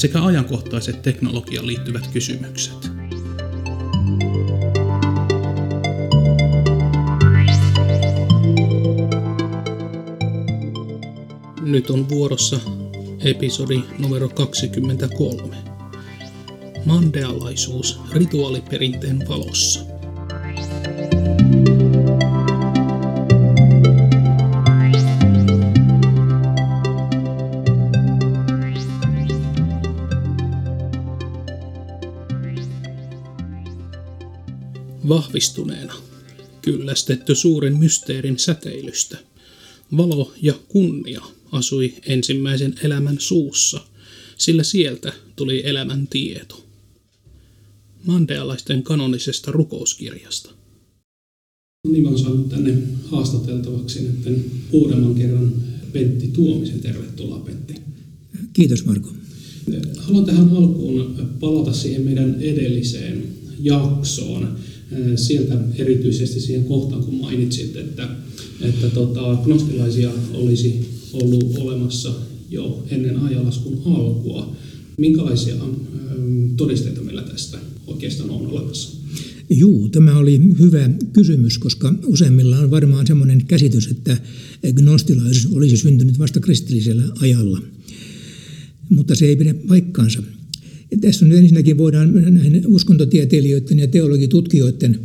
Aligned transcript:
sekä 0.00 0.24
ajankohtaiset 0.24 1.02
teknologiaan 1.02 1.66
liittyvät 1.66 2.06
kysymykset. 2.06 2.90
Nyt 11.62 11.90
on 11.90 12.08
vuorossa 12.08 12.60
episodi 13.24 13.82
numero 13.98 14.28
23. 14.28 15.56
Mandealaisuus 16.84 18.00
rituaaliperinteen 18.12 19.28
valossa. 19.28 19.89
Vahvistuneena, 35.10 35.94
kyllästetty 36.62 37.34
suuren 37.34 37.78
mysteerin 37.78 38.38
säteilystä, 38.38 39.18
valo 39.96 40.32
ja 40.42 40.54
kunnia 40.68 41.22
asui 41.52 41.94
ensimmäisen 42.06 42.74
elämän 42.82 43.16
suussa, 43.18 43.80
sillä 44.38 44.62
sieltä 44.62 45.12
tuli 45.36 45.62
elämän 45.64 46.06
tieto. 46.06 46.66
Mandealaisten 48.06 48.82
kanonisesta 48.82 49.52
rukouskirjasta. 49.52 50.50
Niin 51.88 52.06
on 52.06 52.18
saanut 52.18 52.48
tänne 52.48 52.78
haastateltavaksi 53.04 54.02
nyt 54.02 54.42
uudemman 54.72 55.14
kerran 55.14 55.52
Pentti 55.92 56.28
Tuomisen. 56.28 56.80
Tervetuloa 56.80 57.38
Pentti. 57.38 57.74
Kiitos 58.52 58.84
Marko. 58.84 59.12
Haluan 59.96 60.24
tähän 60.24 60.48
alkuun 60.48 61.16
palata 61.40 61.72
siihen 61.72 62.02
meidän 62.02 62.42
edelliseen 62.42 63.28
jaksoon. 63.60 64.58
Sieltä 65.16 65.60
erityisesti 65.74 66.40
siihen 66.40 66.64
kohtaan, 66.64 67.04
kun 67.04 67.14
mainitsit, 67.14 67.76
että, 67.76 68.08
että 68.60 68.90
tota, 68.90 69.38
gnostilaisia 69.44 70.10
olisi 70.34 70.88
ollut 71.12 71.58
olemassa 71.58 72.12
jo 72.50 72.86
ennen 72.90 73.16
ajanlaskun 73.16 73.82
alkua. 73.84 74.56
Minkälaisia 74.96 75.54
todisteita 76.56 77.00
meillä 77.00 77.22
tästä 77.22 77.58
oikeastaan 77.86 78.30
on 78.30 78.46
olemassa? 78.46 78.96
Juu, 79.50 79.88
tämä 79.88 80.18
oli 80.18 80.40
hyvä 80.58 80.90
kysymys, 81.12 81.58
koska 81.58 81.94
useimmilla 82.06 82.58
on 82.58 82.70
varmaan 82.70 83.06
sellainen 83.06 83.46
käsitys, 83.46 83.86
että 83.86 84.16
gnostilaisuus 84.72 85.54
olisi 85.54 85.76
syntynyt 85.76 86.18
vasta 86.18 86.40
kristillisellä 86.40 87.04
ajalla. 87.20 87.62
Mutta 88.88 89.14
se 89.14 89.26
ei 89.26 89.36
pidä 89.36 89.54
paikkaansa. 89.54 90.22
Tässä 91.00 91.26
on 91.26 91.32
ensinnäkin 91.32 91.78
voidaan 91.78 92.34
näihin 92.34 92.66
uskontotieteilijöiden 92.66 93.78
ja 93.78 93.86
teologitutkijoiden 93.86 95.00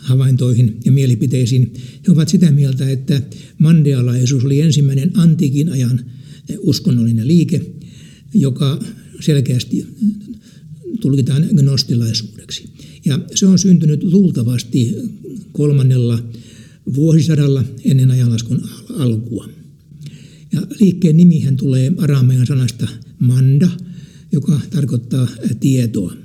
havaintoihin 0.00 0.76
ja 0.84 0.92
mielipiteisiin. 0.92 1.72
He 2.06 2.12
ovat 2.12 2.28
sitä 2.28 2.50
mieltä, 2.50 2.90
että 2.90 3.22
mandealaisuus 3.58 4.44
oli 4.44 4.60
ensimmäinen 4.60 5.10
antiikin 5.14 5.68
ajan 5.68 6.00
uskonnollinen 6.58 7.28
liike, 7.28 7.62
joka 8.34 8.78
selkeästi 9.20 9.86
tulkitaan 11.00 11.48
gnostilaisuudeksi. 11.56 12.68
Ja 13.04 13.18
se 13.34 13.46
on 13.46 13.58
syntynyt 13.58 14.02
luultavasti 14.02 14.96
kolmannella 15.52 16.22
vuosisadalla 16.94 17.64
ennen 17.84 18.10
ajanlaskun 18.10 18.68
alkua. 18.88 19.48
Ja 20.52 20.62
liikkeen 20.80 21.16
nimihän 21.16 21.56
tulee 21.56 21.92
araamean 21.98 22.46
sanasta 22.46 22.88
manda, 23.18 23.68
joka 24.32 24.60
tarkoittaa 24.70 25.28
tietoa. 25.60 26.16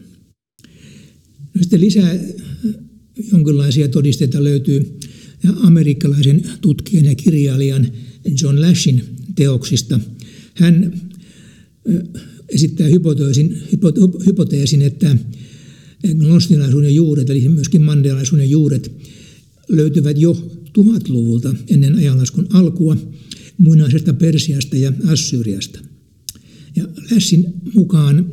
No 1.54 1.62
sitten 1.62 1.82
lisää 1.82 2.20
jonkinlaisia 3.32 3.88
todisteita 3.88 4.44
löytyy 4.44 5.00
amerikkalaisen 5.64 6.44
tutkijan 6.62 7.06
ja 7.06 7.16
kirjailijan 7.16 7.92
John 8.42 8.62
Lashin 8.62 9.04
teoksista. 9.36 10.00
Hän 10.54 11.02
esittää 12.50 12.88
hypoteesin, 12.88 13.62
hypoteesin 14.26 14.82
että 14.82 15.18
gnostilaisuuden 16.14 16.96
juuret, 16.96 17.30
eli 17.30 17.50
myöskin 17.50 17.82
mandelaisuuden 17.82 18.50
juuret, 18.50 18.92
löytyvät 19.70 20.18
jo 20.18 20.60
tuhatluvulta 20.74 21.56
ennen 21.70 21.96
ajanlaskun 21.96 22.48
alkua 22.50 22.98
muinaisesta 23.58 24.14
Persiasta 24.14 24.78
ja 24.78 24.94
Assyriasta. 25.08 25.80
Ja 26.78 26.88
Lässin 27.12 27.54
mukaan 27.74 28.32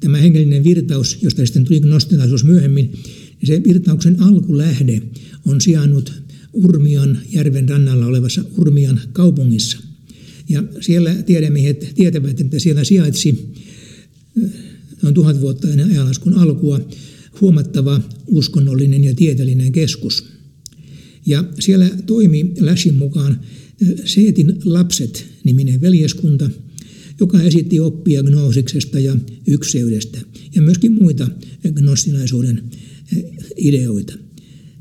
tämä 0.00 0.18
hengellinen 0.18 0.64
virtaus, 0.64 1.18
josta 1.22 1.46
sitten 1.46 1.64
tuli 1.64 1.80
gnostilaisuus 1.80 2.44
myöhemmin, 2.44 2.92
niin 3.40 3.46
se 3.46 3.62
virtauksen 3.64 4.22
alkulähde 4.22 5.02
on 5.46 5.60
sijainnut 5.60 6.12
Urmian 6.52 7.18
järven 7.32 7.68
rannalla 7.68 8.06
olevassa 8.06 8.44
Urmian 8.58 9.00
kaupungissa. 9.12 9.78
Ja 10.48 10.64
siellä 10.80 11.14
tiedemiehet 11.14 11.92
tietävät, 11.94 12.40
että 12.40 12.58
siellä 12.58 12.84
sijaitsi 12.84 13.54
noin 15.02 15.14
tuhat 15.14 15.40
vuotta 15.40 15.68
ennen 15.68 15.90
ajanlaskun 15.90 16.34
alkua 16.34 16.80
huomattava 17.40 18.00
uskonnollinen 18.26 19.04
ja 19.04 19.14
tieteellinen 19.14 19.72
keskus. 19.72 20.24
Ja 21.26 21.44
siellä 21.58 21.90
toimi 22.06 22.52
Läsin 22.60 22.94
mukaan 22.94 23.40
Seetin 24.04 24.56
lapset 24.64 25.26
niminen 25.44 25.80
veljeskunta– 25.80 26.50
joka 27.20 27.42
esitti 27.42 27.80
oppia 27.80 28.22
gnoosiksesta 28.22 28.98
ja 28.98 29.16
ykseydestä 29.46 30.18
ja 30.54 30.62
myöskin 30.62 30.92
muita 30.92 31.28
gnostilaisuuden 31.74 32.62
eh, 33.16 33.24
ideoita. 33.56 34.12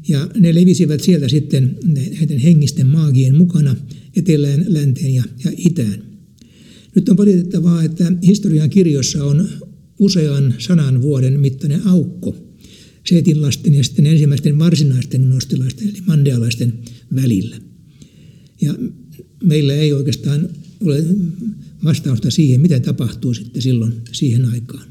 Ja 0.08 0.30
ne 0.40 0.56
levisivät 0.56 1.04
sieltä 1.04 1.28
sitten 1.28 1.78
näiden 1.86 2.40
hengisten 2.40 2.88
maagien 2.88 3.36
mukana 3.36 3.76
etelään, 4.16 4.66
länteen 4.68 5.14
ja, 5.14 5.24
ja 5.46 5.52
itään. 5.58 6.04
Nyt 6.96 7.10
on 7.10 7.18
valitettavaa, 7.18 7.84
että 7.84 8.12
historian 8.28 8.70
kirjoissa 8.70 9.24
on 9.24 9.50
usean 10.00 10.56
sanan 10.58 11.02
vuoden 11.02 11.40
mittainen 11.40 11.88
aukko 11.88 12.36
seetinlasten 13.06 13.74
ja 13.74 13.84
sitten 13.84 14.06
ensimmäisten 14.06 14.60
varsinaisten 14.60 15.22
gnostilaisten 15.22 15.90
eli 15.90 16.02
mandealaisten 16.08 16.74
välillä. 17.16 17.69
Ja 18.62 18.75
meillä 19.44 19.74
ei 19.74 19.94
oikeastaan 19.94 20.50
ole 20.86 21.03
vastausta 21.84 22.31
siihen, 22.31 22.62
mitä 22.62 22.80
tapahtuu 22.80 23.34
sitten 23.34 23.62
silloin 23.62 23.94
siihen 24.12 24.46
aikaan. 24.46 24.90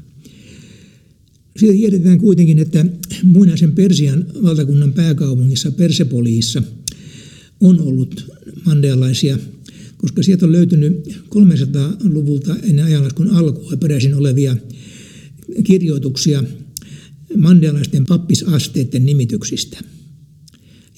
Siitä 1.57 1.73
tiedetään 1.73 2.19
kuitenkin, 2.19 2.59
että 2.59 2.85
muinaisen 3.23 3.71
Persian 3.71 4.25
valtakunnan 4.43 4.93
pääkaupungissa 4.93 5.71
Persepoliissa 5.71 6.63
on 7.59 7.81
ollut 7.81 8.31
mandealaisia, 8.65 9.37
koska 9.97 10.23
sieltä 10.23 10.45
on 10.45 10.51
löytynyt 10.51 11.07
300-luvulta 11.35 12.55
ennen 12.63 12.85
ajanlaskun 12.85 13.29
alkua 13.29 13.77
peräisin 13.77 14.15
olevia 14.15 14.57
kirjoituksia 15.63 16.43
mandealaisten 17.37 18.05
pappisasteiden 18.05 19.05
nimityksistä. 19.05 19.79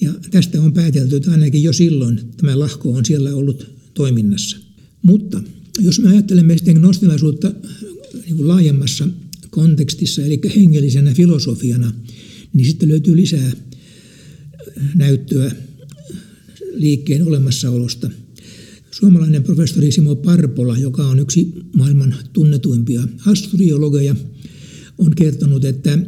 Ja 0.02 0.12
tästä 0.30 0.60
on 0.60 0.72
päätelty, 0.72 1.16
että 1.16 1.30
ainakin 1.30 1.62
jo 1.62 1.72
silloin 1.72 2.20
tämä 2.36 2.58
lahko 2.58 2.92
on 2.92 3.04
siellä 3.04 3.34
ollut 3.34 3.66
toiminnassa. 3.94 4.56
Mutta 5.02 5.42
jos 5.80 6.00
me 6.00 6.08
ajattelemme 6.08 6.56
sitten 6.56 6.76
gnostilaisuutta 6.76 7.52
niin 8.26 8.48
laajemmassa 8.48 9.08
kontekstissa, 9.50 10.22
eli 10.22 10.40
hengellisenä 10.56 11.14
filosofiana, 11.14 11.92
niin 12.52 12.66
sitten 12.66 12.88
löytyy 12.88 13.16
lisää 13.16 13.52
näyttöä 14.94 15.52
liikkeen 16.74 17.26
olemassaolosta. 17.26 18.10
Suomalainen 18.90 19.42
professori 19.42 19.92
Simo 19.92 20.16
Parpola, 20.16 20.78
joka 20.78 21.06
on 21.06 21.18
yksi 21.18 21.52
maailman 21.76 22.14
tunnetuimpia 22.32 23.08
astrologeja, 23.26 24.16
on 24.98 25.14
kertonut, 25.14 25.64
että 25.64 25.98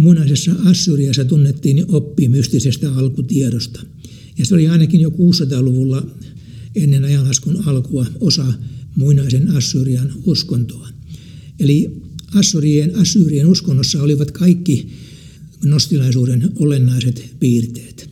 muinaisessa 0.00 0.52
Assyriassa 0.64 1.24
tunnettiin 1.24 1.84
oppi 1.88 2.28
mystisestä 2.28 2.94
alkutiedosta. 2.94 3.82
Ja 4.38 4.44
se 4.44 4.54
oli 4.54 4.68
ainakin 4.68 5.00
jo 5.00 5.08
600-luvulla 5.08 6.06
ennen 6.74 7.04
ajanlaskun 7.04 7.68
alkua 7.68 8.06
osa 8.20 8.54
muinaisen 8.96 9.48
Assyrian 9.48 10.12
uskontoa. 10.24 10.88
Eli 11.60 12.02
Assurien, 12.34 12.96
Assyrien 12.96 13.46
uskonnossa 13.46 14.02
olivat 14.02 14.30
kaikki 14.30 14.88
gnostilaisuuden 15.60 16.50
olennaiset 16.54 17.34
piirteet. 17.40 18.10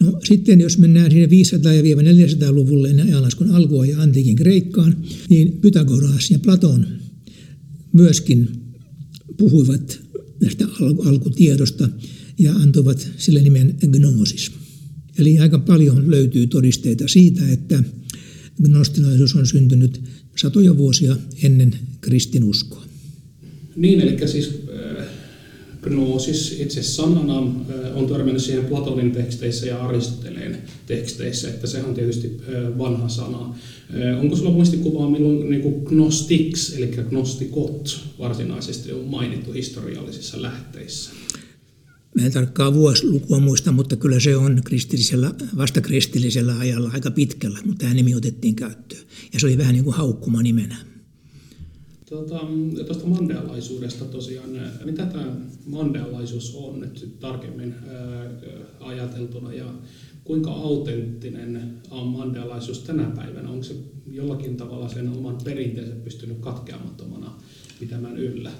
No, 0.00 0.20
sitten 0.24 0.60
jos 0.60 0.78
mennään 0.78 1.10
sinne 1.10 1.26
500- 1.26 1.28
ja 1.68 2.26
400-luvulle 2.26 2.90
ennen 2.90 3.06
ajanlaskun 3.06 3.50
alkua 3.50 3.86
ja 3.86 4.02
antiikin 4.02 4.36
Kreikkaan, 4.36 4.96
niin 5.28 5.52
Pythagoras 5.52 6.30
ja 6.30 6.38
Platon 6.38 6.86
myöskin 7.92 8.48
puhuivat 9.36 10.07
tästä 10.40 10.68
alkutiedosta 11.04 11.88
ja 12.38 12.52
antoivat 12.52 13.08
sille 13.16 13.42
nimen 13.42 13.76
gnosis. 13.86 14.52
Eli 15.18 15.38
aika 15.38 15.58
paljon 15.58 16.10
löytyy 16.10 16.46
todisteita 16.46 17.08
siitä, 17.08 17.48
että 17.52 17.82
gnostilaisuus 18.62 19.34
on 19.34 19.46
syntynyt 19.46 20.00
satoja 20.36 20.76
vuosia 20.76 21.16
ennen 21.42 21.74
kristinuskoa. 22.00 22.84
Niin, 23.76 24.00
eli 24.00 24.28
siis 24.28 24.50
gnoosis 25.82 26.60
itse 26.60 26.82
sanana 26.82 27.34
on 27.94 28.06
törmännyt 28.08 28.42
siihen 28.42 28.64
Platonin 28.64 29.12
teksteissä 29.12 29.66
ja 29.66 29.86
Aristoteleen 29.86 30.58
teksteissä, 30.86 31.48
että 31.48 31.66
se 31.66 31.82
on 31.82 31.94
tietysti 31.94 32.40
vanha 32.78 33.08
sana. 33.08 33.54
Onko 34.20 34.36
sulla 34.36 34.50
muistikuvaa, 34.50 35.10
milloin 35.10 35.50
niin 35.50 35.62
kuin 35.62 35.82
gnostics, 35.84 36.72
eli 36.76 36.86
gnostikot 37.10 38.00
varsinaisesti 38.18 38.92
on 38.92 39.04
mainittu 39.04 39.52
historiallisissa 39.52 40.42
lähteissä? 40.42 41.10
Mä 42.14 42.26
en 42.26 42.32
tarkkaa 42.32 42.74
vuosilukua 42.74 43.38
muista, 43.38 43.72
mutta 43.72 43.96
kyllä 43.96 44.20
se 44.20 44.36
on 44.36 44.60
kristillisellä, 44.64 45.34
vasta 45.56 45.80
kristillisellä 45.80 46.58
ajalla 46.58 46.90
aika 46.94 47.10
pitkällä, 47.10 47.58
mutta 47.64 47.78
tämä 47.78 47.94
nimi 47.94 48.14
otettiin 48.14 48.56
käyttöön. 48.56 49.02
Ja 49.32 49.40
se 49.40 49.46
oli 49.46 49.58
vähän 49.58 49.74
niin 49.74 49.84
kuin 49.84 49.96
haukkuma 49.96 50.42
nimenä. 50.42 50.76
Tuota, 52.08 52.40
tuosta 52.86 53.06
mandealaisuudesta 53.06 54.04
tosiaan, 54.04 54.50
mitä 54.84 55.06
tämä 55.06 55.36
mandealaisuus 55.66 56.54
on 56.54 56.80
nyt 56.80 57.16
tarkemmin 57.20 57.74
ää, 57.88 58.30
ajateltuna 58.80 59.52
ja 59.52 59.74
kuinka 60.24 60.50
autenttinen 60.50 61.72
on 61.90 62.06
mandealaisuus 62.06 62.78
tänä 62.78 63.10
päivänä? 63.10 63.50
Onko 63.50 63.64
se 63.64 63.74
jollakin 64.12 64.56
tavalla 64.56 64.88
sen 64.88 65.08
oman 65.08 65.38
perinteensä 65.44 65.94
pystynyt 65.94 66.38
katkeamattomana 66.38 67.42
pitämään 67.80 68.18
yllä? 68.18 68.50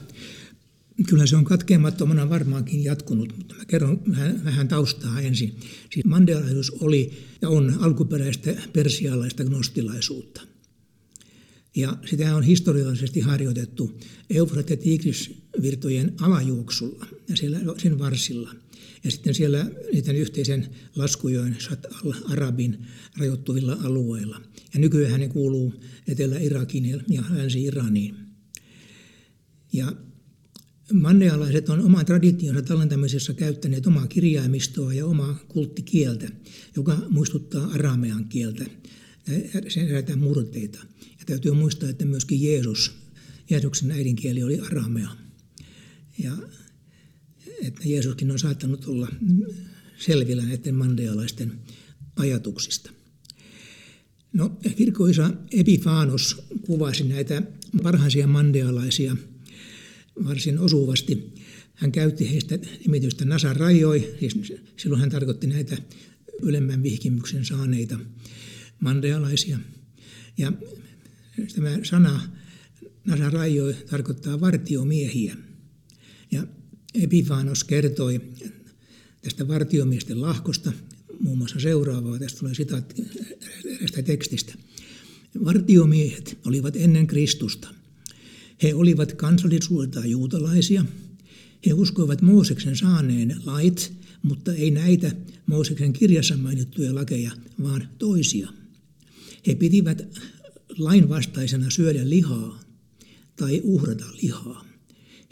Kyllä 1.08 1.26
se 1.26 1.36
on 1.36 1.44
katkeamattomana 1.44 2.30
varmaankin 2.30 2.84
jatkunut, 2.84 3.36
mutta 3.36 3.54
mä 3.54 3.64
kerron 3.64 4.00
vähän, 4.10 4.44
vähän 4.44 4.68
taustaa 4.68 5.20
ensin. 5.20 5.56
Siis 5.92 6.04
mandelaisuus 6.04 6.70
oli 6.70 7.12
ja 7.42 7.48
on 7.48 7.74
alkuperäistä 7.80 8.54
persialaista 8.72 9.44
gnostilaisuutta. 9.44 10.47
Ja 11.78 11.96
sitä 12.10 12.36
on 12.36 12.42
historiallisesti 12.42 13.20
harjoitettu 13.20 14.00
Eufrat- 14.34 14.70
ja 14.70 14.76
Tigris-virtojen 14.76 16.12
alajuoksulla 16.20 17.06
ja 17.28 17.36
siellä, 17.36 17.58
sen 17.78 17.98
varsilla. 17.98 18.54
Ja 19.04 19.10
sitten 19.10 19.34
siellä 19.34 19.66
niiden 19.92 20.16
yhteisen 20.16 20.66
laskujoen 20.96 21.56
Shat 21.60 21.86
al-Arabin 22.04 22.86
rajoittuvilla 23.18 23.78
alueilla. 23.82 24.40
Ja 24.74 24.80
nykyään 24.80 25.20
ne 25.20 25.28
kuuluu 25.28 25.74
Etelä-Irakin 26.08 27.02
ja 27.08 27.22
Länsi-Iraniin. 27.30 28.16
Ja 29.72 29.92
Mannealaiset 30.92 31.68
on 31.68 31.80
oman 31.84 32.06
traditionsa 32.06 32.62
tallentamisessa 32.62 33.34
käyttäneet 33.34 33.86
omaa 33.86 34.06
kirjaimistoa 34.06 34.94
ja 34.94 35.06
omaa 35.06 35.38
kulttikieltä, 35.48 36.28
joka 36.76 36.98
muistuttaa 37.10 37.66
aramean 37.66 38.24
kieltä, 38.24 38.64
sen 39.68 39.88
eräitä 39.88 40.16
murteita. 40.16 40.78
Täytyy 41.28 41.52
muistaa, 41.52 41.88
että 41.88 42.04
myöskin 42.04 42.42
Jeesus, 42.42 42.92
Jeesuksen 43.50 43.90
äidinkieli 43.90 44.42
oli 44.42 44.60
aramea. 44.60 45.10
Ja 46.18 46.32
että 47.62 47.80
Jeesuskin 47.84 48.30
on 48.30 48.38
saattanut 48.38 48.84
olla 48.84 49.08
selvillä 49.98 50.42
näiden 50.42 50.74
mandealaisten 50.74 51.52
ajatuksista. 52.16 52.90
No, 54.32 54.58
kirkkoisa 54.76 55.30
Epifanos 55.50 56.42
kuvasi 56.66 57.04
näitä 57.04 57.42
parhaisia 57.82 58.26
mandealaisia– 58.26 59.16
varsin 60.24 60.58
osuvasti. 60.58 61.34
Hän 61.74 61.92
käytti 61.92 62.30
heistä 62.30 62.58
nimitystä 62.86 63.24
Nasarajoi, 63.24 64.14
siis 64.20 64.52
silloin 64.76 65.00
hän 65.00 65.10
tarkoitti 65.10 65.46
näitä 65.46 65.76
ylemmän 66.42 66.82
vihkimyksen 66.82 67.44
saaneita 67.44 67.98
mandealaisia. 68.80 69.58
Ja 70.38 70.52
tämä 71.54 71.78
sana 71.82 72.20
Nasarajoi 73.04 73.74
tarkoittaa 73.90 74.40
vartiomiehiä. 74.40 75.36
Ja 76.30 76.46
Epifanos 76.94 77.64
kertoi 77.64 78.20
tästä 79.22 79.48
vartiomiesten 79.48 80.22
lahkosta 80.22 80.72
muun 81.20 81.38
muassa 81.38 81.60
seuraavaa. 81.60 82.18
Tästä 82.18 82.38
tulee 82.38 82.54
sitaatti 82.54 83.06
erästä 83.64 84.02
tekstistä. 84.02 84.54
Vartiomiehet 85.44 86.38
olivat 86.44 86.76
ennen 86.76 87.06
Kristusta 87.06 87.68
he 88.62 88.74
olivat 88.74 89.12
kansallisuudeltaan 89.12 90.10
juutalaisia. 90.10 90.84
He 91.66 91.72
uskoivat 91.72 92.22
Mooseksen 92.22 92.76
saaneen 92.76 93.36
lait, 93.44 93.92
mutta 94.22 94.52
ei 94.52 94.70
näitä 94.70 95.12
Mooseksen 95.46 95.92
kirjassa 95.92 96.36
mainittuja 96.36 96.94
lakeja, 96.94 97.30
vaan 97.62 97.88
toisia. 97.98 98.48
He 99.46 99.54
pitivät 99.54 100.18
lainvastaisena 100.78 101.70
syödä 101.70 102.10
lihaa 102.10 102.60
tai 103.36 103.60
uhrata 103.64 104.04
lihaa. 104.22 104.64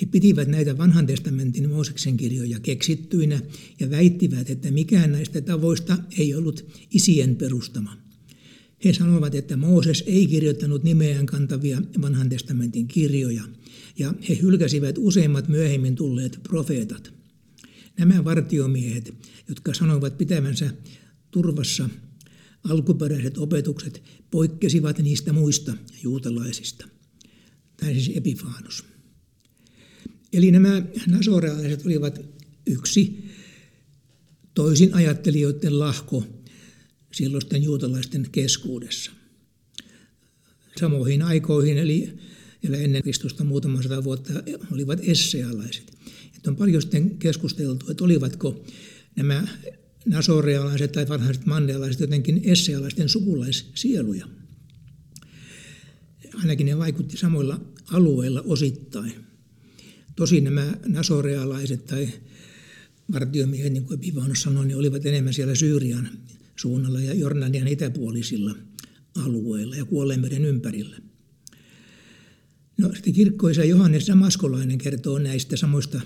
He 0.00 0.06
pitivät 0.06 0.48
näitä 0.48 0.78
vanhan 0.78 1.06
testamentin 1.06 1.70
Mooseksen 1.70 2.16
kirjoja 2.16 2.60
keksittyinä 2.60 3.40
ja 3.80 3.90
väittivät, 3.90 4.50
että 4.50 4.70
mikään 4.70 5.12
näistä 5.12 5.40
tavoista 5.40 5.98
ei 6.18 6.34
ollut 6.34 6.64
isien 6.90 7.36
perustama– 7.36 7.96
he 8.84 8.92
sanovat, 8.92 9.34
että 9.34 9.56
Mooses 9.56 10.04
ei 10.06 10.26
kirjoittanut 10.26 10.84
nimeään 10.84 11.26
kantavia 11.26 11.82
vanhan 12.02 12.28
testamentin 12.28 12.88
kirjoja, 12.88 13.42
ja 13.98 14.14
he 14.28 14.38
hylkäsivät 14.42 14.98
useimmat 14.98 15.48
myöhemmin 15.48 15.94
tulleet 15.94 16.40
profeetat. 16.42 17.12
Nämä 17.98 18.24
vartiomiehet, 18.24 19.14
jotka 19.48 19.74
sanovat 19.74 20.18
pitävänsä 20.18 20.70
turvassa 21.30 21.88
alkuperäiset 22.70 23.38
opetukset, 23.38 24.02
poikkesivat 24.30 24.98
niistä 24.98 25.32
muista 25.32 25.74
juutalaisista. 26.02 26.88
Tämä 27.76 27.92
siis 27.92 28.10
Epifanos. 28.14 28.84
Eli 30.32 30.50
nämä 30.50 30.82
nasorealaiset 31.06 31.86
olivat 31.86 32.20
yksi 32.66 33.24
toisin 34.54 34.94
ajattelijoiden 34.94 35.78
lahko 35.78 36.24
silloisten 37.12 37.62
juutalaisten 37.62 38.26
keskuudessa. 38.32 39.10
Samoihin 40.80 41.22
aikoihin, 41.22 41.78
eli 41.78 42.18
vielä 42.62 42.76
ennen 42.76 43.02
Kristusta 43.02 43.44
muutama 43.44 43.82
sata 43.82 44.04
vuotta, 44.04 44.32
olivat 44.72 45.00
essealaiset. 45.02 45.92
Että 46.36 46.50
on 46.50 46.56
paljon 46.56 46.82
sitten 46.82 47.18
keskusteltu, 47.18 47.90
että 47.90 48.04
olivatko 48.04 48.64
nämä 49.16 49.48
nasorealaiset 50.06 50.92
tai 50.92 51.08
varhaiset 51.08 51.46
mandealaiset 51.46 52.00
jotenkin 52.00 52.40
essealaisten 52.44 53.08
sukulaissieluja. 53.08 54.28
Ainakin 56.34 56.66
ne 56.66 56.78
vaikutti 56.78 57.16
samoilla 57.16 57.60
alueilla 57.92 58.42
osittain. 58.42 59.12
Tosin 60.16 60.44
nämä 60.44 60.76
nasorealaiset 60.86 61.86
tai 61.86 62.08
vartiomiehet, 63.12 63.72
niin 63.72 63.84
kuin 63.84 63.98
Epivanos 63.98 64.42
sanoi, 64.42 64.66
niin 64.66 64.76
olivat 64.76 65.06
enemmän 65.06 65.34
siellä 65.34 65.54
Syyrian 65.54 66.08
suunnalla 66.56 67.00
ja 67.00 67.14
Jordanian 67.14 67.68
itäpuolisilla 67.68 68.54
alueilla 69.16 69.76
ja 69.76 69.84
Kuolleemeren 69.84 70.44
ympärillä. 70.44 70.96
No, 72.78 72.92
sitten 72.94 73.12
kirkkoisa 73.12 73.64
Johannes 73.64 74.08
Damaskolainen 74.08 74.78
kertoo 74.78 75.18
näistä 75.18 75.56
samoista 75.56 76.00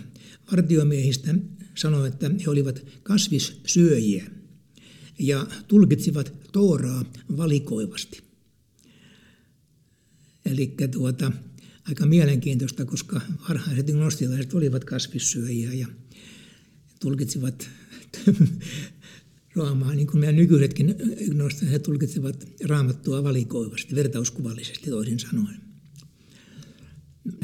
vartiomiehistä, 0.52 1.34
sanoi, 1.80 2.08
että 2.08 2.30
he 2.46 2.50
olivat 2.50 2.86
kasvissyöjiä 3.02 4.30
ja 5.18 5.46
tulkitsivat 5.68 6.32
Tooraa 6.52 7.04
valikoivasti. 7.36 8.22
Eli 10.44 10.74
tuota, 10.90 11.32
aika 11.88 12.06
mielenkiintoista, 12.06 12.84
koska 12.84 13.20
varhaiset 13.48 13.86
gnostilaiset 13.86 14.54
olivat 14.54 14.84
kasvissyöjiä 14.84 15.72
ja 15.72 15.86
tulkitsivat 17.00 17.68
raamaa, 19.56 19.94
niin 19.94 20.06
kuin 20.06 20.20
meidän 20.20 20.36
nykyisetkin 20.36 20.94
he 21.70 21.78
tulkitsevat 21.78 22.48
raamattua 22.64 23.24
valikoivasti, 23.24 23.94
vertauskuvallisesti 23.94 24.90
toisin 24.90 25.18
sanoen. 25.18 25.60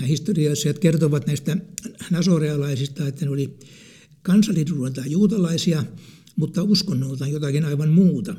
Historioitsijat 0.06 0.78
kertovat 0.78 1.26
näistä 1.26 1.56
nasorealaisista, 2.10 3.08
että 3.08 3.24
ne 3.24 3.30
oli 3.30 3.58
kansallisuudeltaan 4.26 5.10
juutalaisia, 5.10 5.84
mutta 6.36 6.62
uskonnoltaan 6.62 7.30
jotakin 7.30 7.64
aivan 7.64 7.88
muuta. 7.88 8.36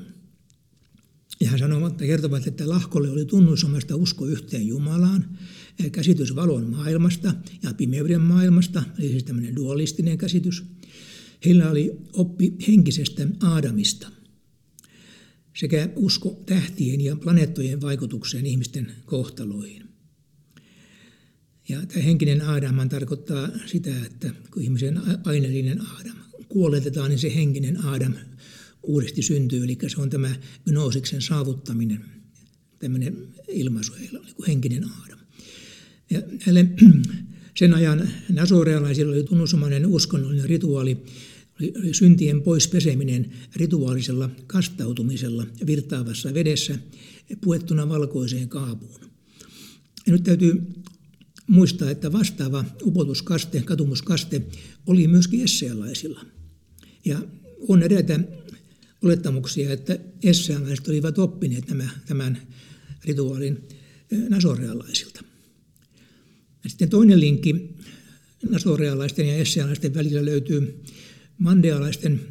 Ja 1.40 1.50
hän 1.50 1.60
sanoo, 1.60 1.88
että 1.88 2.06
kertovat, 2.06 2.48
että 2.48 2.70
Lahkolle 2.70 3.10
oli 3.10 3.26
tunnusomasta 3.26 3.96
usko 3.96 4.26
yhteen 4.26 4.68
Jumalaan, 4.68 5.38
käsitys 5.92 6.36
valon 6.36 6.70
maailmasta 6.70 7.34
ja 7.64 7.74
pimeyden 7.74 8.22
maailmasta, 8.22 8.84
eli 9.00 9.08
siis 9.08 9.24
tämmöinen 9.24 9.56
dualistinen 9.56 10.18
käsitys. 10.18 10.64
Heillä 11.46 11.70
oli 11.72 11.92
oppi 12.14 12.56
henkisestä 12.68 13.28
Aadamista 13.42 14.12
sekä 15.60 15.90
usko 15.96 16.44
tähtien 16.46 17.02
ja 17.02 17.16
planeettojen 17.16 17.82
vaikutukseen 17.82 18.46
ihmisten 18.46 18.92
kohtaloihin. 19.06 19.87
Ja 21.70 21.86
tämä 21.86 22.02
henkinen 22.02 22.42
Aadaman 22.42 22.90
tarkoittaa 22.90 23.50
sitä, 23.66 23.92
että 24.06 24.32
kun 24.52 24.64
ihmisen 24.64 25.02
aineellinen 25.26 25.82
Aadam 25.82 26.18
kuoletetaan, 26.50 27.10
niin 27.10 27.20
se 27.20 27.36
henkinen 27.36 27.86
Aadam 27.86 28.14
uudesti 28.84 29.22
syntyy. 29.22 29.64
Eli 29.64 29.78
se 29.88 30.02
on 30.02 30.10
tämä 30.10 30.36
gnoosiksen 30.66 31.22
saavuttaminen, 31.22 32.06
tämmöinen 32.80 33.18
ilmaisu, 33.48 33.94
niin 34.00 34.10
kuin 34.36 34.48
henkinen 34.48 34.84
Aadam. 34.84 35.20
Ja 36.10 36.22
näille 36.46 36.68
sen 37.60 37.74
ajan 37.74 38.10
nasorealaisilla 38.30 39.14
oli 39.14 39.24
tunnusomainen 39.24 39.88
uskonnollinen 39.88 40.50
rituaali, 40.50 40.98
oli 41.60 41.94
syntien 41.94 42.42
poispeseminen 42.42 43.32
rituaalisella 43.56 44.30
kastautumisella 44.48 45.48
virtaavassa 45.66 46.34
vedessä 46.34 46.80
puettuna 47.42 47.90
valkoiseen 47.90 48.50
kaapuun. 48.50 49.02
Ja 50.06 50.14
nyt 50.14 50.24
täytyy 50.24 50.74
muistaa, 51.48 51.90
että 51.90 52.12
vastaava 52.12 52.66
upotuskaste, 52.84 53.62
katumuskaste 53.62 54.42
oli 54.88 55.08
myöskin 55.08 55.44
essealaisilla. 55.44 56.26
Ja 57.06 57.20
on 57.68 57.84
edetä 57.84 58.20
olettamuksia, 59.02 59.74
että 59.74 60.00
essealaiset 60.24 60.88
olivat 60.88 61.18
oppineet 61.18 61.68
nämä, 61.68 61.90
tämän 62.06 62.42
rituaalin 63.06 63.68
eh, 64.12 64.20
nasorealaisilta. 64.30 65.24
Ja 66.64 66.70
sitten 66.70 66.90
toinen 66.90 67.20
linkki 67.20 67.76
nasorealaisten 68.50 69.28
ja 69.28 69.36
essealaisten 69.36 69.94
välillä 69.94 70.26
löytyy 70.26 70.84
mandealaisten 71.38 72.22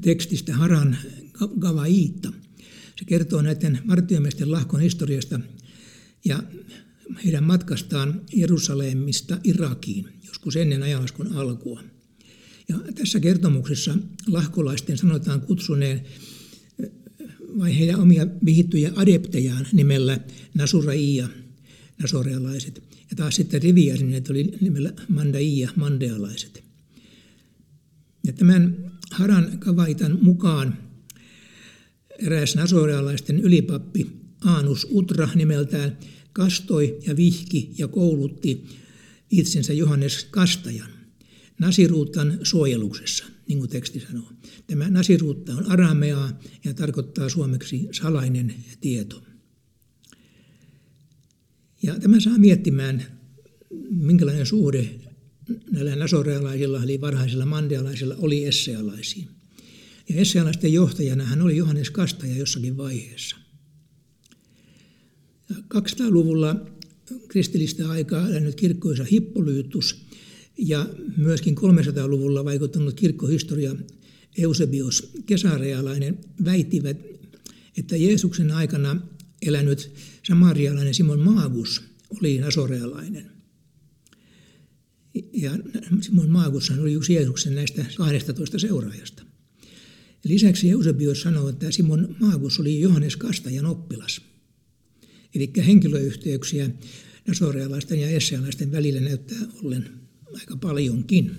tekstistä 0.00 0.54
Haran 0.54 0.96
Gavaiita. 1.58 2.32
Se 2.98 3.04
kertoo 3.06 3.42
näiden 3.42 3.78
vartiomiesten 3.88 4.52
lahkon 4.52 4.80
historiasta 4.80 5.40
ja 6.24 6.42
heidän 7.24 7.44
matkastaan 7.44 8.20
Jerusalemista 8.32 9.38
Irakiin, 9.44 10.08
joskus 10.26 10.56
ennen 10.56 10.82
ajanlaskun 10.82 11.32
alkua. 11.32 11.82
Ja 12.68 12.76
tässä 12.94 13.20
kertomuksessa 13.20 13.98
lahkolaisten 14.26 14.98
sanotaan 14.98 15.40
kutsuneen 15.40 16.02
vai 17.58 17.78
heidän 17.78 18.00
omia 18.00 18.26
vihittyjä 18.44 18.92
adeptejaan 18.96 19.66
nimellä 19.72 20.20
Nasuraia, 20.54 21.28
nasorealaiset. 22.02 22.82
Ja 23.10 23.16
taas 23.16 23.36
sitten 23.36 23.62
riviärineet 23.62 24.30
oli 24.30 24.52
nimellä 24.60 24.92
Mandaia, 25.08 25.70
mandealaiset. 25.76 26.64
Ja 28.26 28.32
tämän 28.32 28.92
Haran 29.10 29.58
Kavaitan 29.58 30.18
mukaan 30.22 30.78
eräs 32.18 32.56
nasorealaisten 32.56 33.40
ylipappi 33.40 34.06
Aanus 34.40 34.86
Utra 34.90 35.28
nimeltään 35.34 35.98
kastoi 36.36 36.98
ja 37.06 37.16
vihki 37.16 37.70
ja 37.78 37.88
koulutti 37.88 38.64
itsensä 39.30 39.72
Johannes 39.72 40.24
Kastajan 40.24 40.90
nasiruutan 41.58 42.38
suojeluksessa, 42.42 43.24
niin 43.48 43.58
kuin 43.58 43.70
teksti 43.70 44.00
sanoo. 44.00 44.32
Tämä 44.66 44.90
nasiruutta 44.90 45.54
on 45.54 45.70
arameaa 45.70 46.40
ja 46.64 46.74
tarkoittaa 46.74 47.28
suomeksi 47.28 47.88
salainen 47.92 48.54
tieto. 48.80 49.22
Ja 51.82 52.00
tämä 52.00 52.20
saa 52.20 52.38
miettimään, 52.38 53.06
minkälainen 53.90 54.46
suhde 54.46 55.00
näillä 55.70 55.96
nasorealaisilla 55.96 56.82
eli 56.82 57.00
varhaisilla 57.00 57.46
mandealaisilla 57.46 58.14
oli 58.18 58.44
essealaisiin. 58.44 59.28
Ja 60.08 60.16
essealaisten 60.16 60.72
johtajana 60.72 61.24
hän 61.24 61.42
oli 61.42 61.56
Johannes 61.56 61.90
Kastaja 61.90 62.36
jossakin 62.36 62.76
vaiheessa. 62.76 63.45
200-luvulla 65.52 66.66
kristillistä 67.28 67.88
aikaa 67.88 68.28
elänyt 68.28 68.54
kirkkoisa 68.54 69.04
Hippolyytus 69.04 70.06
ja 70.58 70.88
myöskin 71.16 71.56
300-luvulla 71.58 72.44
vaikuttanut 72.44 72.94
kirkkohistoria 72.94 73.76
Eusebios 74.38 75.12
kesarealainen 75.26 76.18
väittivät, 76.44 76.96
että 77.78 77.96
Jeesuksen 77.96 78.50
aikana 78.50 79.00
elänyt 79.42 79.90
samarialainen 80.26 80.94
Simon 80.94 81.20
Maagus 81.20 81.82
oli 82.10 82.38
nasorealainen. 82.38 83.30
Ja 85.32 85.50
Simon 86.00 86.30
Maagus 86.30 86.70
oli 86.70 86.92
yksi 86.92 87.14
Jeesuksen 87.14 87.54
näistä 87.54 87.84
12 87.96 88.58
seuraajasta. 88.58 89.22
Lisäksi 90.24 90.70
Eusebios 90.70 91.22
sanoi, 91.22 91.50
että 91.50 91.70
Simon 91.70 92.16
Maagus 92.20 92.60
oli 92.60 92.80
Johannes 92.80 93.16
Kastajan 93.16 93.66
oppilas. 93.66 94.20
Eli 95.34 95.52
henkilöyhteyksiä 95.66 96.70
nasorealaisten 97.26 98.00
ja 98.00 98.08
essealaisten 98.08 98.72
välillä 98.72 99.00
näyttää 99.00 99.38
ollen 99.62 99.90
aika 100.34 100.56
paljonkin. 100.56 101.36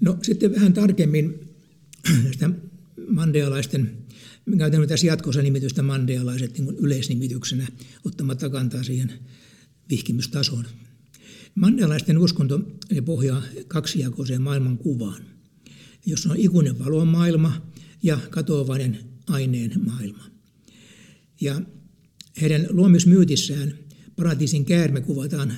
No 0.00 0.18
sitten 0.22 0.54
vähän 0.54 0.72
tarkemmin 0.72 1.54
näistä 2.24 2.50
mandealaisten, 3.08 3.98
käytän 4.58 4.88
tässä 4.88 5.06
jatkossa 5.06 5.42
nimitystä 5.42 5.82
mandealaiset 5.82 6.58
niin 6.58 6.76
yleisnimityksenä 6.78 7.66
ottamatta 8.04 8.50
kantaa 8.50 8.82
siihen 8.82 9.12
vihkimystasoon. 9.90 10.64
Mandealaisten 11.54 12.18
uskonto 12.18 12.60
pohjaa 13.04 13.42
kaksijakoiseen 13.68 14.42
maailmankuvaan, 14.42 15.22
jossa 16.06 16.30
on 16.30 16.36
ikuinen 16.36 16.78
valon 16.78 17.08
maailma 17.08 17.62
ja 18.02 18.18
katoavainen 18.30 18.98
aineen 19.26 19.72
maailma. 19.84 20.33
Ja 21.40 21.60
heidän 22.40 22.66
luomismyytissään 22.70 23.78
paratiisin 24.16 24.64
käärme 24.64 25.00
kuvataan 25.00 25.52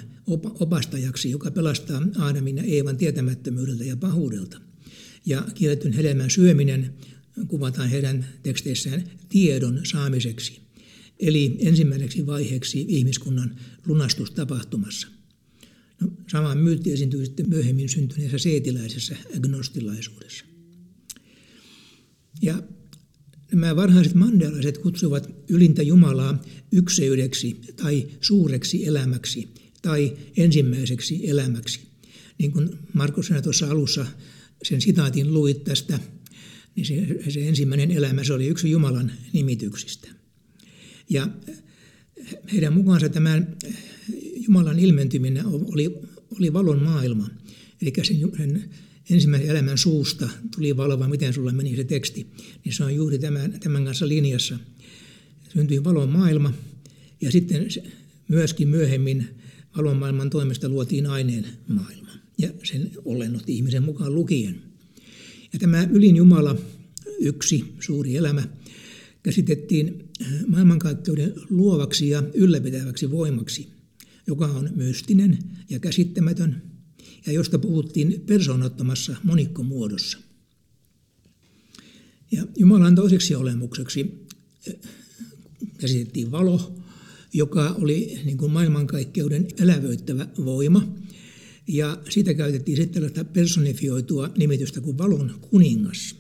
opastajaksi, 0.61 1.31
joka 1.31 1.51
pelastaa 1.51 2.03
Aadamin 2.19 2.57
ja 2.57 2.63
Eevan 2.63 2.97
tietämättömyydeltä 2.97 3.85
ja 3.85 3.97
pahuudelta. 3.97 4.61
Ja 5.27 5.47
kielletyn 5.55 5.93
hedelmän 5.93 6.31
syöminen 6.31 6.95
kuvataan 7.49 7.89
heidän 7.89 8.27
teksteissään 8.43 9.05
tiedon 9.29 9.81
saamiseksi, 9.85 10.61
eli 11.21 11.57
ensimmäiseksi 11.61 12.27
vaiheeksi 12.27 12.85
ihmiskunnan 12.89 13.57
lunastustapahtumassa. 13.87 15.09
No, 16.01 16.11
sama 16.31 16.55
myytti 16.55 16.93
esiintyy 16.93 17.25
sitten 17.25 17.49
myöhemmin 17.49 17.89
syntyneessä 17.89 18.39
seetiläisessä 18.39 19.17
agnostilaisuudessa. 19.37 20.45
Ja 22.43 22.63
nämä 23.53 23.77
varhaiset 23.77 24.15
mandealaiset 24.15 24.79
kutsuvat 24.79 25.31
ylintä 25.49 25.83
Jumalaa 25.83 26.43
ykseydeksi 26.73 27.61
tai 27.77 28.07
suureksi 28.21 28.87
elämäksi 28.87 29.49
tai 29.83 30.17
ensimmäiseksi 30.37 31.31
elämäksi. 31.31 31.81
Niin 32.39 32.53
kuin 32.53 32.71
Markus 32.93 33.31
tuossa 33.43 33.71
alussa 33.71 34.07
sen 34.63 34.81
sitaatin 34.81 35.35
luit 35.35 35.65
tästä, 35.65 36.01
niin 36.77 36.87
se, 36.87 37.07
se 37.29 37.49
ensimmäinen 37.49 37.91
elämä 37.91 38.25
se 38.25 38.33
oli 38.33 38.47
yksi 38.47 38.71
Jumalan 38.71 39.13
nimityksistä. 39.33 40.09
Ja 41.11 41.29
heidän 42.53 42.73
mukaansa 42.73 43.09
tämän 43.09 43.57
Jumalan 44.35 44.79
ilmentyminen 44.79 45.47
oli, 45.47 45.99
oli 46.37 46.53
valon 46.53 46.83
maailma. 46.83 47.31
Eli 47.83 47.93
sen, 48.03 48.17
sen 48.37 48.71
ensimmäisen 49.11 49.51
elämän 49.51 49.79
suusta 49.79 50.29
tuli 50.55 50.77
valo, 50.77 50.99
vai 50.99 51.09
miten 51.09 51.33
sulla 51.33 51.53
meni 51.53 51.77
se 51.77 51.85
teksti, 51.85 52.27
niin 52.65 52.73
se 52.73 52.85
on 52.85 52.95
juuri 52.95 53.19
tämän, 53.19 53.61
tämän 53.61 53.85
kanssa 53.85 54.09
linjassa. 54.09 54.59
Syntyi 55.53 55.85
valon 55.85 56.09
maailma 56.09 56.53
ja 57.21 57.33
sitten 57.33 57.69
myöskin 58.29 58.69
myöhemmin 58.69 59.29
valon 59.77 59.97
maailman 59.97 60.31
toimesta 60.31 60.69
luotiin 60.69 61.07
aineen 61.07 61.47
maailma 61.69 62.11
ja 62.39 62.49
sen 62.63 62.91
olennot 63.05 63.49
ihmisen 63.49 63.83
mukaan 63.83 64.15
lukien. 64.15 64.63
Ja 65.53 65.59
tämä 65.59 65.89
ylin 65.93 66.17
Jumala, 66.17 66.57
yksi 67.21 67.65
suuri 67.81 68.17
elämä, 68.17 68.49
käsitettiin 69.23 70.09
maailmankaikkeuden 70.47 71.33
luovaksi 71.51 72.09
ja 72.09 72.23
ylläpitäväksi 72.35 73.11
voimaksi, 73.11 73.69
joka 74.27 74.47
on 74.47 74.71
mystinen 74.75 75.39
ja 75.71 75.79
käsittämätön 75.79 76.63
ja 77.27 77.33
josta 77.33 77.59
puhuttiin 77.59 78.21
persoonattomassa 78.27 79.17
monikkomuodossa. 79.25 80.19
Ja 82.33 82.47
Jumalan 82.57 82.95
toiseksi 82.95 83.35
olemukseksi 83.35 84.27
käsitettiin 85.79 86.31
valo, 86.31 86.77
joka 87.33 87.71
oli 87.71 88.21
niin 88.25 88.39
kuin 88.39 88.53
maailmankaikkeuden 88.53 89.49
elävöittävä 89.59 90.29
voima. 90.45 90.89
Ja 91.69 91.99
siitä 92.09 92.35
käytettiin 92.35 92.77
sitten 92.77 92.95
tällaista 92.95 93.25
personifioitua 93.25 94.31
nimitystä 94.39 94.81
kuin 94.81 94.99
valon 94.99 95.39
kuningas. 95.41 96.17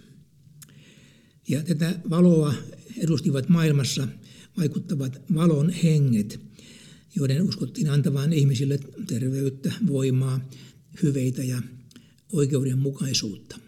Ja 1.49 1.63
tätä 1.63 2.01
valoa 2.11 2.55
edustivat 2.99 3.49
maailmassa 3.49 4.09
vaikuttavat 4.57 5.21
valon 5.35 5.71
henget, 5.71 6.41
joiden 7.17 7.43
uskottiin 7.43 7.91
antavan 7.91 8.33
ihmisille 8.33 8.81
terveyttä, 9.07 9.73
voimaa, 9.87 10.41
hyveitä 11.03 11.43
ja 11.43 11.63
oikeudenmukaisuutta. 12.33 13.59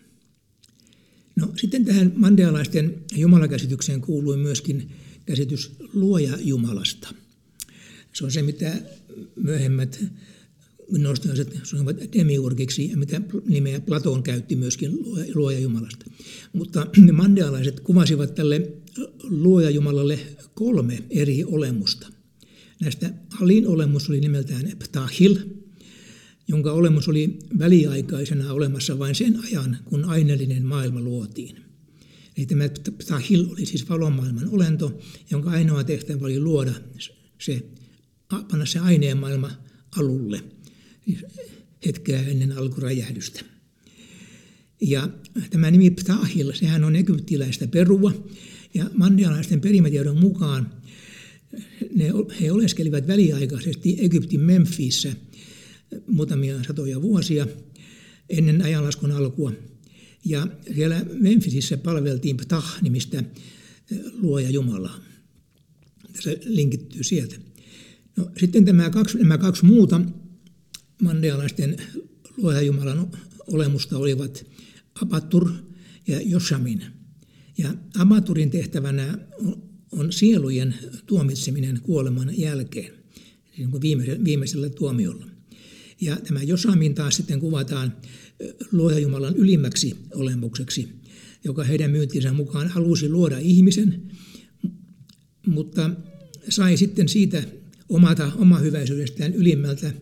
No, 1.37 1.53
sitten 1.57 1.85
tähän 1.85 2.13
mandealaisten 2.17 3.05
jumalakäsitykseen 3.17 4.01
kuului 4.01 4.37
myöskin 4.37 4.91
käsitys 5.27 5.73
luoja 5.93 6.39
Jumalasta. 6.41 7.15
Se 8.13 8.25
on 8.25 8.31
se, 8.31 8.43
mitä 8.43 8.83
myöhemmät 9.37 10.05
gnostilaiset 10.93 11.61
sanovat 11.63 11.97
demiurgiksi, 12.13 12.91
ja 12.91 12.97
mitä 12.97 13.21
nimeä 13.49 13.81
Platon 13.81 14.23
käytti 14.23 14.57
myöskin 14.57 14.99
luoja 15.35 15.59
Jumalasta. 15.59 16.05
Mutta 16.53 16.87
ne 17.07 17.13
mandealaiset 17.13 17.81
kuvasivat 17.81 18.35
tälle 18.35 18.73
luoja 19.23 19.71
Jumalalle 19.71 20.19
kolme 20.55 21.03
eri 21.11 21.45
olemusta. 21.45 22.09
Näistä 22.81 23.15
alin 23.41 23.67
olemus 23.67 24.09
oli 24.09 24.21
nimeltään 24.21 24.73
Ptahil, 24.79 25.37
jonka 26.49 26.73
olemus 26.73 27.09
oli 27.09 27.39
väliaikaisena 27.59 28.53
olemassa 28.53 28.99
vain 28.99 29.15
sen 29.15 29.41
ajan, 29.45 29.79
kun 29.85 30.05
aineellinen 30.05 30.67
maailma 30.67 31.01
luotiin. 31.01 31.57
Eli 32.37 32.47
tämä 32.47 32.69
Ptahil 32.99 33.47
oli 33.51 33.67
siis 33.67 33.89
valomaailman 33.89 34.49
olento, 34.49 35.01
jonka 35.31 35.51
ainoa 35.51 35.85
tehtävä 35.85 36.27
oli 36.27 36.41
luoda 36.41 36.73
se, 37.39 37.63
panna 38.29 38.67
se 38.67 38.79
aineen 38.79 39.19
maailma 39.19 39.51
alulle 39.97 40.41
hetkeä 41.87 42.23
ennen 42.23 42.53
alkuräjähdystä. 42.53 43.41
Ja 44.81 45.09
tämä 45.51 45.71
nimi 45.71 45.91
Ptahil, 45.91 46.53
sehän 46.53 46.85
on 46.85 46.97
egyptiläistä 46.97 47.67
perua, 47.67 48.13
ja 48.75 48.91
mandialaisten 48.95 49.61
perimätiedon 49.61 50.21
mukaan 50.21 50.71
ne, 51.95 52.13
he 52.41 52.53
oleskelivat 52.53 53.07
väliaikaisesti 53.07 53.97
Egyptin 54.01 54.41
Memphissä– 54.41 55.13
muutamia 56.07 56.65
satoja 56.65 57.03
vuosia 57.03 57.47
ennen 58.29 58.63
ajanlaskun 58.63 59.13
alkua. 59.13 59.53
Ja 60.25 60.47
siellä 60.75 61.05
Memphisissä 61.13 61.77
palveltiin 61.77 62.37
Ptah-nimistä 62.37 63.25
luoja 64.13 64.51
Jumalaa. 64.51 65.01
Se 66.21 66.41
linkittyy 66.45 67.03
sieltä. 67.03 67.37
No, 68.17 68.31
sitten 68.41 68.65
tämä 68.65 68.91
kaksi, 68.91 69.19
nämä 69.19 69.39
kaksi 69.39 69.65
muuta 69.65 70.01
mandealaisten 71.03 71.77
luoja 72.37 72.61
Jumalan 72.61 73.11
olemusta 73.47 73.99
olivat 73.99 74.47
Abatur 75.03 75.53
ja 76.07 76.21
Joshamin. 76.21 76.83
Ja 77.59 77.75
Abaturin 77.99 78.51
tehtävänä 78.51 79.19
on 79.93 80.13
sielujen 80.13 80.75
tuomitseminen 81.07 81.81
kuoleman 81.83 82.39
jälkeen, 82.39 82.93
siis 83.57 83.69
viimeisellä 84.25 84.71
tuomiolla. 84.71 85.38
Ja 86.01 86.17
tämä 86.17 86.43
Josamin 86.43 86.95
taas 86.95 87.17
sitten 87.17 87.41
kuvataan 87.41 87.97
luoja 88.73 88.99
Jumalan 88.99 89.37
ylimmäksi 89.37 89.97
olemukseksi, 90.15 90.89
joka 91.45 91.65
heidän 91.65 91.91
myyntinsä 91.91 92.33
mukaan 92.33 92.69
halusi 92.69 93.09
luoda 93.09 93.39
ihmisen, 93.39 94.03
mutta 95.47 95.91
sai 96.49 96.77
sitten 96.77 97.09
siitä 97.09 97.43
omata 97.89 98.33
oma 98.37 98.59
hyväisyydestään 98.59 99.35
ylimmältä, 99.35 99.93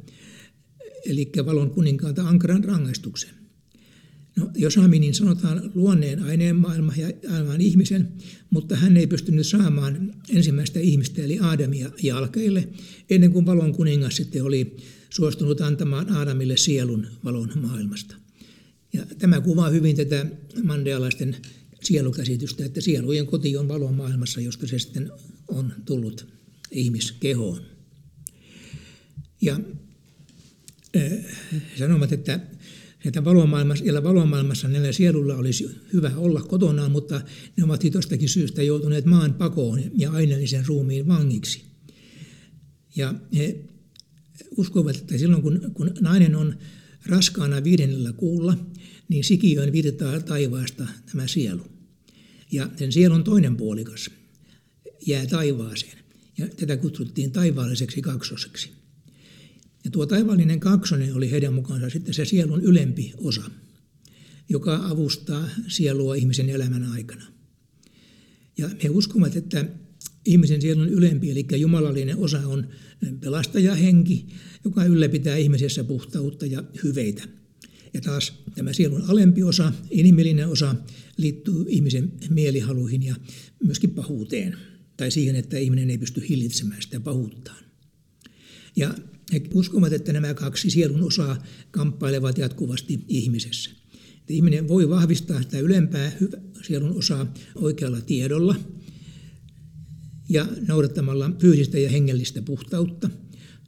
eli 1.06 1.30
valon 1.46 1.70
kuninkaalta 1.70 2.28
ankaran 2.28 2.64
rangaistuksen. 2.64 3.30
No, 4.36 4.50
Josami, 4.56 4.98
niin 4.98 5.14
sanotaan 5.14 5.70
luonneen 5.74 6.22
aineen 6.22 6.56
maailma 6.56 6.92
ja 6.96 7.10
aivan 7.36 7.60
ihmisen, 7.60 8.08
mutta 8.50 8.76
hän 8.76 8.96
ei 8.96 9.06
pystynyt 9.06 9.46
saamaan 9.46 10.14
ensimmäistä 10.28 10.80
ihmistä 10.80 11.22
eli 11.22 11.38
Aadamia 11.38 11.90
jalkeille, 12.02 12.68
ennen 13.10 13.32
kuin 13.32 13.46
valon 13.46 13.74
kuningas 13.74 14.16
sitten 14.16 14.44
oli 14.44 14.76
suostunut 15.10 15.60
antamaan 15.60 16.12
Aadamille 16.12 16.56
sielun 16.56 17.06
valon 17.24 17.52
maailmasta. 17.54 18.16
Ja 18.92 19.06
tämä 19.18 19.40
kuvaa 19.40 19.70
hyvin 19.70 19.96
tätä 19.96 20.26
mandealaisten 20.64 21.36
sielukäsitystä, 21.82 22.64
että 22.64 22.80
sielujen 22.80 23.26
koti 23.26 23.56
on 23.56 23.68
valon 23.68 23.94
maailmassa, 23.94 24.40
josta 24.40 24.66
se 24.66 24.78
sitten 24.78 25.12
on 25.48 25.72
tullut 25.84 26.26
ihmiskehoon. 26.70 27.62
Ja 29.40 29.60
äh, 30.96 31.12
sanovat, 31.78 32.12
että 32.12 32.40
että 33.04 33.24
valomaailmassa, 33.24 33.84
valomaailmassa 34.02 34.68
näillä 34.68 34.92
sielulla 34.92 35.36
olisi 35.36 35.70
hyvä 35.92 36.12
olla 36.16 36.42
kotonaan, 36.42 36.90
mutta 36.90 37.20
ne 37.56 37.64
ovat 37.64 37.84
jostakin 37.94 38.28
syystä 38.28 38.62
joutuneet 38.62 39.04
maan 39.04 39.34
pakoon 39.34 39.80
ja 39.94 40.10
aineellisen 40.10 40.66
ruumiin 40.66 41.08
vangiksi. 41.08 41.64
Ja 42.96 43.14
he 43.36 43.64
uskovat, 44.56 44.96
että 44.96 45.18
silloin 45.18 45.42
kun, 45.42 45.70
kun 45.74 45.94
nainen 46.00 46.36
on 46.36 46.58
raskaana 47.06 47.64
viidennellä 47.64 48.12
kuulla, 48.12 48.56
niin 49.08 49.24
sikiöön 49.24 49.72
virtaa 49.72 50.20
taivaasta 50.20 50.86
tämä 51.12 51.26
sielu. 51.26 51.62
Ja 52.52 52.70
sen 52.76 52.92
sielun 52.92 53.24
toinen 53.24 53.56
puolikas 53.56 54.10
jää 55.06 55.26
taivaaseen. 55.26 55.98
Ja 56.38 56.48
tätä 56.48 56.76
kutsuttiin 56.76 57.32
taivaalliseksi 57.32 58.02
kaksoseksi. 58.02 58.70
Ja 59.84 59.90
tuo 59.90 60.06
taivaallinen 60.06 60.60
kaksonen 60.60 61.14
oli 61.14 61.30
heidän 61.30 61.54
mukaansa 61.54 61.90
sitten 61.90 62.14
se 62.14 62.24
sielun 62.24 62.62
ylempi 62.62 63.12
osa, 63.16 63.50
joka 64.48 64.88
avustaa 64.88 65.48
sielua 65.68 66.14
ihmisen 66.14 66.48
elämän 66.48 66.84
aikana. 66.84 67.26
Ja 68.58 68.70
he 68.82 68.90
uskovat, 68.90 69.36
että 69.36 69.64
ihmisen 70.26 70.60
sielun 70.60 70.88
ylempi, 70.88 71.30
eli 71.30 71.46
jumalallinen 71.56 72.18
osa 72.18 72.38
on 72.38 72.68
pelastajahenki, 73.20 74.26
joka 74.64 74.84
ylläpitää 74.84 75.36
ihmisessä 75.36 75.84
puhtautta 75.84 76.46
ja 76.46 76.64
hyveitä. 76.84 77.22
Ja 77.94 78.00
taas 78.00 78.32
tämä 78.54 78.72
sielun 78.72 79.02
alempi 79.08 79.42
osa, 79.42 79.72
inhimillinen 79.90 80.48
osa, 80.48 80.74
liittyy 81.16 81.64
ihmisen 81.68 82.12
mielihaluihin 82.30 83.02
ja 83.02 83.16
myöskin 83.64 83.90
pahuuteen, 83.90 84.56
tai 84.96 85.10
siihen, 85.10 85.36
että 85.36 85.58
ihminen 85.58 85.90
ei 85.90 85.98
pysty 85.98 86.28
hillitsemään 86.28 86.82
sitä 86.82 87.00
pahuuttaan. 87.00 87.64
Ja 88.76 88.94
he 89.32 89.42
uskovat, 89.54 89.92
että 89.92 90.12
nämä 90.12 90.34
kaksi 90.34 90.70
sielun 90.70 91.02
osaa 91.02 91.42
kamppailevat 91.70 92.38
jatkuvasti 92.38 93.04
ihmisessä. 93.08 93.70
Että 94.18 94.32
ihminen 94.32 94.68
voi 94.68 94.88
vahvistaa 94.88 95.42
sitä 95.42 95.58
ylempää 95.58 96.12
sielun 96.62 96.96
osaa 96.96 97.34
oikealla 97.54 98.00
tiedolla 98.00 98.54
ja 100.28 100.46
noudattamalla 100.68 101.30
fyysistä 101.38 101.78
ja 101.78 101.90
hengellistä 101.90 102.42
puhtautta, 102.42 103.10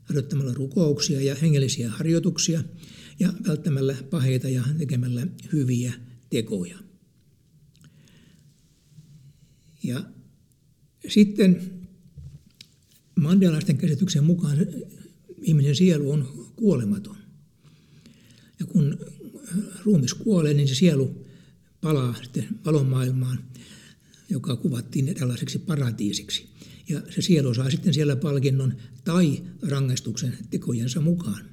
harjoittamalla 0.05 0.55
rukouksia 0.55 1.21
ja 1.21 1.35
hengellisiä 1.35 1.90
harjoituksia 1.90 2.64
ja 3.21 3.33
välttämällä 3.49 3.97
paheita 4.11 4.49
ja 4.49 4.64
tekemällä 4.79 5.27
hyviä 5.53 5.92
tekoja. 6.31 6.79
Ja 9.83 10.05
sitten 11.09 11.71
mandelaisten 13.21 13.77
käsityksen 13.77 14.25
mukaan 14.25 14.59
ihmisen 15.42 15.77
sielu 15.77 16.11
on 16.11 16.49
kuolematon. 16.57 17.16
Ja 18.61 18.66
kun 18.66 18.99
ruumis 19.85 20.14
kuolee, 20.14 20.55
niin 20.55 20.68
se 20.68 20.75
sielu 20.75 21.27
palaa 21.81 22.14
sitten 22.23 22.49
valomaailmaan, 22.64 23.38
joka 24.30 24.56
kuvattiin 24.56 25.14
tällaiseksi 25.14 25.58
paratiisiksi. 25.58 26.48
Ja 26.88 27.02
se 27.10 27.22
sielu 27.22 27.54
saa 27.54 27.70
sitten 27.70 27.94
siellä 27.94 28.16
palkinnon 28.16 28.74
tai 29.04 29.42
rangaistuksen 29.62 30.38
tekojensa 30.50 31.00
mukaan. 31.00 31.44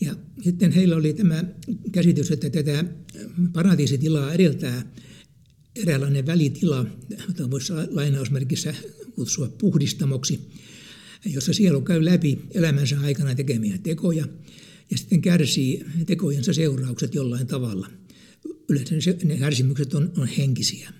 Ja 0.00 0.16
sitten 0.40 0.72
heillä 0.72 0.96
oli 0.96 1.12
tämä 1.12 1.44
käsitys, 1.92 2.30
että 2.30 2.50
tätä 2.50 2.84
paratiisitilaa 3.52 4.32
edeltää 4.32 4.92
eräänlainen 5.76 6.26
välitila, 6.26 6.86
jota 7.28 7.50
voisi 7.50 7.72
lainausmerkissä 7.90 8.74
kutsua 9.14 9.48
puhdistamoksi, 9.48 10.50
jossa 11.26 11.52
sielu 11.52 11.80
käy 11.80 12.04
läpi 12.04 12.38
elämänsä 12.54 13.00
aikana 13.00 13.34
tekemiä 13.34 13.78
tekoja 13.78 14.28
ja 14.90 14.98
sitten 14.98 15.22
kärsii 15.22 15.84
tekojensa 16.06 16.52
seuraukset 16.52 17.14
jollain 17.14 17.46
tavalla. 17.46 17.90
Yleensä 18.68 18.94
ne 19.24 19.38
kärsimykset 19.38 19.94
on, 19.94 20.12
on 20.16 20.28
henkisiä. 20.28 20.92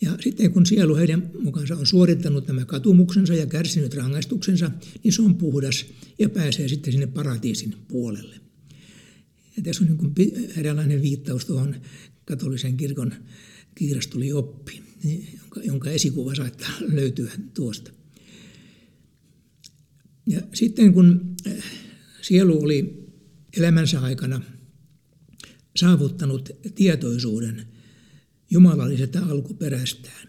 Ja 0.00 0.18
sitten 0.20 0.52
kun 0.52 0.66
sielu 0.66 0.96
heidän 0.96 1.30
mukaansa 1.42 1.76
on 1.76 1.86
suorittanut 1.86 2.46
nämä 2.46 2.64
katumuksensa 2.64 3.34
ja 3.34 3.46
kärsinyt 3.46 3.94
rangaistuksensa, 3.94 4.70
niin 5.04 5.12
se 5.12 5.22
on 5.22 5.34
puhdas 5.34 5.86
ja 6.18 6.28
pääsee 6.28 6.68
sitten 6.68 6.92
sinne 6.92 7.06
paratiisin 7.06 7.74
puolelle. 7.88 8.34
Ja 9.56 9.62
tässä 9.62 9.84
on 9.84 10.12
niin 10.16 10.50
eräänlainen 10.56 11.02
viittaus 11.02 11.44
tuohon 11.44 11.76
katolisen 12.24 12.76
kirkon 12.76 13.12
kiirastuli-oppiin 13.74 14.84
jonka, 15.40 15.60
jonka 15.62 15.90
esikuva 15.90 16.34
saattaa 16.34 16.70
löytyä 16.80 17.32
tuosta. 17.54 17.92
Ja 20.26 20.40
sitten 20.54 20.92
kun 20.92 21.34
äh, 21.46 21.64
sielu 22.22 22.62
oli 22.62 23.08
elämänsä 23.56 24.00
aikana 24.00 24.40
saavuttanut 25.76 26.50
tietoisuuden 26.74 27.66
Jumala 28.50 28.84
oli 28.84 28.96
sitä 28.96 29.24
alkuperästään. 29.24 30.28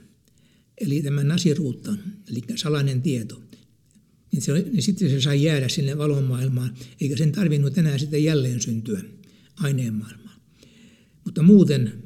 Eli 0.78 1.02
tämä 1.02 1.24
nasiruutta, 1.24 1.96
eli 2.32 2.42
salainen 2.56 3.02
tieto. 3.02 3.44
Niin, 4.32 4.42
se 4.42 4.54
niin 4.54 4.82
sitten 4.82 5.10
se 5.10 5.22
sai 5.22 5.44
jäädä 5.44 5.70
sinne 5.70 5.98
valon 5.98 6.24
maailmaan, 6.24 6.76
eikä 7.02 7.18
sen 7.18 7.32
tarvinnut 7.32 7.78
enää 7.78 7.98
sitten 7.98 8.24
jälleen 8.24 8.62
syntyä 8.62 9.02
aineen 9.58 9.94
maailmaan. 9.94 10.42
Mutta 11.26 11.44
muuten 11.44 12.04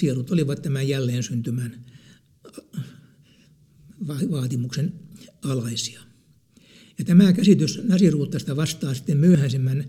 sielut 0.00 0.30
olivat 0.30 0.62
tämän 0.62 0.88
jälleen 0.88 1.22
syntymän 1.22 1.84
vaatimuksen 4.08 4.92
alaisia. 5.42 6.00
Ja 6.98 7.04
tämä 7.04 7.32
käsitys 7.32 7.80
nasiruuttasta 7.84 8.56
vastaa 8.56 8.94
sitten 8.94 9.16
myöhäisemmän 9.16 9.84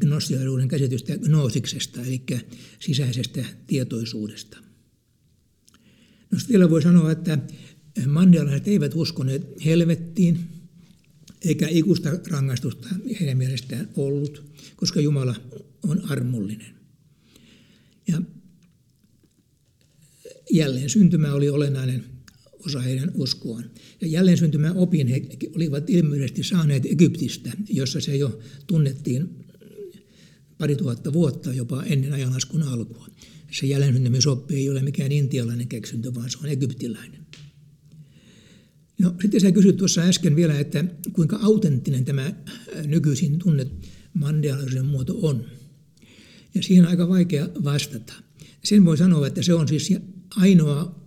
gnostiaisuuden 0.00 0.68
käsitystä 0.68 1.18
gnoosiksesta, 1.18 2.02
eli 2.02 2.22
sisäisestä 2.78 3.44
tietoisuudesta. 3.66 4.67
No 6.30 6.38
vielä 6.48 6.70
voi 6.70 6.82
sanoa, 6.82 7.12
että 7.12 7.38
mandialaiset 8.06 8.68
eivät 8.68 8.94
uskoneet 8.94 9.64
helvettiin, 9.64 10.38
eikä 11.44 11.68
ikuista 11.68 12.10
rangaistusta 12.30 12.88
heidän 13.20 13.38
mielestään 13.38 13.88
ollut, 13.96 14.44
koska 14.76 15.00
Jumala 15.00 15.34
on 15.82 16.10
armollinen. 16.10 16.74
Ja 18.08 18.22
jälleen 20.50 20.90
syntymä 20.90 21.34
oli 21.34 21.48
olennainen 21.48 22.04
osa 22.66 22.80
heidän 22.80 23.10
uskoaan. 23.14 23.70
Ja 24.00 24.06
jälleen 24.06 24.38
syntymän 24.38 24.76
opin 24.76 25.06
he 25.06 25.22
olivat 25.56 25.90
ilmeisesti 25.90 26.42
saaneet 26.42 26.86
Egyptistä, 26.86 27.52
jossa 27.68 28.00
se 28.00 28.16
jo 28.16 28.38
tunnettiin 28.66 29.46
pari 30.58 30.76
tuhatta 30.76 31.12
vuotta 31.12 31.52
jopa 31.52 31.82
ennen 31.82 32.12
ajanlaskun 32.12 32.62
alkua. 32.62 33.06
Se 33.50 33.66
jälleen 33.66 33.92
syntymisoppi 33.92 34.54
ei 34.54 34.70
ole 34.70 34.82
mikään 34.82 35.12
intialainen 35.12 35.68
keksintö, 35.68 36.14
vaan 36.14 36.30
se 36.30 36.38
on 36.38 36.46
egyptiläinen. 36.46 37.26
No 38.98 39.14
sitten 39.20 39.40
sä 39.40 39.52
kysyt 39.52 39.76
tuossa 39.76 40.00
äsken 40.00 40.36
vielä, 40.36 40.58
että 40.58 40.84
kuinka 41.12 41.38
autenttinen 41.42 42.04
tämä 42.04 42.32
nykyisin 42.86 43.38
tunnet 43.38 43.68
mandealaisen 44.14 44.86
muoto 44.86 45.18
on. 45.22 45.44
Ja 46.54 46.62
siihen 46.62 46.84
on 46.84 46.90
aika 46.90 47.08
vaikea 47.08 47.48
vastata. 47.64 48.12
Sen 48.64 48.84
voi 48.84 48.96
sanoa, 48.96 49.26
että 49.26 49.42
se 49.42 49.54
on 49.54 49.68
siis 49.68 49.92
ainoa 50.30 51.02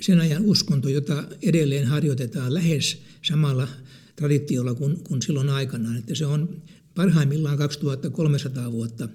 sen 0.00 0.20
ajan 0.20 0.44
uskonto, 0.44 0.88
jota 0.88 1.28
edelleen 1.42 1.86
harjoitetaan 1.86 2.54
lähes 2.54 3.02
samalla 3.22 3.68
traditiolla 4.16 4.74
kuin, 4.74 5.04
kuin 5.04 5.22
silloin 5.22 5.48
aikanaan. 5.48 5.96
Että 5.96 6.14
se 6.14 6.26
on 6.26 6.62
parhaimmillaan 6.94 7.58
2300 7.58 8.72
vuotta 8.72 9.08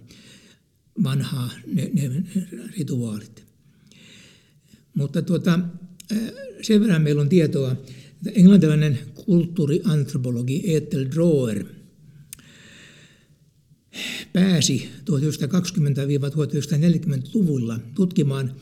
vanhaa 1.03 1.51
ne, 1.73 1.91
ne 1.93 2.23
rituaalit. 2.77 3.43
Mutta 4.93 5.21
tuota, 5.21 5.59
sen 6.61 6.81
verran 6.81 7.01
meillä 7.01 7.21
on 7.21 7.29
tietoa, 7.29 7.71
että 7.71 8.31
englantilainen 8.35 8.99
kulttuuriantropologi 9.13 10.75
Ethel 10.75 11.05
Droer 11.15 11.65
pääsi 14.33 14.89
1920-1940-luvulla 15.11 17.79
tutkimaan 17.95 18.55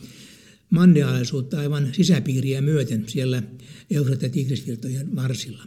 mandealaisuutta 0.69 1.60
aivan 1.60 1.89
sisäpiiriä 1.91 2.62
myöten 2.62 3.04
siellä 3.08 3.43
Eufrat- 3.93 4.23
ja 4.23 4.30
Tigrisvirtojen 4.30 5.15
varsilla. 5.15 5.63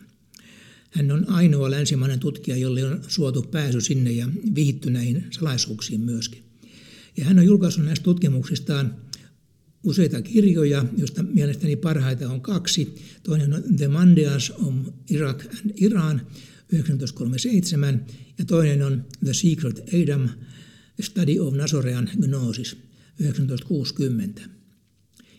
Hän 0.90 1.10
on 1.10 1.28
ainoa 1.28 1.70
länsimainen 1.70 2.20
tutkija, 2.20 2.56
jolle 2.56 2.84
on 2.84 3.00
suotu 3.08 3.42
pääsy 3.42 3.80
sinne 3.80 4.12
ja 4.12 4.28
vihitty 4.54 4.90
näihin 4.90 5.26
salaisuuksiin 5.30 6.00
myöskin. 6.00 6.49
Ja 7.20 7.26
hän 7.26 7.38
on 7.38 7.46
julkaissut 7.46 7.84
näistä 7.84 8.04
tutkimuksistaan 8.04 8.96
useita 9.84 10.22
kirjoja, 10.22 10.84
joista 10.96 11.22
mielestäni 11.22 11.76
parhaita 11.76 12.30
on 12.30 12.40
kaksi. 12.40 12.94
Toinen 13.22 13.54
on 13.54 13.62
The 13.76 13.88
Mandeas 13.88 14.50
of 14.50 14.74
Iraq 15.10 15.40
and 15.40 15.70
Iran 15.76 16.20
1937 16.70 18.06
ja 18.38 18.44
toinen 18.44 18.82
on 18.82 19.04
The 19.24 19.34
Secret 19.34 19.80
Adam, 20.02 20.28
Study 21.00 21.38
of 21.38 21.54
Nazorean 21.54 22.10
Gnosis 22.20 22.76
1960. 23.16 24.42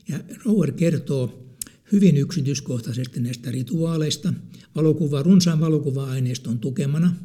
Ja 0.07 0.19
Rower 0.45 0.71
kertoo 0.71 1.55
hyvin 1.91 2.17
yksityiskohtaisesti 2.17 3.19
näistä 3.19 3.51
rituaaleista 3.51 4.33
valokuva, 4.75 5.23
runsaan 5.23 5.59
valokuva-aineiston 5.59 6.59
tukemana, 6.59 7.15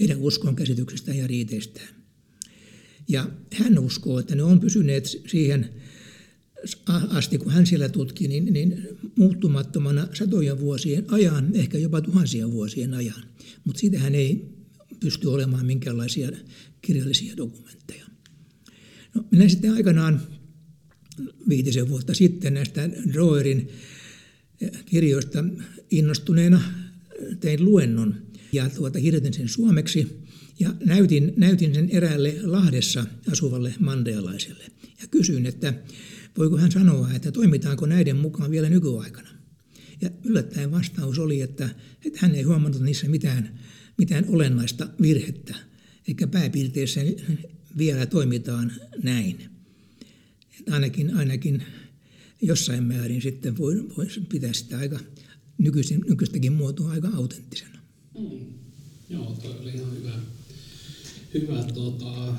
heidän 0.00 0.18
uskon 0.18 0.56
käsityksistään 0.56 1.18
ja 1.18 1.26
riiteistään. 1.26 1.97
Ja 3.08 3.30
hän 3.54 3.78
uskoo, 3.78 4.18
että 4.18 4.34
ne 4.34 4.42
on 4.42 4.60
pysyneet 4.60 5.06
siihen 5.26 5.68
asti, 7.08 7.38
kun 7.38 7.52
hän 7.52 7.66
siellä 7.66 7.88
tutki, 7.88 8.28
niin, 8.28 8.52
niin 8.52 8.88
muuttumattomana 9.16 10.08
satojen 10.14 10.60
vuosien 10.60 11.04
ajan, 11.08 11.50
ehkä 11.54 11.78
jopa 11.78 12.00
tuhansien 12.00 12.52
vuosien 12.52 12.94
ajan. 12.94 13.22
Mutta 13.64 13.80
siitä 13.80 13.98
hän 13.98 14.14
ei 14.14 14.48
pysty 15.00 15.26
olemaan 15.26 15.66
minkäänlaisia 15.66 16.30
kirjallisia 16.82 17.36
dokumentteja. 17.36 18.04
No, 19.14 19.24
minä 19.30 19.48
sitten 19.48 19.72
aikanaan 19.72 20.20
viitisen 21.48 21.88
vuotta 21.88 22.14
sitten 22.14 22.54
näistä 22.54 22.90
Droerin 23.12 23.68
kirjoista 24.86 25.44
innostuneena 25.90 26.60
tein 27.40 27.64
luennon 27.64 28.14
ja 28.52 28.70
tuota, 28.70 29.00
kirjoitin 29.00 29.34
sen 29.34 29.48
suomeksi 29.48 30.27
ja 30.60 30.74
näytin, 30.84 31.32
näytin 31.36 31.74
sen 31.74 31.90
eräälle 31.90 32.34
Lahdessa 32.42 33.06
asuvalle 33.32 33.74
mandealaiselle 33.80 34.64
ja 35.00 35.06
kysyin, 35.10 35.46
että 35.46 35.74
voiko 36.38 36.56
hän 36.56 36.72
sanoa, 36.72 37.12
että 37.12 37.32
toimitaanko 37.32 37.86
näiden 37.86 38.16
mukaan 38.16 38.50
vielä 38.50 38.68
nykyaikana. 38.70 39.28
Ja 40.00 40.10
yllättäen 40.24 40.70
vastaus 40.70 41.18
oli, 41.18 41.40
että, 41.40 41.68
että 42.04 42.18
hän 42.22 42.34
ei 42.34 42.42
huomannut 42.42 42.82
niissä 42.82 43.08
mitään, 43.08 43.58
mitään 43.98 44.24
olennaista 44.28 44.88
virhettä, 45.02 45.54
eikä 46.08 46.26
pääpiirteissä 46.26 47.00
vielä 47.78 48.06
toimitaan 48.06 48.72
näin. 49.02 49.50
Että 50.58 50.74
ainakin, 50.74 51.16
ainakin 51.16 51.62
jossain 52.42 52.84
määrin 52.84 53.22
sitten 53.22 53.58
voi, 53.58 53.88
voi 53.96 54.06
pitää 54.28 54.52
sitä 54.52 54.78
aika 54.78 55.00
nykyistäkin 56.08 56.52
muotoa 56.52 56.90
aika 56.90 57.08
autenttisena. 57.08 57.78
Mm. 58.18 58.58
Joo, 59.10 59.38
toi 59.42 59.58
oli 59.60 59.70
ihan 59.70 59.96
hyvä, 59.96 60.12
hyvä 61.34 61.64
tota, 61.74 62.34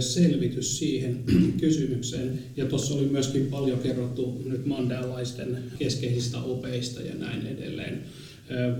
selvitys 0.00 0.78
siihen 0.78 1.24
kysymykseen. 1.60 2.38
Ja 2.56 2.66
tuossa 2.66 2.94
oli 2.94 3.06
myöskin 3.06 3.46
paljon 3.46 3.78
kerrottu 3.78 4.42
nyt 4.44 4.66
mandealaisten 4.66 5.58
keskeisistä 5.78 6.38
opeista 6.38 7.00
ja 7.00 7.14
näin 7.14 7.46
edelleen. 7.46 8.02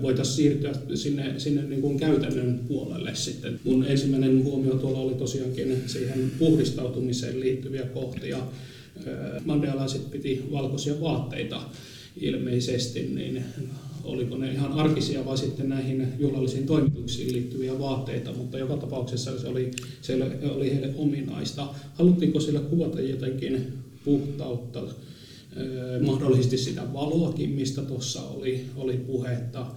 Voitaisiin 0.01 0.35
siirtyä 0.35 0.73
sinne, 0.95 1.33
sinne 1.39 1.63
niin 1.63 1.81
kuin 1.81 1.99
käytännön 1.99 2.59
puolelle 2.67 3.15
sitten. 3.15 3.59
Mun 3.63 3.85
ensimmäinen 3.85 4.43
huomio 4.43 4.73
tuolla 4.73 4.99
oli 4.99 5.13
tosiaankin 5.13 5.83
siihen 5.87 6.31
puhdistautumiseen 6.39 7.39
liittyviä 7.39 7.83
kohtia. 7.83 8.47
Mandealaiset 9.45 10.11
piti 10.11 10.43
valkoisia 10.51 11.01
vaatteita 11.01 11.61
ilmeisesti, 12.21 13.03
niin 13.03 13.43
oliko 14.05 14.37
ne 14.37 14.51
ihan 14.51 14.73
arkisia 14.73 15.25
vai 15.25 15.37
sitten 15.37 15.69
näihin 15.69 16.07
juhlallisiin 16.19 16.65
toimituksiin 16.65 17.33
liittyviä 17.33 17.79
vaatteita, 17.79 18.33
mutta 18.33 18.57
joka 18.57 18.77
tapauksessa 18.77 19.39
se 19.39 19.47
oli, 19.47 19.71
se 20.01 20.17
oli 20.55 20.71
heille 20.73 20.93
ominaista. 20.97 21.67
Haluttiinko 21.93 22.39
sillä 22.39 22.59
kuvata 22.59 23.01
jotenkin 23.01 23.73
puhtautta, 24.05 24.83
mahdollisesti 26.05 26.57
sitä 26.57 26.93
valoakin, 26.93 27.49
mistä 27.49 27.81
tuossa 27.81 28.21
oli, 28.21 28.65
oli 28.75 28.97
puhetta, 28.97 29.67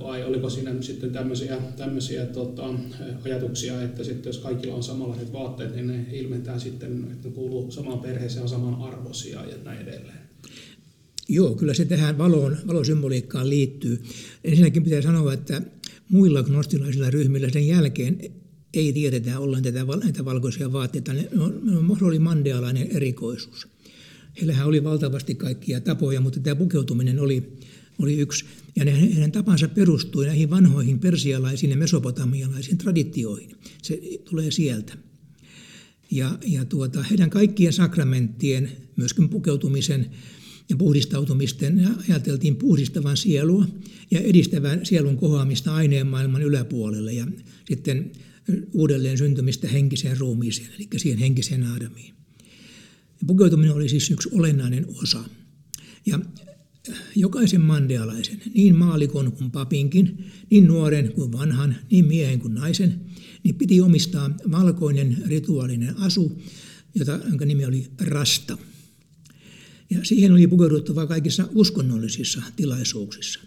vai 0.00 0.24
oliko 0.24 0.50
siinä 0.50 0.74
sitten 0.80 1.12
tämmöisiä, 1.12 1.56
tämmöisiä 1.76 2.26
tota, 2.26 2.74
ajatuksia, 3.24 3.82
että 3.82 4.04
sitten 4.04 4.30
jos 4.30 4.38
kaikilla 4.38 4.74
on 4.74 4.82
samanlaiset 4.82 5.32
vaatteet, 5.32 5.74
niin 5.74 5.86
ne 5.86 6.06
ilmentää 6.12 6.58
sitten, 6.58 7.06
että 7.12 7.28
ne 7.28 7.34
kuuluu 7.34 7.70
samaan 7.70 7.98
perheeseen 7.98 8.42
ja 8.42 8.48
saman 8.48 8.82
arvoisia 8.82 9.40
ja 9.46 9.56
näin 9.64 9.88
edelleen. 9.88 10.27
Joo, 11.28 11.54
kyllä 11.54 11.74
se 11.74 11.84
tähän 11.84 12.18
valoon, 12.18 12.56
valosymboliikkaan 12.66 13.50
liittyy. 13.50 14.02
Ensinnäkin 14.44 14.84
pitää 14.84 15.02
sanoa, 15.02 15.32
että 15.32 15.62
muilla 16.08 16.42
gnostilaisilla 16.42 17.10
ryhmillä 17.10 17.50
sen 17.50 17.68
jälkeen 17.68 18.20
ei 18.74 18.92
tiedetä 18.92 19.38
ollaan 19.38 19.62
tätä, 19.62 19.86
näitä 20.02 20.24
valkoisia 20.24 20.72
vaatteita. 20.72 21.12
Ne, 21.12 21.28
ne 21.32 22.06
oli 22.06 22.18
mandealainen 22.18 22.88
erikoisuus. 22.90 23.68
Heillähän 24.36 24.66
oli 24.66 24.84
valtavasti 24.84 25.34
kaikkia 25.34 25.80
tapoja, 25.80 26.20
mutta 26.20 26.40
tämä 26.40 26.56
pukeutuminen 26.56 27.20
oli, 27.20 27.58
oli 27.98 28.18
yksi. 28.18 28.44
Ja 28.76 28.84
ne, 28.84 29.00
heidän 29.00 29.32
tapansa 29.32 29.68
perustui 29.68 30.26
näihin 30.26 30.50
vanhoihin 30.50 30.98
persialaisiin 30.98 31.70
ja 31.70 31.76
mesopotamialaisiin 31.76 32.78
traditioihin. 32.78 33.56
Se 33.82 34.00
tulee 34.24 34.50
sieltä. 34.50 34.92
Ja, 36.10 36.38
ja 36.46 36.64
tuota, 36.64 37.02
heidän 37.02 37.30
kaikkien 37.30 37.72
sakramenttien, 37.72 38.70
myöskin 38.96 39.28
pukeutumisen, 39.28 40.10
ja 40.68 40.76
puhdistautumisten 40.76 41.88
ajateltiin 42.08 42.56
puhdistavan 42.56 43.16
sielua 43.16 43.66
ja 44.10 44.20
edistävän 44.20 44.86
sielun 44.86 45.16
kohoamista 45.16 45.74
aineen 45.74 46.06
maailman 46.06 46.42
yläpuolelle 46.42 47.12
ja 47.12 47.26
sitten 47.68 48.12
uudelleen 48.72 49.18
syntymistä 49.18 49.68
henkiseen 49.68 50.18
ruumiiseen, 50.18 50.68
eli 50.78 50.88
siihen 50.96 51.18
henkiseen 51.18 51.62
Aadamiin. 51.62 52.14
Pukeutuminen 53.26 53.74
oli 53.74 53.88
siis 53.88 54.10
yksi 54.10 54.28
olennainen 54.32 54.86
osa. 55.02 55.24
Ja 56.06 56.20
jokaisen 57.16 57.60
mandealaisen, 57.60 58.42
niin 58.54 58.76
maalikon 58.76 59.32
kuin 59.32 59.50
papinkin, 59.50 60.24
niin 60.50 60.66
nuoren 60.66 61.12
kuin 61.12 61.32
vanhan, 61.32 61.76
niin 61.90 62.04
miehen 62.04 62.40
kuin 62.40 62.54
naisen, 62.54 63.00
niin 63.44 63.54
piti 63.54 63.80
omistaa 63.80 64.30
valkoinen 64.50 65.18
rituaalinen 65.26 65.98
asu, 65.98 66.42
jota, 66.94 67.20
jonka 67.28 67.44
nimi 67.44 67.64
oli 67.64 67.86
rasta. 68.00 68.58
Ja 69.90 70.04
siihen 70.04 70.32
oli 70.32 70.46
pukeuduttava 70.46 71.06
kaikissa 71.06 71.48
uskonnollisissa 71.54 72.42
tilaisuuksissa. 72.56 73.40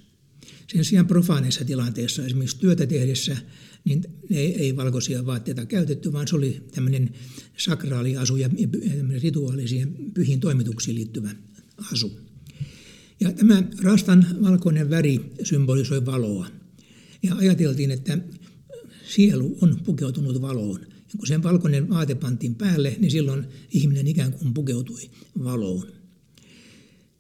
Sen 0.74 0.86
sijaan 0.86 1.08
profaaneissa 1.08 1.66
tilanteissa, 1.66 2.26
esimerkiksi 2.26 2.60
työtä 2.60 2.86
tehdessä, 2.86 3.38
niin 3.86 4.04
ei, 4.30 4.56
ei 4.56 4.76
valkoisia 4.76 5.26
vaatteita 5.26 5.66
käytetty, 5.66 6.14
vaan 6.14 6.28
se 6.28 6.36
oli 6.36 6.62
tämmöinen 6.72 7.10
sakraali 7.58 8.18
asu 8.18 8.36
ja 8.36 8.50
rituaalisiin 9.22 10.12
pyhiin 10.14 10.40
toimituksiin 10.40 10.96
liittyvä 10.96 11.30
asu. 11.92 12.20
Ja 13.20 13.32
tämä 13.32 13.64
rastan 13.82 14.28
valkoinen 14.42 14.90
väri 14.90 15.34
symbolisoi 15.44 16.06
valoa. 16.06 16.48
Ja 17.24 17.36
ajateltiin, 17.36 17.92
että 17.92 18.18
sielu 19.08 19.58
on 19.62 19.80
pukeutunut 19.84 20.42
valoon. 20.42 20.82
Ja 20.82 21.18
kun 21.18 21.28
sen 21.28 21.44
valkoinen 21.44 21.90
vaate 21.90 22.16
pantiin 22.16 22.56
päälle, 22.56 22.96
niin 23.00 23.12
silloin 23.12 23.46
ihminen 23.72 24.08
ikään 24.08 24.34
kuin 24.34 24.54
pukeutui 24.54 25.10
valoon. 25.44 26.01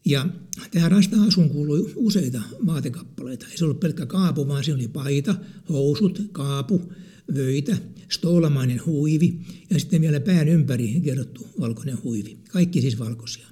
Ja 0.05 0.29
tähän 0.71 0.91
rasta-asuun 0.91 1.49
kuului 1.49 1.93
useita 1.95 2.41
vaatekappaleita. 2.65 3.47
Ei 3.51 3.57
se 3.57 3.65
ollut 3.65 3.79
pelkkä 3.79 4.05
kaapu, 4.05 4.47
vaan 4.47 4.63
siinä 4.63 4.75
oli 4.75 4.87
paita, 4.87 5.35
housut, 5.69 6.21
kaapu, 6.31 6.91
vöitä, 7.35 7.77
stoolamainen 8.09 8.85
huivi 8.85 9.39
ja 9.69 9.79
sitten 9.79 10.01
vielä 10.01 10.19
pään 10.19 10.47
ympäri 10.47 11.01
kerrottu 11.03 11.47
valkoinen 11.59 12.03
huivi. 12.03 12.37
Kaikki 12.51 12.81
siis 12.81 12.99
valkoisia. 12.99 13.47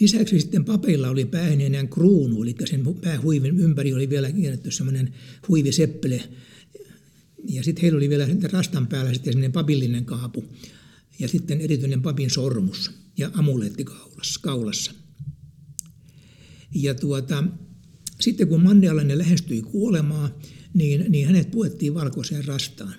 Lisäksi 0.00 0.40
sitten 0.40 0.64
papeilla 0.64 1.08
oli 1.08 1.24
päähän 1.24 1.60
enää 1.60 1.86
kruunu, 1.86 2.42
eli 2.42 2.54
sen 2.64 2.94
päähuivin 3.00 3.58
ympäri 3.58 3.94
oli 3.94 4.10
vielä 4.10 4.32
kierretty 4.32 4.70
semmoinen 4.70 5.14
huiviseppele. 5.48 6.22
Ja 7.48 7.62
sitten 7.62 7.82
heillä 7.82 7.96
oli 7.96 8.08
vielä 8.08 8.28
rastan 8.52 8.86
päällä 8.86 9.12
sitten 9.12 9.32
semmoinen 9.32 9.52
papillinen 9.52 10.04
kaapu 10.04 10.44
ja 11.18 11.28
sitten 11.28 11.60
erityinen 11.60 12.02
papin 12.02 12.30
sormus 12.30 12.90
ja 13.16 13.30
amuletti 13.34 13.84
kaulassa. 14.40 15.05
Ja 16.74 16.94
tuota, 16.94 17.44
sitten 18.20 18.48
kun 18.48 18.62
Mandelainen 18.62 19.18
lähestyi 19.18 19.62
kuolemaa, 19.62 20.38
niin, 20.74 21.04
niin 21.08 21.26
hänet 21.26 21.50
puettiin 21.50 21.94
valkoiseen 21.94 22.44
rastaan. 22.44 22.94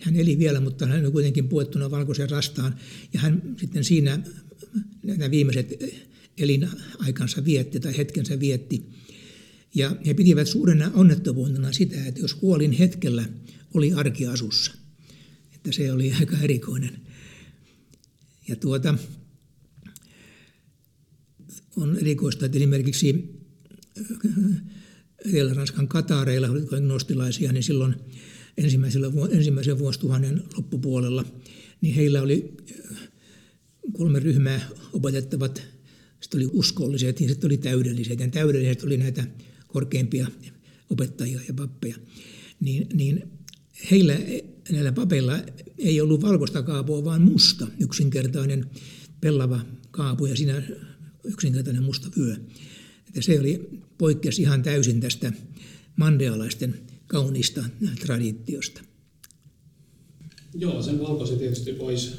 Hän 0.00 0.16
eli 0.16 0.38
vielä, 0.38 0.60
mutta 0.60 0.86
hän 0.86 1.04
oli 1.04 1.12
kuitenkin 1.12 1.48
puettuna 1.48 1.90
valkoiseen 1.90 2.30
rastaan. 2.30 2.74
Ja 3.12 3.20
hän 3.20 3.42
sitten 3.60 3.84
siinä 3.84 4.20
nämä 5.02 5.30
viimeiset 5.30 5.84
elinaikansa 6.38 7.44
vietti 7.44 7.80
tai 7.80 7.96
hetkensä 7.96 8.40
vietti. 8.40 8.90
Ja 9.74 9.96
he 10.06 10.14
pitivät 10.14 10.48
suurena 10.48 10.90
onnettomuutena 10.94 11.72
sitä, 11.72 12.06
että 12.06 12.20
jos 12.20 12.34
kuolin 12.34 12.72
hetkellä, 12.72 13.24
oli 13.74 13.92
arkiasussa. 13.92 14.72
Että 15.54 15.72
se 15.72 15.92
oli 15.92 16.12
aika 16.12 16.36
erikoinen. 16.38 17.00
Ja 18.48 18.56
tuota, 18.56 18.94
on 21.76 21.98
erikoista, 21.98 22.46
että 22.46 22.58
esimerkiksi 22.58 23.34
Etelä-Ranskan 25.26 25.88
Katareilla, 25.88 26.48
oli 26.48 26.62
gnostilaisia, 26.62 27.52
niin 27.52 27.62
silloin 27.62 27.94
ensimmäisellä, 28.56 29.06
ensimmäisen 29.30 29.78
vuosituhannen 29.78 30.42
loppupuolella, 30.56 31.24
niin 31.80 31.94
heillä 31.94 32.22
oli 32.22 32.56
kolme 33.92 34.20
ryhmää 34.20 34.68
opetettavat 34.92 35.74
sitten 36.24 36.40
oli 36.40 36.50
uskolliset 36.52 37.20
ja 37.20 37.28
sitten 37.28 37.48
oli 37.48 37.56
täydelliset. 37.56 38.20
Ja 38.20 38.28
täydelliset 38.28 38.82
oli 38.82 38.96
näitä 38.96 39.24
korkeimpia 39.68 40.26
opettajia 40.90 41.40
ja 41.48 41.54
pappeja. 41.54 41.96
Niin, 42.60 42.86
niin 42.92 43.30
heillä, 43.90 44.18
näillä 44.70 44.92
papeilla 44.92 45.38
ei 45.78 46.00
ollut 46.00 46.22
valkoista 46.22 46.62
kaapua, 46.62 47.04
vaan 47.04 47.22
musta, 47.22 47.66
yksinkertainen 47.80 48.70
pellava 49.20 49.60
kaapu 49.90 50.26
ja 50.26 50.36
siinä 50.36 50.62
yksinkertainen 51.24 51.82
musta 51.82 52.08
vyö. 52.18 52.36
Että 53.08 53.22
se 53.22 53.40
oli 53.40 53.70
poikkesi 53.98 54.42
ihan 54.42 54.62
täysin 54.62 55.00
tästä 55.00 55.32
mandealaisten 55.96 56.74
kaunista 57.06 57.64
traditiosta. 58.00 58.80
Joo, 60.54 60.82
sen 60.82 61.00
valkoisen 61.00 61.38
tietysti 61.38 61.78
voisi 61.78 62.12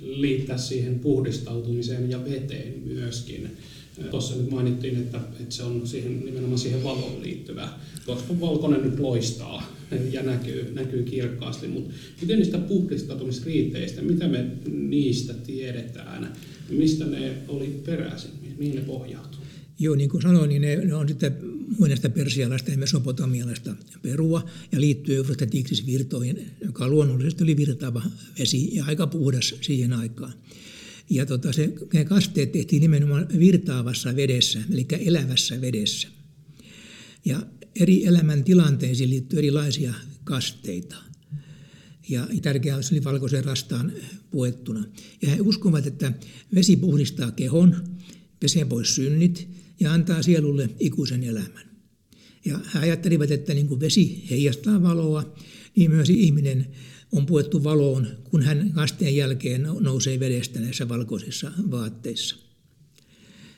liittää 0.00 0.58
siihen 0.58 0.98
puhdistautumiseen 0.98 2.10
ja 2.10 2.24
veteen 2.24 2.82
myöskin. 2.84 3.56
Tuossa 4.10 4.36
nyt 4.36 4.50
mainittiin, 4.50 4.96
että, 4.96 5.20
että 5.40 5.54
se 5.54 5.62
on 5.62 5.86
siihen, 5.86 6.24
nimenomaan 6.24 6.58
siihen 6.58 6.84
valoon 6.84 7.22
liittyvä, 7.22 7.68
koska 8.06 8.40
valkoinen 8.40 8.82
nyt 8.82 8.98
loistaa 8.98 9.76
ja 10.12 10.22
näkyy, 10.22 10.72
näkyy 10.74 11.02
kirkkaasti, 11.02 11.68
mutta 11.68 11.94
miten 12.20 12.38
niistä 12.38 12.58
puhdistautumisriiteistä, 12.58 14.02
mitä 14.02 14.28
me 14.28 14.46
niistä 14.72 15.34
tiedetään, 15.34 16.32
mistä 16.70 17.04
ne 17.04 17.32
oli 17.48 17.82
peräisin, 17.86 18.30
mihin 18.58 18.74
ne 18.74 18.80
pohjautuu? 18.80 19.40
Joo, 19.78 19.94
niin 19.94 20.10
kuin 20.10 20.22
sanoin, 20.22 20.48
niin 20.48 20.62
ne, 20.62 20.76
ne 20.76 20.94
on 20.94 21.08
sitten 21.08 21.36
muinaista 21.78 22.08
persialaista 22.08 22.70
ja 22.70 22.78
mesopotamialaista 22.78 23.76
perua 24.02 24.44
ja 24.72 24.80
liittyy 24.80 25.16
Eufrates 25.16 25.86
virtoihin, 25.86 26.50
joka 26.64 26.88
luonnollisesti 26.88 27.42
oli 27.42 27.56
virtaava 27.56 28.02
vesi 28.38 28.76
ja 28.76 28.84
aika 28.84 29.06
puhdas 29.06 29.54
siihen 29.60 29.92
aikaan. 29.92 30.32
Ja 31.10 31.26
tota, 31.26 31.52
se, 31.52 31.72
ne 31.92 32.04
kasteet 32.04 32.52
tehtiin 32.52 32.80
nimenomaan 32.80 33.28
virtaavassa 33.38 34.16
vedessä, 34.16 34.62
eli 34.72 34.86
elävässä 34.98 35.60
vedessä. 35.60 36.08
Ja 37.24 37.46
eri 37.80 38.06
elämän 38.06 38.44
tilanteisiin 38.44 39.10
liittyy 39.10 39.38
erilaisia 39.38 39.94
kasteita. 40.24 40.96
Ja 42.08 42.28
tärkeää 42.42 42.76
oli 42.92 43.04
valkoisen 43.04 43.44
rastaan 43.44 43.92
puettuna. 44.30 44.84
Ja 45.22 45.28
he 45.28 45.40
uskovat, 45.40 45.86
että 45.86 46.12
vesi 46.54 46.76
puhdistaa 46.76 47.30
kehon, 47.30 47.76
pesee 48.40 48.64
pois 48.64 48.94
synnit 48.94 49.48
ja 49.80 49.92
antaa 49.92 50.22
sielulle 50.22 50.70
ikuisen 50.80 51.24
elämän. 51.24 51.64
Ja 52.44 52.60
he 52.74 52.78
ajattelivat, 52.78 53.30
että 53.30 53.54
niin 53.54 53.68
kuin 53.68 53.80
vesi 53.80 54.24
heijastaa 54.30 54.82
valoa, 54.82 55.34
niin 55.76 55.90
myös 55.90 56.10
ihminen 56.10 56.66
on 57.14 57.26
puettu 57.26 57.64
valoon, 57.64 58.06
kun 58.24 58.42
hän 58.42 58.72
kasteen 58.72 59.16
jälkeen 59.16 59.68
nousee 59.80 60.20
vedestä 60.20 60.60
näissä 60.60 60.88
valkoisissa 60.88 61.52
vaatteissa. 61.70 62.36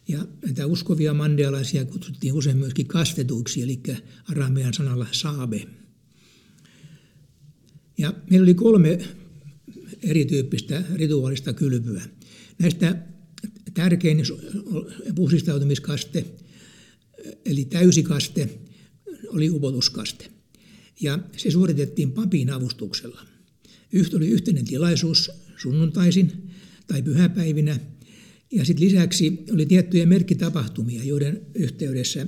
Ja 0.09 0.27
näitä 0.45 0.67
uskovia 0.67 1.15
mandealaisia 1.15 1.85
kutsuttiin 1.85 2.33
usein 2.33 2.57
myöskin 2.57 2.87
kastetuiksi, 2.87 3.63
eli 3.63 3.81
aramean 4.31 4.75
sanalla 4.75 5.07
saabe. 5.13 5.67
Ja 7.99 8.15
meillä 8.31 8.45
oli 8.45 8.55
kolme 8.55 8.99
erityyppistä 10.03 10.85
rituaalista 10.95 11.53
kylpyä. 11.53 12.03
Näistä 12.59 12.97
tärkein 13.75 14.23
puhdistautumiskaste, 15.15 16.25
eli 17.45 17.65
täysikaste, 17.65 18.59
oli 19.29 19.51
upotuskaste. 19.51 20.31
Ja 21.01 21.19
se 21.37 21.51
suoritettiin 21.51 22.13
papin 22.13 22.51
avustuksella. 22.51 23.36
Oli 24.17 24.29
yhteinen 24.29 24.65
tilaisuus 24.65 25.31
sunnuntaisin 25.57 26.51
tai 26.87 27.03
pyhäpäivinä. 27.03 27.81
Ja 28.53 28.65
sitten 28.65 28.87
lisäksi 28.87 29.45
oli 29.53 29.67
tiettyjä 29.67 30.07
merkkitapahtumia, 30.07 31.05
joiden 31.05 31.41
yhteydessä 31.55 32.27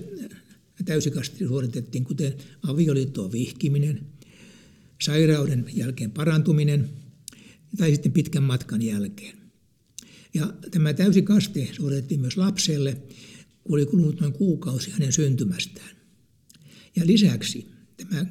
täysikasti 0.84 1.46
suoritettiin, 1.46 2.04
kuten 2.04 2.34
avioliittoon 2.62 3.32
vihkiminen, 3.32 4.06
sairauden 5.02 5.64
jälkeen 5.74 6.10
parantuminen 6.10 6.88
tai 7.76 7.90
sitten 7.90 8.12
pitkän 8.12 8.42
matkan 8.42 8.82
jälkeen. 8.82 9.38
Ja 10.34 10.54
tämä 10.70 10.92
täysi 10.94 11.22
kaste 11.22 11.68
suoritettiin 11.72 12.20
myös 12.20 12.36
lapselle, 12.36 12.96
kun 13.64 13.74
oli 13.74 13.86
kulunut 13.86 14.20
noin 14.20 14.32
kuukausi 14.32 14.90
hänen 14.90 15.12
syntymästään. 15.12 15.96
Ja 16.96 17.06
lisäksi 17.06 17.66
tämä 17.96 18.26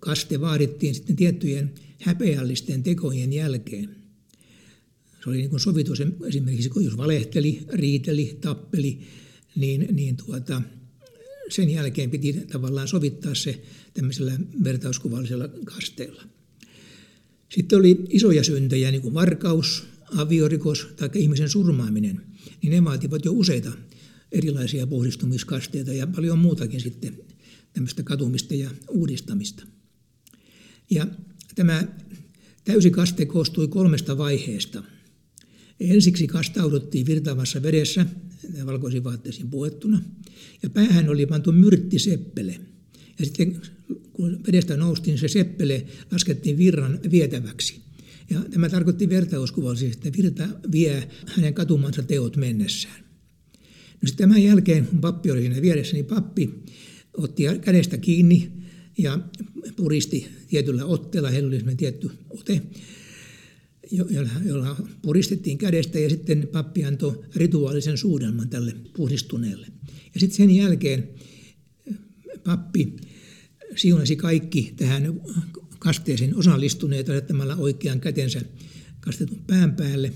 kaste 0.00 0.40
vaadittiin 0.40 0.94
sitten 0.94 1.16
tiettyjen 1.16 1.74
häpeällisten 2.02 2.82
tekojen 2.82 3.32
jälkeen. 3.32 3.96
Se 5.24 5.30
oli 5.30 5.36
niin 5.36 5.60
sovitus 5.60 6.02
esimerkiksi, 6.26 6.68
kun 6.68 6.84
jos 6.84 6.96
valehteli, 6.96 7.64
riiteli, 7.72 8.38
tappeli, 8.40 8.98
niin, 9.56 9.88
niin 9.92 10.16
tuota, 10.16 10.62
sen 11.48 11.70
jälkeen 11.70 12.10
piti 12.10 12.32
tavallaan 12.32 12.88
sovittaa 12.88 13.34
se 13.34 13.62
tämmöisellä 13.94 14.32
vertauskuvallisella 14.64 15.48
kasteella. 15.64 16.22
Sitten 17.48 17.78
oli 17.78 18.04
isoja 18.08 18.44
syntejä, 18.44 18.90
niin 18.90 19.02
kuin 19.02 19.14
varkaus, 19.14 19.84
aviorikos 20.16 20.86
tai 20.96 21.08
ihmisen 21.14 21.48
surmaaminen, 21.48 22.20
niin 22.62 22.70
ne 22.70 22.84
vaativat 22.84 23.24
jo 23.24 23.32
useita 23.32 23.72
erilaisia 24.32 24.86
puhdistumiskasteita 24.86 25.92
ja 25.92 26.06
paljon 26.06 26.38
muutakin 26.38 26.80
sitten 26.80 27.18
tämmöistä 27.72 28.02
katumista 28.02 28.54
ja 28.54 28.70
uudistamista. 28.88 29.66
Ja 30.90 31.06
tämä 31.54 31.84
täysikaste 32.64 33.26
koostui 33.26 33.68
kolmesta 33.68 34.18
vaiheesta. 34.18 34.82
Ensiksi 35.80 36.26
kastauduttiin 36.26 37.06
virtaavassa 37.06 37.62
vedessä 37.62 38.06
valkoisiin 38.66 39.04
vaatteisiin 39.04 39.50
puettuna 39.50 40.02
ja 40.62 40.70
päähän 40.70 41.08
oli 41.08 41.26
pantu 41.26 41.52
myrttiseppele. 41.52 42.60
Ja 43.18 43.24
sitten 43.24 43.60
kun 44.12 44.40
vedestä 44.46 44.76
noustiin, 44.76 45.18
se 45.18 45.28
seppele 45.28 45.86
laskettiin 46.10 46.58
virran 46.58 47.00
vietäväksi. 47.10 47.82
Ja 48.30 48.40
tämä 48.50 48.68
tarkoitti 48.68 49.08
vertauskuvallisesti, 49.08 50.08
että 50.08 50.22
virta 50.22 50.48
vie 50.72 51.08
hänen 51.26 51.54
katumansa 51.54 52.02
teot 52.02 52.36
mennessään. 52.36 53.04
No 54.02 54.06
sitten 54.06 54.28
tämän 54.28 54.42
jälkeen, 54.42 54.86
kun 54.86 55.00
pappi 55.00 55.30
oli 55.30 55.40
siinä 55.40 55.62
vieressä, 55.62 55.94
niin 55.94 56.04
pappi 56.04 56.50
otti 57.16 57.42
kädestä 57.60 57.96
kiinni 57.96 58.61
ja 58.98 59.18
puristi 59.76 60.28
tietyllä 60.48 60.84
otteella, 60.84 61.30
heillä 61.30 61.48
oli 61.48 61.76
tietty 61.76 62.10
ote, 62.30 62.62
jolla 64.44 64.76
puristettiin 65.02 65.58
kädestä 65.58 65.98
ja 65.98 66.10
sitten 66.10 66.48
pappi 66.52 66.84
antoi 66.84 67.24
rituaalisen 67.36 67.98
suudelman 67.98 68.48
tälle 68.48 68.76
puhdistuneelle. 68.96 69.66
Ja 70.14 70.20
sitten 70.20 70.36
sen 70.36 70.50
jälkeen 70.50 71.08
pappi 72.44 72.96
siunasi 73.76 74.16
kaikki 74.16 74.74
tähän 74.76 75.20
kasteeseen 75.78 76.36
osallistuneet 76.36 77.08
asettamalla 77.08 77.56
oikean 77.56 78.00
kätensä 78.00 78.40
kastetun 79.00 79.44
pään 79.46 79.76
päälle. 79.76 80.12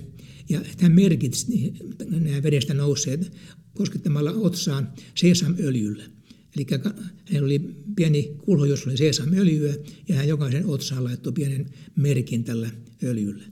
Ja 0.48 0.60
hän 0.80 0.92
merkitsi 0.92 1.74
nämä 2.10 2.42
vedestä 2.42 2.74
nousseet 2.74 3.32
koskettamalla 3.74 4.32
otsaan 4.32 4.92
sesamöljyllä. 5.14 6.04
Eli 6.56 6.66
hänellä 7.24 7.46
oli 7.46 7.58
pieni 7.96 8.36
kulho, 8.38 8.64
jossa 8.64 8.90
oli 8.90 8.96
sesamöljyä, 8.96 9.74
ja 10.08 10.16
hän 10.16 10.28
jokaisen 10.28 10.66
otsaan 10.66 11.04
laittoi 11.04 11.32
pienen 11.32 11.66
merkin 11.96 12.44
tällä 12.44 12.70
öljyllä. 13.02 13.44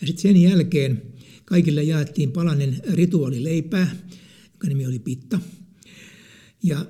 Ja 0.00 0.06
sitten 0.06 0.22
sen 0.22 0.36
jälkeen 0.36 1.02
kaikille 1.44 1.82
jaettiin 1.82 2.32
palanen 2.32 2.76
rituaalileipää, 2.92 3.96
joka 4.52 4.68
nimi 4.68 4.86
oli 4.86 4.98
pitta. 4.98 5.40
Ja 6.62 6.86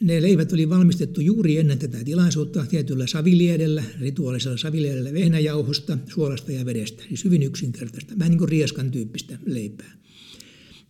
ne 0.00 0.22
leivät 0.22 0.52
oli 0.52 0.68
valmistettu 0.68 1.20
juuri 1.20 1.58
ennen 1.58 1.78
tätä 1.78 2.04
tilaisuutta 2.04 2.66
tietyllä 2.66 3.06
saviliedellä, 3.06 3.84
rituaalisella 4.00 4.56
saviliedellä 4.56 5.12
vehnäjauhosta, 5.12 5.98
suolasta 6.14 6.52
ja 6.52 6.66
vedestä. 6.66 7.02
Siis 7.08 7.24
hyvin 7.24 7.42
yksinkertaista, 7.42 8.18
vähän 8.18 8.30
niin 8.30 8.38
kuin 8.38 8.48
rieskan 8.48 8.90
tyyppistä 8.90 9.38
leipää. 9.46 9.92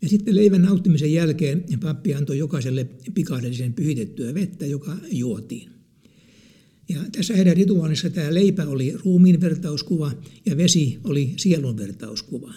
Ja 0.03 0.09
sitten 0.09 0.37
leivän 0.37 0.63
nauttimisen 0.63 1.13
jälkeen 1.13 1.65
pappi 1.81 2.15
antoi 2.15 2.39
jokaiselle 2.39 2.85
pikahdellisen 3.15 3.73
pyhitettyä 3.73 4.35
vettä, 4.35 4.67
joka 4.67 4.97
juotiin. 5.11 5.71
Ja 6.89 7.01
tässä 7.13 7.37
heidän 7.37 7.57
rituaalissa 7.57 8.11
tämä 8.11 8.35
leipä 8.35 8.67
oli 8.67 8.95
ruumiin 9.05 9.41
vertauskuva 9.41 10.13
ja 10.47 10.57
vesi 10.57 10.99
oli 11.05 11.35
sielun 11.37 11.77
vertauskuva. 11.77 12.55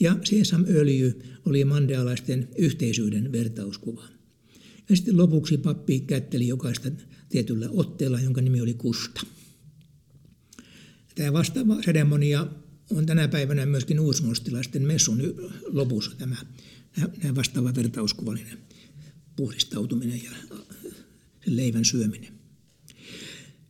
Ja 0.00 0.16
sesamöljy 0.24 1.22
oli 1.44 1.64
mandealaisten 1.64 2.48
yhteisyyden 2.58 3.32
vertauskuva. 3.32 4.04
Ja 4.88 4.96
sitten 4.96 5.16
lopuksi 5.16 5.58
pappi 5.58 6.00
kätteli 6.00 6.48
jokaista 6.48 6.90
tietyllä 7.28 7.68
otteella, 7.70 8.20
jonka 8.20 8.40
nimi 8.40 8.60
oli 8.60 8.74
kusta. 8.74 9.20
Tämä 11.14 11.32
vastaava 11.32 11.82
seremonia 11.82 12.46
on 12.90 13.06
tänä 13.06 13.28
päivänä 13.28 13.66
myöskin 13.66 14.00
uusmostilaisten 14.00 14.82
messun 14.82 15.22
lopussa 15.66 16.10
tämä, 16.18 16.36
tämä 17.20 17.34
vastaava 17.34 17.74
vertauskuvallinen 17.74 18.58
puhdistautuminen 19.36 20.24
ja 20.24 20.30
sen 21.44 21.56
leivän 21.56 21.84
syöminen. 21.84 22.32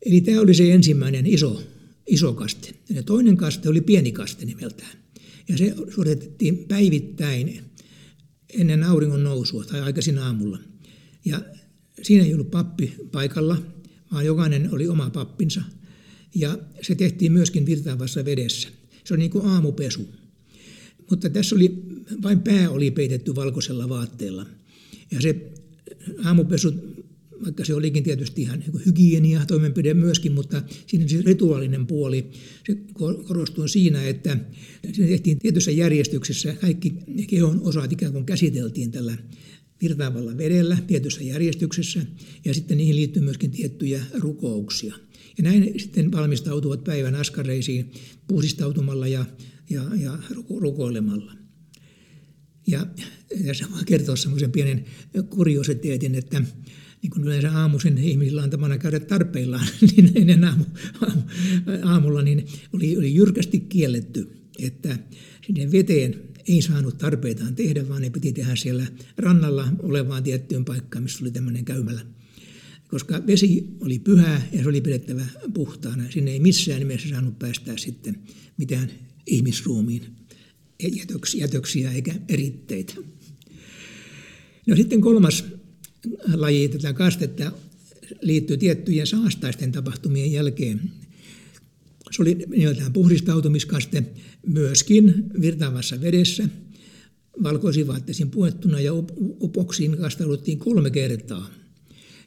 Eli 0.07 0.21
tämä 0.21 0.41
oli 0.41 0.55
se 0.55 0.73
ensimmäinen 0.73 1.27
iso, 1.27 1.63
iso 2.07 2.33
kaste. 2.33 2.75
Ja 2.91 3.03
toinen 3.03 3.37
kaste 3.37 3.69
oli 3.69 3.81
pieni 3.81 4.13
kaste 4.13 4.45
nimeltään. 4.45 4.99
Ja 5.49 5.59
se 5.59 5.75
suoritettiin 5.95 6.59
päivittäin 6.59 7.65
ennen 8.55 8.83
auringon 8.83 9.25
nousua 9.25 9.65
tai 9.65 9.81
aikaisin 9.81 10.19
aamulla. 10.19 10.59
Ja 11.25 11.41
siinä 12.03 12.25
ei 12.25 12.35
ollut 12.35 12.51
pappi 12.51 12.95
paikalla, 13.13 13.63
vaan 14.13 14.27
jokainen 14.27 14.75
oli 14.75 14.89
oma 14.89 15.11
pappinsa. 15.11 15.63
Ja 16.35 16.59
se 16.83 16.95
tehtiin 16.95 17.33
myöskin 17.33 17.67
virtaavassa 17.67 18.25
vedessä. 18.25 18.69
Se 19.05 19.15
oli 19.15 19.19
niin 19.19 19.31
kuin 19.31 19.47
aamupesu. 19.47 20.09
Mutta 21.11 21.31
tässä 21.31 21.57
oli, 21.57 21.83
vain 22.23 22.41
pää 22.41 22.71
oli 22.71 22.91
peitetty 22.91 23.35
valkoisella 23.35 23.89
vaatteella. 23.89 24.47
Ja 25.11 25.21
se 25.21 25.53
aamupesu, 26.25 26.75
vaikka 27.45 27.65
se 27.65 27.75
olikin 27.75 28.05
tietysti 28.05 28.43
ihan 28.43 28.59
niin 28.59 28.87
hygienia 28.87 29.47
toimenpide 29.47 29.95
myöskin, 29.95 30.33
mutta 30.33 30.63
siinä 30.87 31.09
se 31.09 31.23
rituaalinen 31.27 31.87
puoli, 31.87 32.31
se 32.67 32.77
korostui 32.93 33.69
siinä, 33.69 34.09
että 34.09 34.39
se 34.93 35.07
tehtiin 35.07 35.39
tietyssä 35.39 35.71
järjestyksessä, 35.71 36.55
kaikki 36.55 36.95
kehon 37.27 37.61
osat 37.63 37.93
ikään 37.93 38.13
kuin 38.13 38.25
käsiteltiin 38.25 38.91
tällä 38.91 39.17
virtaavalla 39.83 40.37
vedellä 40.39 40.79
tietyssä 40.87 41.23
järjestyksessä 41.23 42.01
ja 42.45 42.55
sitten 42.55 42.79
niihin 42.79 42.97
liittyy 42.97 43.23
myöskin 43.23 43.51
tiettyjä 43.51 44.03
rukouksia. 44.15 44.95
Ja 45.39 45.45
näin 45.45 45.81
sitten 45.81 46.13
valmistautuvat 46.13 46.85
päivän 46.85 47.15
askareisiin 47.15 47.93
puhdistautumalla 48.29 49.07
ja, 49.07 49.25
ja, 49.71 49.83
ja 50.01 50.19
rukoilemalla. 50.61 51.38
Ja 52.69 52.87
tässä 53.47 53.67
voi 53.73 53.85
kertoa 53.87 54.17
semmoisen 54.17 54.53
pienen 54.53 54.85
kuriositeetin, 55.31 56.15
että 56.15 56.43
niin 57.03 57.11
kuin 57.11 57.25
yleensä 57.25 57.53
aamuisen 57.53 57.99
ihmisillä 57.99 58.43
on 58.43 58.51
tapana 58.51 58.79
käydä 58.79 59.01
tarpeillaan, 59.01 59.67
niin 59.97 60.13
ennen 60.15 60.45
aamu, 60.45 60.65
aamu, 61.01 61.23
aamulla 61.83 62.23
niin 62.23 62.47
oli, 62.73 62.97
oli 62.97 63.15
jyrkästi 63.15 63.61
kielletty, 63.61 64.31
että 64.59 64.99
sinne 65.47 65.73
veteen 65.73 66.15
ei 66.49 66.63
saanut 66.63 66.99
tarpeitaan 66.99 67.55
tehdä, 67.55 67.89
vaan 67.89 68.03
ne 68.03 68.11
piti 68.11 68.33
tehdä 68.33 68.57
siellä 68.57 68.87
rannalla 69.17 69.69
olevaan 69.83 70.23
tiettyyn 70.23 70.65
paikkaan, 70.65 71.03
missä 71.03 71.25
oli 71.25 71.31
tämmöinen 71.31 71.65
käymällä. 71.65 72.01
Koska 72.89 73.27
vesi 73.27 73.77
oli 73.81 73.99
pyhää 73.99 74.49
ja 74.53 74.63
se 74.63 74.69
oli 74.69 74.81
pidettävä 74.81 75.27
puhtaana. 75.55 76.11
Sinne 76.11 76.31
ei 76.31 76.41
missään 76.41 76.79
nimessä 76.79 77.09
saanut 77.09 77.39
päästää 77.39 77.77
sitten 77.77 78.19
mitään 78.57 78.91
ihmisruumiin 79.27 80.18
jätöksiä 81.35 81.93
eikä 81.93 82.15
eritteitä. 82.29 82.95
No 84.67 84.77
sitten 84.77 85.01
kolmas 85.01 85.45
laji 86.35 86.69
tätä 86.69 86.93
kastetta 86.93 87.53
liittyy 88.23 88.57
tiettyjen 88.57 89.07
saastaisten 89.07 89.73
tapahtumien 89.73 90.33
jälkeen 90.33 90.81
se 92.11 92.23
oli 92.23 92.35
nimeltään 92.35 92.93
puhdistautumiskaste 92.93 94.03
myöskin 94.47 95.15
virtaavassa 95.41 96.01
vedessä, 96.01 96.49
valkoisiin 97.43 97.87
vaatteisiin 97.87 98.31
puettuna 98.31 98.81
ja 98.81 98.93
upoksiin 99.41 99.97
kastauduttiin 99.97 100.59
kolme 100.59 100.91
kertaa. 100.91 101.51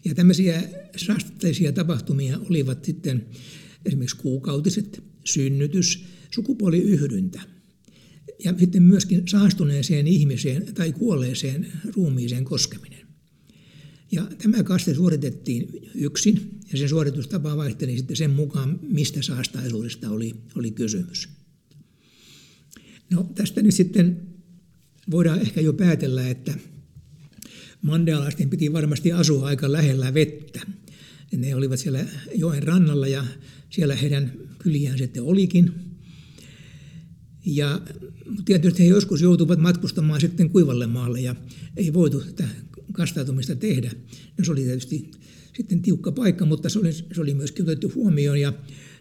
Ja 0.05 0.15
tämmöisiä 0.15 0.63
saasteisia 0.95 1.71
tapahtumia 1.71 2.39
olivat 2.49 2.85
sitten 2.85 3.25
esimerkiksi 3.85 4.17
kuukautiset, 4.17 5.03
synnytys, 5.23 6.05
sukupuoliyhdyntä 6.31 7.41
ja 8.43 8.54
sitten 8.60 8.84
myöskin 8.84 9.27
saastuneeseen 9.27 10.08
ihmiseen 10.08 10.73
tai 10.73 10.91
kuolleeseen 10.91 11.67
ruumiiseen 11.95 12.45
koskeminen. 12.45 13.08
Ja 14.12 14.27
tämä 14.38 14.63
kaste 14.63 14.93
suoritettiin 14.93 15.89
yksin, 15.95 16.60
ja 16.71 16.77
sen 16.77 16.89
suoritustapa 16.89 17.58
vaihteli 17.58 17.97
sitten 17.97 18.15
sen 18.15 18.32
mukaan, 18.32 18.80
mistä 18.82 19.21
saastaisuudesta 19.21 20.10
oli, 20.10 20.36
oli 20.56 20.71
kysymys. 20.71 21.30
No 23.10 23.23
tästä 23.36 23.62
nyt 23.62 23.75
sitten 23.75 24.21
voidaan 25.12 25.39
ehkä 25.39 25.62
jo 25.62 25.73
päätellä, 25.73 26.30
että 26.30 26.54
mandealaisten 27.82 28.49
piti 28.49 28.73
varmasti 28.73 29.12
asua 29.12 29.47
aika 29.47 29.71
lähellä 29.71 30.13
vettä. 30.13 30.62
Ne 31.38 31.56
olivat 31.56 31.80
siellä 31.80 32.06
joen 32.36 32.63
rannalla 32.63 33.08
ja 33.08 33.25
siellä 33.69 33.95
heidän 33.95 34.34
kyliään 34.60 34.97
sitten 34.97 35.23
olikin. 35.23 35.90
Ja 37.46 37.81
tietysti 38.46 38.83
he 38.83 38.87
joskus 38.87 39.21
joutuvat 39.21 39.60
matkustamaan 39.60 40.21
sitten 40.21 40.50
kuivalle 40.50 40.87
maalle 40.87 41.21
ja 41.21 41.35
ei 41.77 41.94
voitu 41.94 42.21
tätä 42.21 42.48
kastautumista 42.94 43.56
tehdä. 43.56 43.92
No 44.37 44.46
se 44.46 44.52
oli 44.52 44.63
tietysti 44.63 45.12
sitten 45.56 45.81
tiukka 45.81 46.12
paikka, 46.12 46.46
mutta 46.46 46.69
se 46.69 46.79
oli, 46.79 46.94
se 46.94 47.21
oli 47.21 47.33
myöskin 47.33 47.63
otettu 47.63 47.92
huomioon 47.96 48.42
ja 48.42 48.54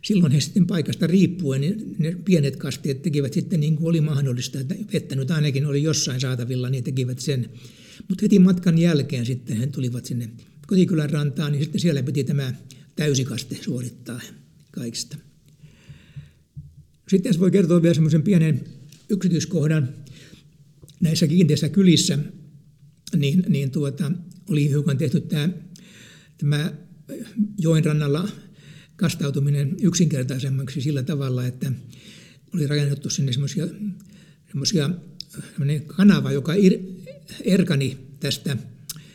silloin 0.02 0.32
he 0.32 0.40
sitten 0.40 0.66
paikasta 0.66 1.06
riippuen, 1.06 1.60
niin 1.60 1.96
ne 1.98 2.16
pienet 2.24 2.56
kasteet 2.56 3.02
tekivät 3.02 3.32
sitten 3.32 3.60
niin 3.60 3.76
kuin 3.76 3.88
oli 3.88 4.00
mahdollista, 4.00 4.60
että 4.60 4.74
vettä 4.92 5.16
nyt 5.16 5.30
ainakin 5.30 5.66
oli 5.66 5.82
jossain 5.82 6.20
saatavilla, 6.20 6.70
niin 6.70 6.84
tekivät 6.84 7.18
sen. 7.18 7.50
Mutta 8.08 8.22
heti 8.22 8.38
matkan 8.38 8.78
jälkeen 8.78 9.26
sitten 9.26 9.56
he 9.56 9.66
tulivat 9.66 10.06
sinne 10.06 10.30
kotikylän 10.66 11.10
rantaan, 11.10 11.52
niin 11.52 11.62
sitten 11.62 11.80
siellä 11.80 12.02
piti 12.02 12.24
tämä 12.24 12.54
täysikaste 12.96 13.58
suorittaa 13.60 14.20
kaikista. 14.70 15.16
Sitten 17.10 17.40
voi 17.40 17.50
kertoa 17.50 17.82
vielä 17.82 17.94
semmoisen 17.94 18.22
pienen 18.22 18.64
yksityiskohdan. 19.08 19.88
Näissä 21.00 21.26
kiinteissä 21.26 21.68
kylissä, 21.68 22.18
niin, 23.16 23.44
niin 23.48 23.70
tuota, 23.70 24.12
oli 24.50 24.68
hiukan 24.68 24.98
tehty 24.98 25.20
tämä, 25.20 25.48
tämä 26.38 26.72
joen 27.58 27.84
rannalla 27.84 28.28
kastautuminen 28.96 29.76
yksinkertaisemmaksi 29.82 30.80
sillä 30.80 31.02
tavalla, 31.02 31.46
että 31.46 31.72
oli 32.54 32.66
rakennettu 32.66 33.10
sinne 33.10 33.32
semmoisia 33.32 33.66
semmoisia 34.50 34.90
kanava, 35.86 36.32
joka 36.32 36.54
ir, 36.54 36.78
erkani 37.44 37.98
tästä 38.20 38.56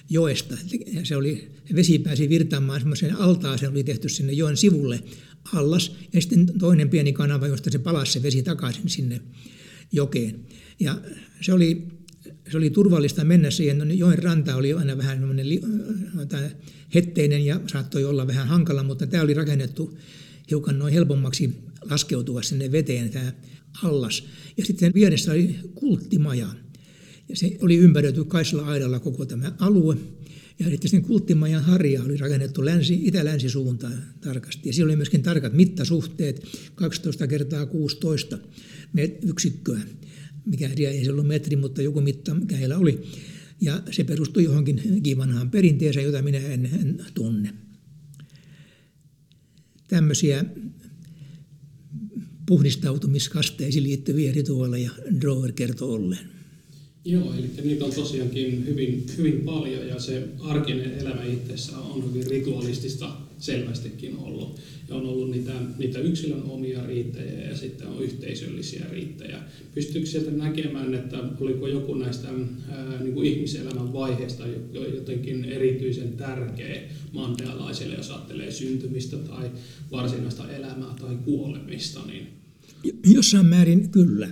joesta. 0.10 0.58
Se 1.04 1.16
oli, 1.16 1.52
vesi 1.76 2.00
pääsi 2.00 2.30
virtaamaan 2.30 2.80
semmoiseen 2.80 3.16
altaaseen, 3.16 3.72
oli 3.72 3.84
tehty 3.84 4.10
sinne 4.10 4.34
joen 4.34 4.58
sivulle 4.58 5.04
allas, 5.54 5.96
ja 6.14 6.22
sitten 6.22 6.52
toinen 6.60 6.90
pieni 6.90 7.14
kanava, 7.14 7.48
josta 7.48 7.72
se 7.72 7.80
palasi 7.80 8.12
se 8.12 8.24
vesi 8.24 8.44
takaisin 8.44 8.90
sinne 8.90 9.22
jokeen. 9.92 10.40
Ja 10.80 11.02
se 11.42 11.54
oli, 11.54 11.88
se 12.52 12.58
oli 12.58 12.70
turvallista 12.70 13.24
mennä 13.24 13.52
siihen. 13.52 13.78
No, 13.78 13.86
joen 13.86 14.24
ranta 14.24 14.56
oli 14.56 14.74
aina 14.74 14.98
vähän 14.98 15.20
hetteinen 16.96 17.46
ja 17.46 17.62
saattoi 17.68 18.06
olla 18.06 18.28
vähän 18.28 18.48
hankala, 18.48 18.84
mutta 18.84 19.08
tämä 19.08 19.24
oli 19.24 19.34
rakennettu 19.34 19.98
hiukan 20.50 20.80
noin 20.80 20.94
helpommaksi 20.94 21.54
laskeutua 21.90 22.42
sinne 22.42 22.72
veteen 22.72 23.10
tämä 23.10 23.32
allas. 23.84 24.24
Ja 24.58 24.66
sitten 24.66 24.94
vieressä 24.94 25.32
oli 25.32 25.56
kulttimaja. 25.76 26.48
Ja 27.30 27.36
se 27.36 27.58
oli 27.62 27.78
ympäröity 27.78 28.24
kaisella 28.24 28.66
aidalla 28.66 29.00
koko 29.00 29.26
tämä 29.26 29.52
alue. 29.60 29.98
Ja 30.60 30.70
sitten 30.70 30.92
sen 30.92 31.02
kulttimajan 31.02 31.64
harja 31.64 32.04
oli 32.04 32.18
rakennettu 32.18 32.66
länsi, 32.66 33.00
itä-länsi 33.04 33.50
suuntaan 33.50 34.04
tarkasti. 34.22 34.70
Ja 34.70 34.74
siellä 34.74 34.90
oli 34.90 34.96
myöskin 34.96 35.24
tarkat 35.24 35.54
mittasuhteet, 35.54 36.48
12 36.76 37.28
kertaa 37.28 37.66
16 37.66 38.38
yksikköä. 39.22 39.80
Mikä 40.46 40.70
ei 40.78 41.06
se 41.06 41.12
ollut 41.12 41.28
metri, 41.28 41.56
mutta 41.56 41.82
joku 41.82 42.02
mitta, 42.02 42.34
mikä 42.34 42.56
heillä 42.56 42.78
oli. 42.78 43.04
Ja 43.62 43.82
se 43.92 44.04
perustui 44.04 44.44
johonkin 44.44 45.04
kivanhaan 45.04 45.52
perinteeseen, 45.52 46.06
jota 46.06 46.22
minä 46.22 46.38
en, 46.38 46.66
en 46.66 47.06
tunne. 47.14 47.54
Tämmöisiä 49.88 50.46
puhdistautumiskasteisiin 52.46 53.84
liittyviä 53.84 54.32
rituaaleja 54.32 54.92
Drover 55.22 55.52
kertoo 55.52 55.94
olleen. 55.94 56.35
Joo, 57.06 57.34
eli 57.34 57.50
niitä 57.64 57.86
on 57.86 57.92
tosiaankin 57.92 58.66
hyvin, 58.66 59.06
hyvin 59.18 59.42
paljon 59.42 59.88
ja 59.88 60.00
se 60.00 60.28
arkinen 60.40 60.92
elämä 61.00 61.24
itsessä 61.24 61.78
on 61.78 62.10
hyvin 62.10 62.28
ritualistista 62.28 63.18
selvästikin 63.40 64.18
ollut. 64.18 64.60
Ja 64.90 64.96
on 64.96 65.06
ollut 65.06 65.32
niitä, 65.32 65.52
niitä 65.78 66.00
yksilön 66.00 66.44
omia 66.44 66.86
riittejä 66.86 67.50
ja 67.50 67.58
sitten 67.58 67.88
on 67.88 68.04
yhteisöllisiä 68.04 68.86
riittejä. 68.92 69.40
Pystyykö 69.76 70.08
sieltä 70.08 70.32
näkemään, 70.32 70.94
että 70.94 71.18
oliko 71.40 71.68
joku 71.68 71.94
näistä 71.94 72.28
ää, 72.70 73.00
niin 73.04 73.14
kuin 73.14 73.28
ihmiselämän 73.28 73.94
vaiheista 73.94 74.44
jotenkin 74.96 75.46
erityisen 75.46 76.14
tärkeä 76.14 76.82
mandealaisille, 77.14 77.96
jos 77.96 78.12
ajattelee 78.12 78.52
syntymistä 78.52 79.18
tai 79.18 79.52
varsinaista 79.92 80.52
elämää 80.52 80.96
tai 81.02 81.16
kuolemista? 81.26 82.00
Niin... 82.06 82.28
Jossain 83.08 83.46
määrin 83.46 83.90
kyllä, 83.90 84.30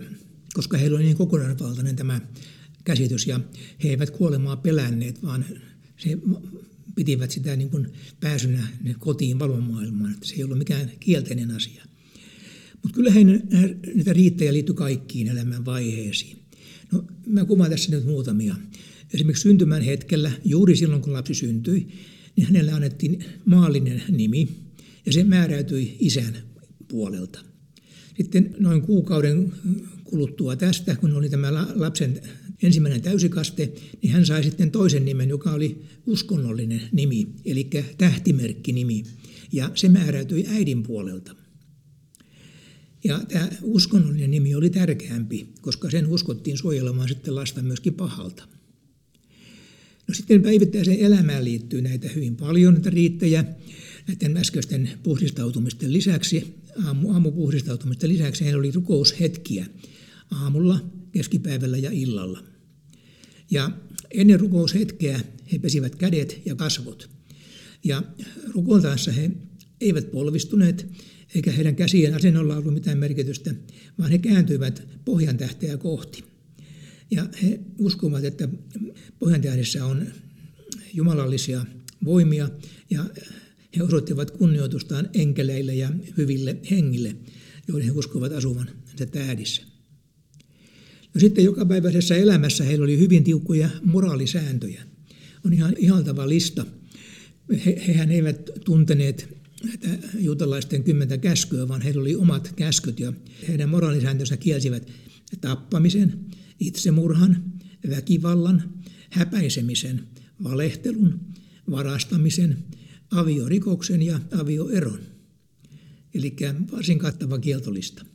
koska 0.54 0.78
heillä 0.78 0.98
on 0.98 1.06
niin 1.06 1.18
kokonaisvaltainen 1.18 1.96
tämä 1.96 2.22
käsitys 2.84 3.28
ja 3.28 3.40
he 3.84 3.90
eivät 3.90 4.10
kuolemaa 4.10 4.58
pelänneet, 4.58 5.24
vaan 5.24 5.46
se 5.98 6.18
pitivät 6.96 7.32
sitä 7.32 7.56
niin 7.56 7.70
kuin 7.70 7.88
pääsynä 8.20 8.68
kotiin 9.00 9.40
valvomaailmaan, 9.40 10.14
että 10.14 10.28
se 10.28 10.36
ei 10.36 10.44
ollut 10.44 10.58
mikään 10.58 10.92
kielteinen 11.00 11.52
asia. 11.52 11.86
Mutta 12.84 12.96
kyllä 12.96 13.12
niitä 13.94 14.14
riittejä 14.14 14.54
liittyi 14.54 14.76
kaikkiin 14.76 15.28
elämän 15.28 15.66
vaiheisiin. 15.66 16.38
No, 16.92 17.04
mä 17.26 17.46
kuvaan 17.46 17.72
tässä 17.72 17.92
nyt 17.92 18.06
muutamia. 18.06 18.56
Esimerkiksi 19.14 19.42
syntymän 19.42 19.82
hetkellä, 19.82 20.32
juuri 20.46 20.76
silloin 20.76 21.02
kun 21.02 21.14
lapsi 21.14 21.34
syntyi, 21.34 21.88
niin 22.36 22.48
hänelle 22.48 22.72
annettiin 22.72 23.24
maallinen 23.46 24.04
nimi, 24.10 24.50
ja 25.06 25.14
se 25.14 25.24
määräytyi 25.24 25.98
isän 26.00 26.38
puolelta. 26.88 27.40
Sitten 28.18 28.56
noin 28.60 28.82
kuukauden 28.82 29.54
kuluttua 30.04 30.56
tästä, 30.56 30.96
kun 30.96 31.14
oli 31.14 31.30
tämä 31.30 31.54
lapsen 31.76 32.22
ensimmäinen 32.64 33.01
täysikaste, 33.01 33.74
niin 34.01 34.14
hän 34.14 34.26
sai 34.26 34.43
sitten 34.43 34.72
toisen 34.72 35.05
nimen, 35.05 35.30
joka 35.30 35.51
oli 35.51 35.82
uskonnollinen 36.05 36.82
nimi, 36.91 37.28
eli 37.45 37.70
tähtimerkkinimi, 37.97 39.03
ja 39.51 39.72
se 39.76 39.89
määräytyi 39.89 40.45
äidin 40.47 40.84
puolelta. 40.84 41.36
Ja 43.03 43.20
tämä 43.28 43.49
uskonnollinen 43.61 44.32
nimi 44.32 44.55
oli 44.55 44.70
tärkeämpi, 44.70 45.47
koska 45.61 45.89
sen 45.89 46.07
uskottiin 46.07 46.57
suojelemaan 46.57 47.07
sitten 47.07 47.36
lasta 47.36 47.61
myöskin 47.61 47.93
pahalta. 47.93 48.47
No 50.07 50.14
sitten 50.14 50.41
päivittäiseen 50.41 50.99
elämään 50.99 51.43
liittyy 51.43 51.82
näitä 51.82 52.09
hyvin 52.09 52.36
paljon, 52.36 52.74
näitä 52.74 52.89
riittejä. 52.89 53.45
Näiden 54.07 54.38
äskeisten 54.38 54.89
puhdistautumisten 55.03 55.93
lisäksi, 55.93 56.55
aamu, 56.86 57.11
aamupuhdistautumisten 57.11 58.09
lisäksi 58.09 58.45
heillä 58.45 58.59
oli 58.59 58.72
rukoushetkiä 58.72 59.66
aamulla, 60.32 60.80
keskipäivällä 61.11 61.78
ja 61.78 61.91
illalla. 61.91 62.53
Ja 63.54 63.72
ennen 64.12 64.39
rukoushetkeä 64.39 65.20
he 65.51 65.60
pesivät 65.60 65.95
kädet 65.95 66.41
ja 66.45 66.56
kasvot. 66.56 67.10
Ja 67.84 68.04
rukoiltaessa 68.54 69.12
he 69.12 69.32
eivät 69.82 70.12
polvistuneet, 70.12 70.88
eikä 71.36 71.51
heidän 71.51 71.76
käsien 71.76 72.14
asennolla 72.14 72.58
ollut 72.58 72.74
mitään 72.74 72.97
merkitystä, 72.97 73.56
vaan 73.99 74.12
he 74.12 74.18
kääntyivät 74.18 74.88
pohjan 75.06 75.38
tähteä 75.38 75.78
kohti. 75.78 76.24
Ja 77.12 77.30
he 77.43 77.60
uskovat, 77.78 78.24
että 78.24 78.49
pohjan 79.20 79.41
tähdessä 79.41 79.86
on 79.86 80.08
jumalallisia 80.93 81.66
voimia, 82.06 82.49
ja 82.89 83.06
he 83.78 83.84
osoittivat 83.84 84.32
kunnioitustaan 84.32 85.10
enkeleille 85.14 85.76
ja 85.76 85.89
hyville 86.18 86.58
hengille, 86.72 87.16
joiden 87.68 87.86
he 87.86 87.91
uskovat 87.91 88.32
asuvan 88.32 88.70
tähdissä. 89.12 89.73
No 91.14 91.20
sitten 91.20 91.43
jokapäiväisessä 91.43 92.16
elämässä 92.16 92.64
heillä 92.64 92.84
oli 92.84 92.99
hyvin 92.99 93.24
tiukkoja 93.24 93.70
moraalisääntöjä. 93.84 94.84
On 95.45 95.53
ihan 95.53 95.76
ihaltava 95.78 96.30
lista. 96.30 96.66
He, 97.66 97.84
hehän 97.88 98.11
eivät 98.11 98.49
tunteneet 98.66 99.38
juutalaisten 100.20 100.84
kymmentä 100.84 101.18
käskyä, 101.18 101.68
vaan 101.68 101.82
heillä 101.82 102.01
oli 102.01 102.16
omat 102.16 102.53
käskyt 102.55 102.99
ja 102.99 103.14
heidän 103.47 103.70
moraalisääntönsä 103.70 104.38
kielsivät 104.38 104.88
tappamisen, 105.41 106.20
itsemurhan, 106.59 107.43
väkivallan, 107.89 108.74
häpäisemisen, 109.09 110.03
valehtelun, 110.43 111.20
varastamisen, 111.72 112.57
aviorikoksen 113.11 114.01
ja 114.01 114.20
avioeron. 114.32 114.99
Eli 116.14 116.36
varsin 116.72 116.99
kattava 116.99 117.39
kieltolista. 117.39 118.05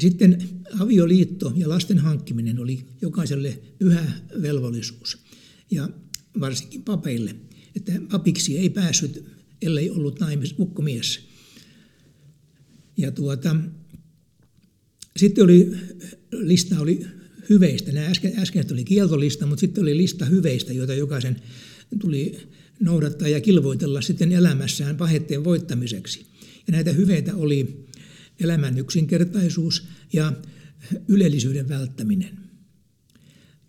Sitten 0.00 0.48
avioliitto 0.78 1.52
ja 1.56 1.68
lasten 1.68 1.98
hankkiminen 1.98 2.58
oli 2.58 2.84
jokaiselle 3.02 3.58
pyhä 3.78 4.12
velvollisuus 4.42 5.18
ja 5.70 5.88
varsinkin 6.40 6.82
papeille, 6.82 7.34
että 7.76 7.92
papiksi 8.10 8.58
ei 8.58 8.70
päässyt, 8.70 9.24
ellei 9.62 9.90
ollut 9.90 10.20
naimis, 10.20 10.54
ukkomies. 10.58 11.20
Ja 12.96 13.10
tuota, 13.10 13.56
sitten 15.16 15.44
oli, 15.44 15.70
lista 16.32 16.80
oli 16.80 17.06
hyveistä. 17.50 17.92
Nämä 17.92 18.06
äsken, 18.06 18.38
äsken 18.38 18.64
oli 18.72 18.84
kieltolista, 18.84 19.46
mutta 19.46 19.60
sitten 19.60 19.82
oli 19.82 19.96
lista 19.96 20.24
hyveistä, 20.24 20.72
joita 20.72 20.94
jokaisen 20.94 21.36
tuli 21.98 22.38
noudattaa 22.80 23.28
ja 23.28 23.40
kilvoitella 23.40 24.00
sitten 24.00 24.32
elämässään 24.32 24.96
pahetteen 24.96 25.44
voittamiseksi. 25.44 26.26
Ja 26.66 26.72
näitä 26.72 26.92
hyveitä 26.92 27.36
oli 27.36 27.87
elämän 28.40 28.78
yksinkertaisuus 28.78 29.86
ja 30.12 30.32
ylellisyyden 31.08 31.68
välttäminen. 31.68 32.38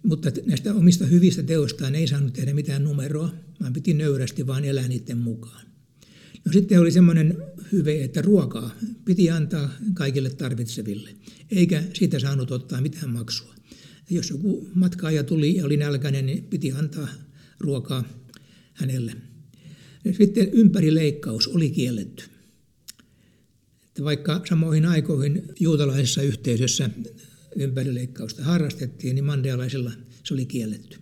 Mutta 0.03 0.31
näistä 0.45 0.73
omista 0.73 1.05
hyvistä 1.05 1.43
teostaan 1.43 1.95
ei 1.95 2.07
saanut 2.07 2.33
tehdä 2.33 2.53
mitään 2.53 2.83
numeroa, 2.83 3.33
vaan 3.61 3.73
piti 3.73 3.93
nöyrästi 3.93 4.47
vain 4.47 4.65
elää 4.65 4.87
niiden 4.87 5.17
mukaan. 5.17 5.65
No 6.45 6.51
sitten 6.51 6.79
oli 6.79 6.91
semmoinen 6.91 7.37
hyve, 7.71 8.03
että 8.03 8.21
ruokaa 8.21 8.75
piti 9.05 9.29
antaa 9.29 9.73
kaikille 9.93 10.29
tarvitseville, 10.29 11.09
eikä 11.51 11.83
siitä 11.93 12.19
saanut 12.19 12.51
ottaa 12.51 12.81
mitään 12.81 13.09
maksua. 13.09 13.55
Jos 14.09 14.29
joku 14.29 14.69
matkaaja 14.73 15.23
tuli 15.23 15.55
ja 15.55 15.65
oli 15.65 15.77
nälkäinen, 15.77 16.25
niin 16.25 16.43
piti 16.43 16.71
antaa 16.71 17.07
ruokaa 17.59 18.03
hänelle. 18.73 19.13
Sitten 20.17 20.49
ympärileikkaus 20.53 21.47
oli 21.47 21.69
kielletty 21.69 22.23
vaikka 24.03 24.41
samoihin 24.49 24.85
aikoihin 24.85 25.43
juutalaisessa 25.59 26.21
yhteisössä 26.21 26.89
ympärileikkausta 27.55 28.43
harrastettiin, 28.43 29.15
niin 29.15 29.25
mandealaisilla 29.25 29.91
se 30.23 30.33
oli 30.33 30.45
kielletty. 30.45 30.97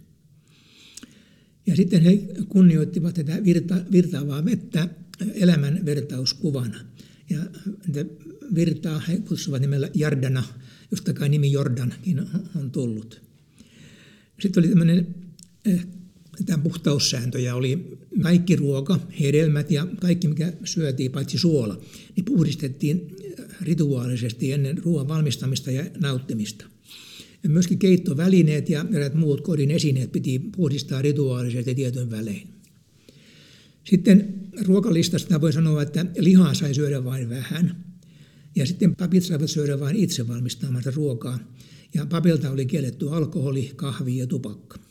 Ja 1.68 1.76
sitten 1.76 2.02
he 2.02 2.20
kunnioittivat 2.48 3.16
tätä 3.16 3.44
virta, 3.44 3.76
virtaavaa 3.92 4.46
vettä 4.46 4.90
elämän 5.34 5.86
vertauskuvana. 5.86 6.80
Ja 7.30 7.40
virtaa 8.56 9.00
he 9.00 9.18
kutsuvat 9.18 9.62
nimellä 9.62 9.90
Jardana, 9.94 10.44
josta 10.92 11.14
kai 11.14 11.30
nimi 11.30 11.52
Jordankin 11.52 12.22
on 12.56 12.72
tullut. 12.72 13.22
Sitten 14.40 14.62
oli 14.62 14.70
tämmöinen 14.70 15.16
eh, 15.66 15.88
tämän 16.46 16.62
puhtaussääntöjä 16.62 17.56
oli 17.56 17.98
kaikki 18.22 18.56
ruoka, 18.56 19.00
hedelmät 19.20 19.72
ja 19.72 19.88
kaikki, 20.02 20.28
mikä 20.28 20.54
syötiin, 20.64 21.12
paitsi 21.12 21.38
suola, 21.38 21.82
niin 22.16 22.26
puhdistettiin 22.26 23.16
rituaalisesti 23.62 24.52
ennen 24.52 24.78
ruoan 24.78 25.08
valmistamista 25.08 25.72
ja 25.72 25.86
nauttimista. 26.00 26.66
Ja 27.44 27.50
myöskin 27.50 27.80
keittovälineet 27.80 28.70
ja 28.70 28.86
eräät 28.94 29.14
muut 29.14 29.42
kodin 29.42 29.72
esineet 29.72 30.12
piti 30.12 30.40
puhdistaa 30.40 31.02
rituaalisesti 31.02 31.76
tietyn 31.76 32.12
välein. 32.12 32.48
Sitten 33.84 34.34
ruokalistasta 34.66 35.42
voi 35.42 35.54
sanoa, 35.54 35.82
että 35.82 36.06
lihaa 36.18 36.54
sai 36.54 36.74
syödä 36.74 37.04
vain 37.04 37.30
vähän. 37.30 37.84
Ja 38.56 38.66
sitten 38.66 38.96
papit 38.96 39.24
saivat 39.24 39.50
syödä 39.50 39.80
vain 39.80 39.96
itse 39.96 40.28
valmistamansa 40.28 40.92
ruokaa. 40.92 41.40
Ja 41.94 42.06
papilta 42.06 42.52
oli 42.52 42.66
kielletty 42.66 43.10
alkoholi, 43.10 43.72
kahvi 43.76 44.18
ja 44.18 44.28
tupakka. 44.28 44.87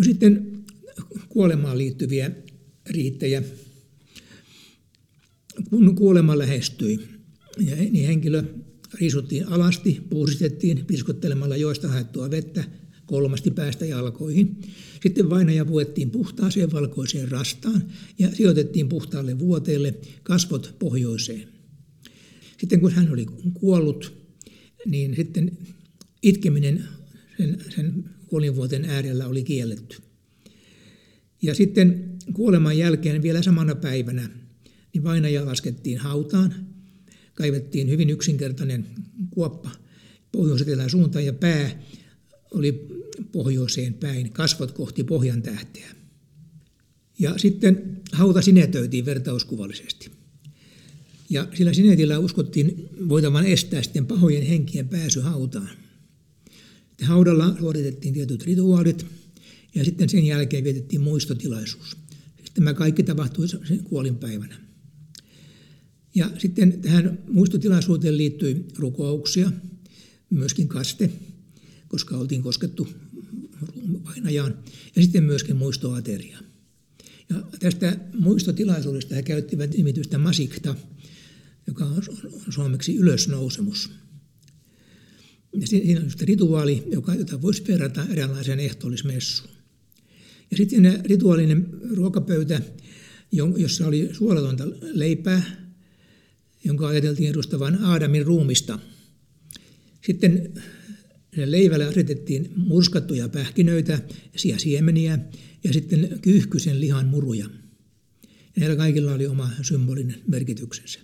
No 0.00 0.04
sitten 0.04 0.64
kuolemaan 1.28 1.78
liittyviä 1.78 2.30
riittejä. 2.90 3.42
Kun 5.70 5.94
kuolema 5.94 6.38
lähestyi, 6.38 6.98
niin 7.90 8.06
henkilö 8.06 8.44
riisuttiin 8.94 9.48
alasti, 9.48 10.00
puhdistettiin 10.10 10.86
piskottelemalla 10.86 11.56
joista 11.56 11.88
haettua 11.88 12.30
vettä 12.30 12.64
kolmasti 13.06 13.50
päästä 13.50 13.86
jalkoihin. 13.86 14.60
Sitten 15.02 15.30
vainaja 15.30 15.64
puettiin 15.64 16.10
puhtaaseen 16.10 16.72
valkoiseen 16.72 17.30
rastaan 17.30 17.82
ja 18.18 18.34
sijoitettiin 18.34 18.88
puhtaalle 18.88 19.38
vuoteelle 19.38 19.94
kasvot 20.22 20.74
pohjoiseen. 20.78 21.48
Sitten 22.60 22.80
kun 22.80 22.92
hän 22.92 23.12
oli 23.12 23.26
kuollut, 23.54 24.12
niin 24.86 25.16
sitten 25.16 25.58
itkeminen 26.22 26.84
sen, 27.36 27.58
sen 27.74 28.04
kuolinvuoten 28.30 28.84
äärellä 28.84 29.26
oli 29.26 29.44
kielletty. 29.44 29.96
Ja 31.42 31.54
sitten 31.54 32.16
kuoleman 32.32 32.78
jälkeen 32.78 33.22
vielä 33.22 33.42
samana 33.42 33.74
päivänä 33.74 34.30
niin 34.94 35.04
vainaja 35.04 35.46
laskettiin 35.46 35.98
hautaan, 35.98 36.54
kaivettiin 37.34 37.88
hyvin 37.90 38.10
yksinkertainen 38.10 38.86
kuoppa 39.30 39.70
pohjois 40.32 40.64
suuntaan 40.88 41.26
ja 41.26 41.32
pää 41.32 41.82
oli 42.50 42.88
pohjoiseen 43.32 43.94
päin, 43.94 44.32
kasvot 44.32 44.72
kohti 44.72 45.04
pohjan 45.04 45.42
tähteä. 45.42 45.94
Ja 47.18 47.38
sitten 47.38 48.00
hauta 48.12 48.42
sinetöitiin 48.42 49.04
vertauskuvallisesti. 49.04 50.10
Ja 51.30 51.48
sillä 51.54 51.72
sinetillä 51.72 52.18
uskottiin 52.18 52.88
voitavan 53.08 53.46
estää 53.46 53.82
sitten 53.82 54.06
pahojen 54.06 54.42
henkien 54.42 54.88
pääsy 54.88 55.20
hautaan. 55.20 55.70
Sitten 57.00 57.14
haudalla 57.14 57.56
suoritettiin 57.58 58.14
tietyt 58.14 58.42
rituaalit 58.42 59.06
ja 59.74 59.84
sitten 59.84 60.08
sen 60.08 60.26
jälkeen 60.26 60.64
vietettiin 60.64 61.00
muistotilaisuus. 61.00 61.96
Tämä 62.54 62.74
kaikki 62.74 63.02
tapahtui 63.02 63.48
sen 63.48 63.84
kuolinpäivänä. 63.84 64.60
Ja 66.14 66.30
sitten 66.38 66.80
tähän 66.80 67.18
muistotilaisuuteen 67.28 68.16
liittyi 68.16 68.66
rukouksia, 68.78 69.52
myöskin 70.30 70.68
kaste, 70.68 71.10
koska 71.88 72.16
oltiin 72.16 72.42
koskettu 72.42 72.88
vainajaan, 74.04 74.54
ja 74.96 75.02
sitten 75.02 75.24
myöskin 75.24 75.56
muistoateria. 75.56 76.38
Ja 77.30 77.42
tästä 77.60 77.96
muistotilaisuudesta 78.18 79.14
he 79.14 79.22
käyttivät 79.22 79.76
nimitystä 79.76 80.18
masikta, 80.18 80.74
joka 81.66 81.84
on 81.84 82.02
suomeksi 82.50 82.96
ylösnousemus. 82.96 83.90
Ja 85.52 85.66
siinä 85.66 86.00
on 86.00 86.10
rituaali, 86.20 86.82
joka, 86.92 87.14
jota 87.14 87.42
voisi 87.42 87.64
verrata 87.68 88.06
eräänlaiseen 88.10 88.60
ehtoollismessuun. 88.60 89.50
Ja 90.50 90.56
sitten 90.56 91.00
rituaalinen 91.04 91.66
ruokapöytä, 91.96 92.60
jossa 93.56 93.86
oli 93.86 94.08
suolatonta 94.12 94.64
leipää, 94.80 95.42
jonka 96.64 96.88
ajateltiin 96.88 97.30
edustavan 97.30 97.84
Aadamin 97.84 98.26
ruumista. 98.26 98.78
Sitten 100.06 100.54
leivälle 101.36 101.84
asetettiin 101.84 102.52
murskattuja 102.56 103.28
pähkinöitä, 103.28 104.02
siemeniä 104.36 105.18
ja 105.64 105.72
sitten 105.72 106.18
kyyhkysen 106.22 106.80
lihan 106.80 107.06
muruja. 107.06 107.46
Ja 108.22 108.60
näillä 108.60 108.76
kaikilla 108.76 109.14
oli 109.14 109.26
oma 109.26 109.50
symbolinen 109.62 110.20
merkityksensä. 110.26 111.00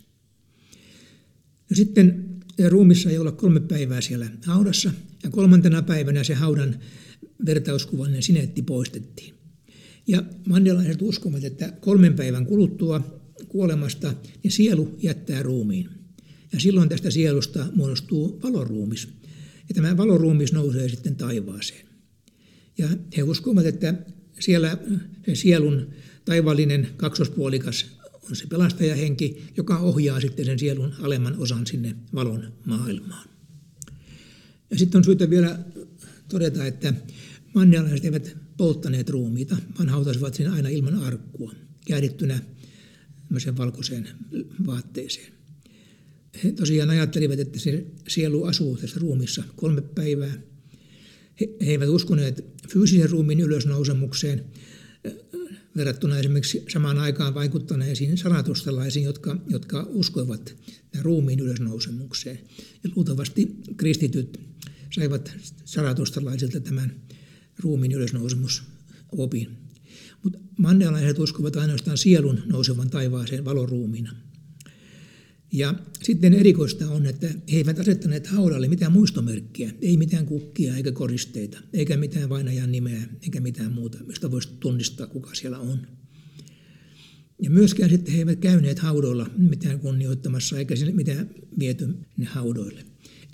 Ja 1.71 1.77
sitten 1.77 2.36
ruumissa 2.69 3.11
ei 3.11 3.19
olla 3.19 3.33
kolme 3.33 3.61
päivää 3.61 4.01
siellä 4.01 4.27
haudassa, 4.47 4.91
ja 5.23 5.31
kolmantena 5.31 5.83
päivänä 5.83 6.25
se 6.25 6.35
haudan 6.35 6.81
vertauskuvallinen 7.47 8.23
sinetti 8.23 8.63
poistettiin. 8.63 9.35
Ja 10.07 10.23
mandelaiset 10.49 11.03
uskovat, 11.03 11.45
että 11.45 11.73
kolmen 11.81 12.15
päivän 12.15 12.47
kuluttua 12.47 13.23
kuolemasta, 13.49 14.15
niin 14.43 14.53
sielu 14.53 14.97
jättää 15.03 15.43
ruumiin. 15.43 15.89
Ja 16.53 16.61
silloin 16.61 16.89
tästä 16.89 17.11
sielusta 17.11 17.67
muodostuu 17.75 18.41
valoruumis. 18.43 19.09
Ja 19.69 19.75
tämä 19.75 19.97
valoruumis 19.97 20.53
nousee 20.53 20.89
sitten 20.89 21.17
taivaaseen. 21.17 21.87
Ja 22.79 22.89
he 23.17 23.23
uskovat, 23.23 23.67
että 23.67 23.95
siellä 24.41 24.79
sen 25.27 25.37
sielun 25.37 25.91
taivallinen 26.25 26.89
kaksospuolikas 26.97 27.96
on 28.31 28.37
se 28.37 28.47
pelastajahenki, 28.47 29.45
joka 29.57 29.79
ohjaa 29.79 30.21
sitten 30.21 30.45
sen 30.45 30.59
sielun 30.59 30.93
alemman 31.01 31.39
osan 31.39 31.67
sinne 31.67 31.97
valon 32.15 32.53
maailmaan. 32.65 33.29
Ja 34.71 34.79
sitten 34.79 34.99
on 34.99 35.05
syytä 35.05 35.31
vielä 35.31 35.59
todeta, 36.29 36.67
että 36.67 36.95
mannialaiset 37.55 38.05
eivät 38.05 38.37
polttaneet 38.57 39.11
ruumiita, 39.11 39.57
vaan 39.79 39.89
hautasivat 39.89 40.35
sen 40.35 40.51
aina 40.51 40.69
ilman 40.69 40.95
arkkua, 40.95 41.53
käärittynä 41.87 42.41
valkoiseen 43.57 44.09
vaatteeseen. 44.67 45.33
He 46.45 46.53
tosiaan 46.53 46.91
ajattelivat, 46.91 47.39
että 47.39 47.59
se 47.59 47.87
sielu 48.09 48.45
asuu 48.45 48.77
tässä 48.77 49.01
ruumissa 49.01 49.43
kolme 49.57 49.81
päivää. 49.81 50.35
He, 51.41 51.49
he 51.61 51.71
eivät 51.71 51.89
uskoneet 51.89 52.45
fyysisen 52.69 53.11
ruumiin 53.11 53.41
ylösnousemukseen 53.41 54.45
verrattuna 55.77 56.19
esimerkiksi 56.19 56.65
samaan 56.69 56.99
aikaan 56.99 57.35
vaikuttaneisiin 57.35 58.19
saratustalaisiin, 58.19 59.05
jotka, 59.05 59.37
jotka 59.49 59.87
uskoivat 59.89 60.57
ruumiin 61.01 61.41
ylösnousemukseen. 61.41 62.39
Ja 62.85 62.91
luultavasti 62.97 63.57
kristityt 63.77 64.41
saivat 64.95 65.33
saratustalaisilta 65.65 66.61
tämän 66.61 67.01
ruumiin 67.59 67.93
ylösnousemusopin. 67.93 69.57
Mutta 70.23 70.39
mannealaiset 70.59 71.19
uskovat 71.19 71.57
ainoastaan 71.57 71.99
sielun 71.99 72.43
nousevan 72.47 72.91
taivaaseen 72.91 73.45
valoruumina. 73.45 74.26
Ja 75.57 75.75
sitten 76.03 76.35
erikoista 76.35 76.91
on, 76.91 77.07
että 77.07 77.27
he 77.27 77.57
eivät 77.57 77.79
asettaneet 77.79 78.27
haudalle 78.27 78.69
mitään 78.69 78.93
muistomerkkiä, 78.93 79.71
ei 79.83 79.97
mitään 79.97 80.27
kukkia 80.27 80.77
eikä 80.77 80.93
koristeita, 80.93 81.59
eikä 81.73 81.97
mitään 81.97 82.29
vainajan 82.29 82.73
nimeä, 82.73 83.03
eikä 83.23 83.41
mitään 83.41 83.73
muuta, 83.73 83.99
mistä 84.05 84.31
voisi 84.31 84.49
tunnistaa, 84.61 85.07
kuka 85.07 85.35
siellä 85.35 85.59
on. 85.59 85.87
Ja 87.43 87.51
myöskään 87.51 87.91
sitten 87.91 88.15
he 88.15 88.19
eivät 88.19 88.39
käyneet 88.39 88.79
haudoilla 88.79 89.31
mitään 89.37 89.81
kunnioittamassa, 89.81 90.59
eikä 90.59 90.77
sinne 90.77 90.93
mitään 90.93 91.31
viety 91.59 91.89
ne 92.17 92.25
haudoille. 92.25 92.85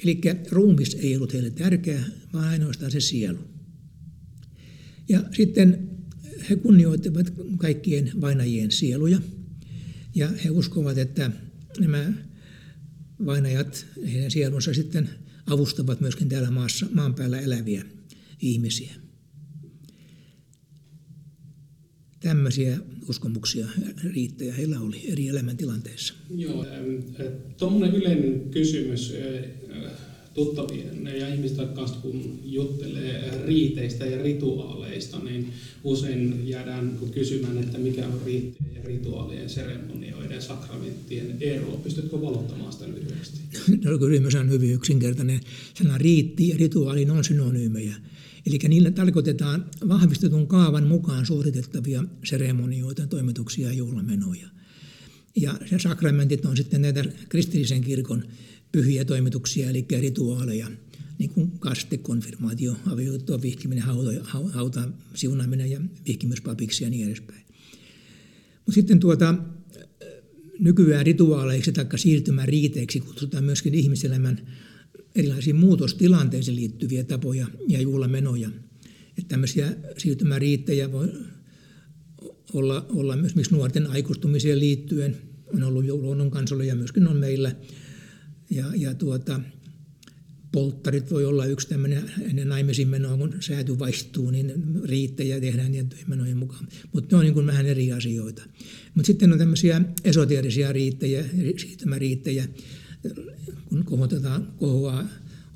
Eli 0.05 0.21
ruumis 0.51 0.95
ei 0.95 1.17
ollut 1.17 1.33
heille 1.33 1.51
tärkeä, 1.51 2.05
vaan 2.33 2.49
ainoastaan 2.49 2.91
se 2.91 3.01
sielu. 3.01 3.39
Ja 5.09 5.25
sitten 5.37 5.91
he 6.51 6.57
kunnioittivat 6.57 7.33
kaikkien 7.59 8.13
vainajien 8.21 8.71
sieluja 8.71 9.21
ja 10.15 10.29
he 10.45 10.51
uskovat, 10.51 10.99
että 10.99 11.31
nämä 11.79 12.13
vainajat, 13.27 13.87
heidän 14.13 14.31
sielunsa 14.31 14.75
sitten 14.75 15.11
avustavat 15.47 16.01
myöskin 16.01 16.29
täällä 16.29 16.51
maassa, 16.51 16.87
maan 16.93 17.15
päällä 17.15 17.41
eläviä 17.41 17.85
ihmisiä. 18.43 18.95
Tämmöisiä 22.21 22.79
uskomuksia 23.09 23.67
riittäjä 24.05 24.55
heillä 24.55 24.81
oli 24.81 25.13
eri 25.13 25.29
elämäntilanteissa. 25.29 26.15
Joo, 26.37 26.67
tuommoinen 27.59 27.95
yleinen 27.95 28.51
kysymys 28.51 29.15
tuttavien 30.35 31.07
ja 31.19 31.35
ihmisten 31.35 31.69
kanssa, 31.69 31.97
kun 31.97 32.41
juttelee 32.45 33.45
riiteistä 33.47 34.07
ja 34.07 34.23
rituaaleista, 34.23 35.19
niin 35.19 35.53
usein 35.85 36.49
jäädään 36.49 36.99
kysymään, 37.15 37.59
että 37.59 37.79
mikä 37.79 38.07
on 38.07 38.21
riittien 38.27 38.75
ja 38.75 38.83
rituaalien, 38.85 39.51
seremonioiden 39.51 40.43
sakramenttien 40.43 41.37
ero. 41.41 41.81
Pystytkö 41.85 42.21
valottamaan 42.21 42.73
sitä 42.73 42.89
lyhyesti? 42.89 43.41
No, 43.85 43.99
kysymys 43.99 44.35
on 44.35 44.51
hyvin 44.51 44.73
yksinkertainen. 44.73 45.41
Sana 45.75 45.99
riitti 45.99 46.49
ja 46.49 46.57
rituaali 46.57 47.11
on 47.11 47.25
synonyymejä. 47.25 47.95
Eli 48.47 48.59
niillä 48.69 48.91
tarkoitetaan 48.91 49.67
vahvistetun 49.89 50.47
kaavan 50.47 50.87
mukaan 50.87 51.27
suoritettavia 51.27 52.05
seremonioita, 52.25 53.07
toimituksia 53.07 53.69
ja 53.69 53.75
juhlamenoja. 53.75 54.49
Ja 55.37 55.55
se 55.71 55.79
sakramentit 55.79 56.45
on 56.45 56.57
sitten 56.57 56.83
näitä 56.83 57.05
kristillisen 57.29 57.81
kirkon 57.81 58.25
pyhiä 58.73 59.05
toimituksia, 59.05 59.71
eli 59.71 59.87
rituaaleja, 60.01 60.69
niin 61.19 61.31
kuin 61.31 61.59
kaste, 61.59 61.99
konfirmaatio, 61.99 62.77
avioliittoon 62.87 63.43
vihkiminen, 63.43 63.85
hauta, 63.85 64.11
hauta 64.53 64.89
siunaaminen 65.15 65.71
ja 65.71 65.81
vihkimys 66.07 66.41
papiksi 66.41 66.85
ja 66.85 66.91
niin 66.91 67.07
edespäin. 67.07 67.43
Mutta 68.67 68.73
sitten 68.75 69.01
tuota, 69.01 69.35
nykyään 70.59 71.07
rituaaleiksi 71.07 71.73
tai 71.73 71.87
siirtymään 71.97 72.49
riiteeksi 72.49 73.01
kutsutaan 73.01 73.45
myöskin 73.45 73.75
ihmiselämän 73.75 74.41
erilaisiin 75.15 75.57
muutostilanteisiin 75.57 76.57
liittyviä 76.57 77.05
tapoja 77.05 77.47
ja 77.69 77.81
juhlamenoja. 77.81 78.51
Että 79.09 79.29
tämmöisiä 79.29 79.77
siirtymäriittejä 79.99 80.93
voi 80.93 81.09
olla, 82.53 82.87
olla 82.89 83.17
myös 83.17 83.51
nuorten 83.51 83.87
aikuistumiseen 83.87 84.59
liittyen. 84.59 85.17
On 85.55 85.63
ollut 85.63 85.85
jo 85.85 85.97
luonnon 85.97 86.31
kansolla 86.31 86.65
ja 86.65 86.75
myöskin 86.75 87.09
on 87.09 87.17
meillä. 87.17 87.55
Ja, 88.53 88.67
ja 88.77 88.95
tuota, 88.95 89.41
polttarit 90.53 91.11
voi 91.11 91.25
olla 91.25 91.47
yksi 91.47 91.69
tämmöinen 91.69 92.13
ennen 92.21 92.49
naimisiin 92.49 92.89
menoa, 92.89 93.17
kun 93.17 93.35
sääty 93.41 93.79
vaihtuu, 93.79 94.31
niin 94.31 94.53
riittejä 94.85 95.41
tehdään 95.41 95.73
tiettyjen 95.73 96.05
menojen 96.09 96.37
mukaan. 96.37 96.69
Mutta 96.93 97.17
ne 97.17 97.19
on 97.19 97.25
niin 97.25 97.35
kuin 97.35 97.47
vähän 97.47 97.67
eri 97.67 97.93
asioita. 97.93 98.43
Mutta 98.95 99.07
sitten 99.07 99.33
on 99.33 99.39
tämmöisiä 99.39 99.83
esoteerisia 100.05 100.73
riittejä, 100.73 101.25
siirtymäriittejä, 101.57 102.49
kun 103.69 103.85
kohotetaan, 103.85 104.53
kohoaa, 104.57 105.09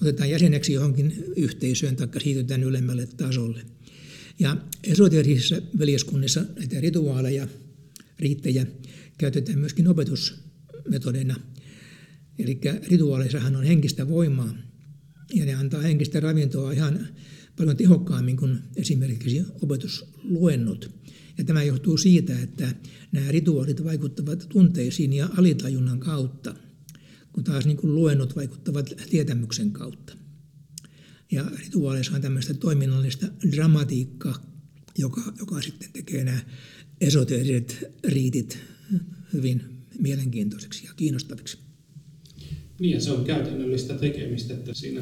otetaan 0.03 0.31
jäseneksi 0.31 0.73
johonkin 0.73 1.25
yhteisöön 1.37 1.97
tai 1.97 2.09
siirrytään 2.23 2.63
ylemmälle 2.63 3.07
tasolle. 3.07 3.63
Ja 4.39 4.57
esoteerisissa 4.85 5.57
veljeskunnissa 5.79 6.45
näitä 6.59 6.81
rituaaleja, 6.81 7.49
riittejä 8.19 8.67
käytetään 9.19 9.59
myöskin 9.59 9.89
opetusmetodeina. 9.89 11.37
Eli 12.39 12.61
rituaaleissahan 12.89 13.57
on 13.57 13.65
henkistä 13.65 14.09
voimaa 14.09 14.55
ja 15.35 15.45
ne 15.45 15.55
antaa 15.55 15.81
henkistä 15.81 16.21
ravintoa 16.21 16.73
ihan 16.73 17.09
paljon 17.57 17.77
tehokkaammin 17.77 18.37
kuin 18.37 18.59
esimerkiksi 18.77 19.43
opetusluennot. 19.63 20.91
Ja 21.39 21.45
tämä 21.45 21.63
johtuu 21.63 21.97
siitä, 21.97 22.39
että 22.43 22.75
nämä 23.13 23.33
rituaalit 23.33 23.85
vaikuttavat 23.85 24.47
tunteisiin 24.49 25.13
ja 25.13 25.29
alitajunnan 25.37 26.01
kautta, 26.01 26.55
kun 27.33 27.45
taas 27.45 27.67
niin 27.67 27.77
kuin 27.77 27.95
luennot 27.95 28.37
vaikuttavat 28.37 28.95
tietämyksen 29.11 29.71
kautta. 29.71 30.17
Ja 31.33 31.51
rituaaleissa 31.65 32.15
on 32.17 32.23
tämmöistä 32.23 32.55
toiminnallista 32.55 33.27
dramatiikkaa, 33.51 34.43
joka, 34.99 35.33
joka 35.39 35.63
sitten 35.63 35.93
tekee 35.93 36.25
nämä 36.25 36.41
esoteeriset 37.01 37.85
riitit 38.05 38.59
hyvin 39.33 39.63
mielenkiintoisiksi 39.99 40.87
ja 40.87 40.95
kiinnostaviksi. 40.97 41.66
Niin 42.79 43.01
se 43.01 43.11
on 43.11 43.25
käytännöllistä 43.25 43.95
tekemistä, 43.95 44.55
että 44.55 44.75
siinä 44.75 45.01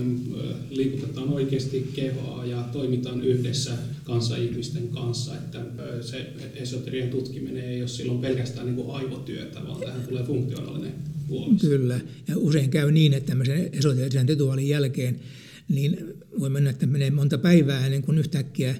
liikutetaan 0.70 1.28
oikeasti 1.28 1.90
kehoa 1.94 2.44
ja 2.44 2.68
toimitaan 2.72 3.24
yhdessä 3.24 3.72
kanssa-ihmisten 4.04 4.88
kanssa, 4.88 5.34
että 5.34 5.60
se 6.00 6.26
esoterian 6.54 7.08
tutkiminen 7.08 7.64
ei 7.64 7.80
ole 7.80 7.88
silloin 7.88 8.18
pelkästään 8.18 8.66
niin 8.66 8.76
kuin 8.76 8.90
aivotyötä, 8.90 9.60
vaan 9.66 9.80
tähän 9.80 10.02
tulee 10.08 10.24
funktionaalinen 10.24 10.92
puoli. 11.28 11.54
Kyllä, 11.60 12.00
ja 12.28 12.38
usein 12.38 12.70
käy 12.70 12.92
niin, 12.92 13.14
että 13.14 13.28
tämmöisen 13.28 13.68
esoterisen 13.72 14.28
rituaalin 14.28 14.68
jälkeen 14.68 15.20
niin 15.68 15.98
voi 16.40 16.50
mennä, 16.50 16.70
että 16.70 16.86
menee 16.86 17.10
monta 17.10 17.38
päivää 17.38 17.86
ennen 17.86 18.02
kuin 18.02 18.18
yhtäkkiä 18.18 18.74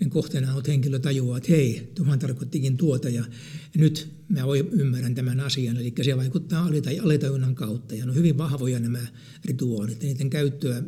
niin 0.00 0.10
kohteena 0.10 0.52
ollut 0.52 0.68
henkilö 0.68 0.98
tajuaa, 0.98 1.38
että 1.38 1.52
hei, 1.52 1.92
tuohan 1.94 2.18
tarkoittikin 2.18 2.76
tuota 2.76 3.08
ja 3.08 3.24
nyt 3.76 4.08
mä 4.28 4.40
ymmärrän 4.70 5.14
tämän 5.14 5.40
asian. 5.40 5.76
Eli 5.76 5.92
se 6.02 6.16
vaikuttaa 6.16 6.70
alitajunnan 7.02 7.54
kautta 7.54 7.94
ja 7.94 8.04
ne 8.04 8.10
on 8.10 8.16
hyvin 8.16 8.38
vahvoja 8.38 8.78
nämä 8.80 9.06
rituaalit 9.44 10.02
ja 10.02 10.08
niiden 10.08 10.30
käyttöä 10.30 10.82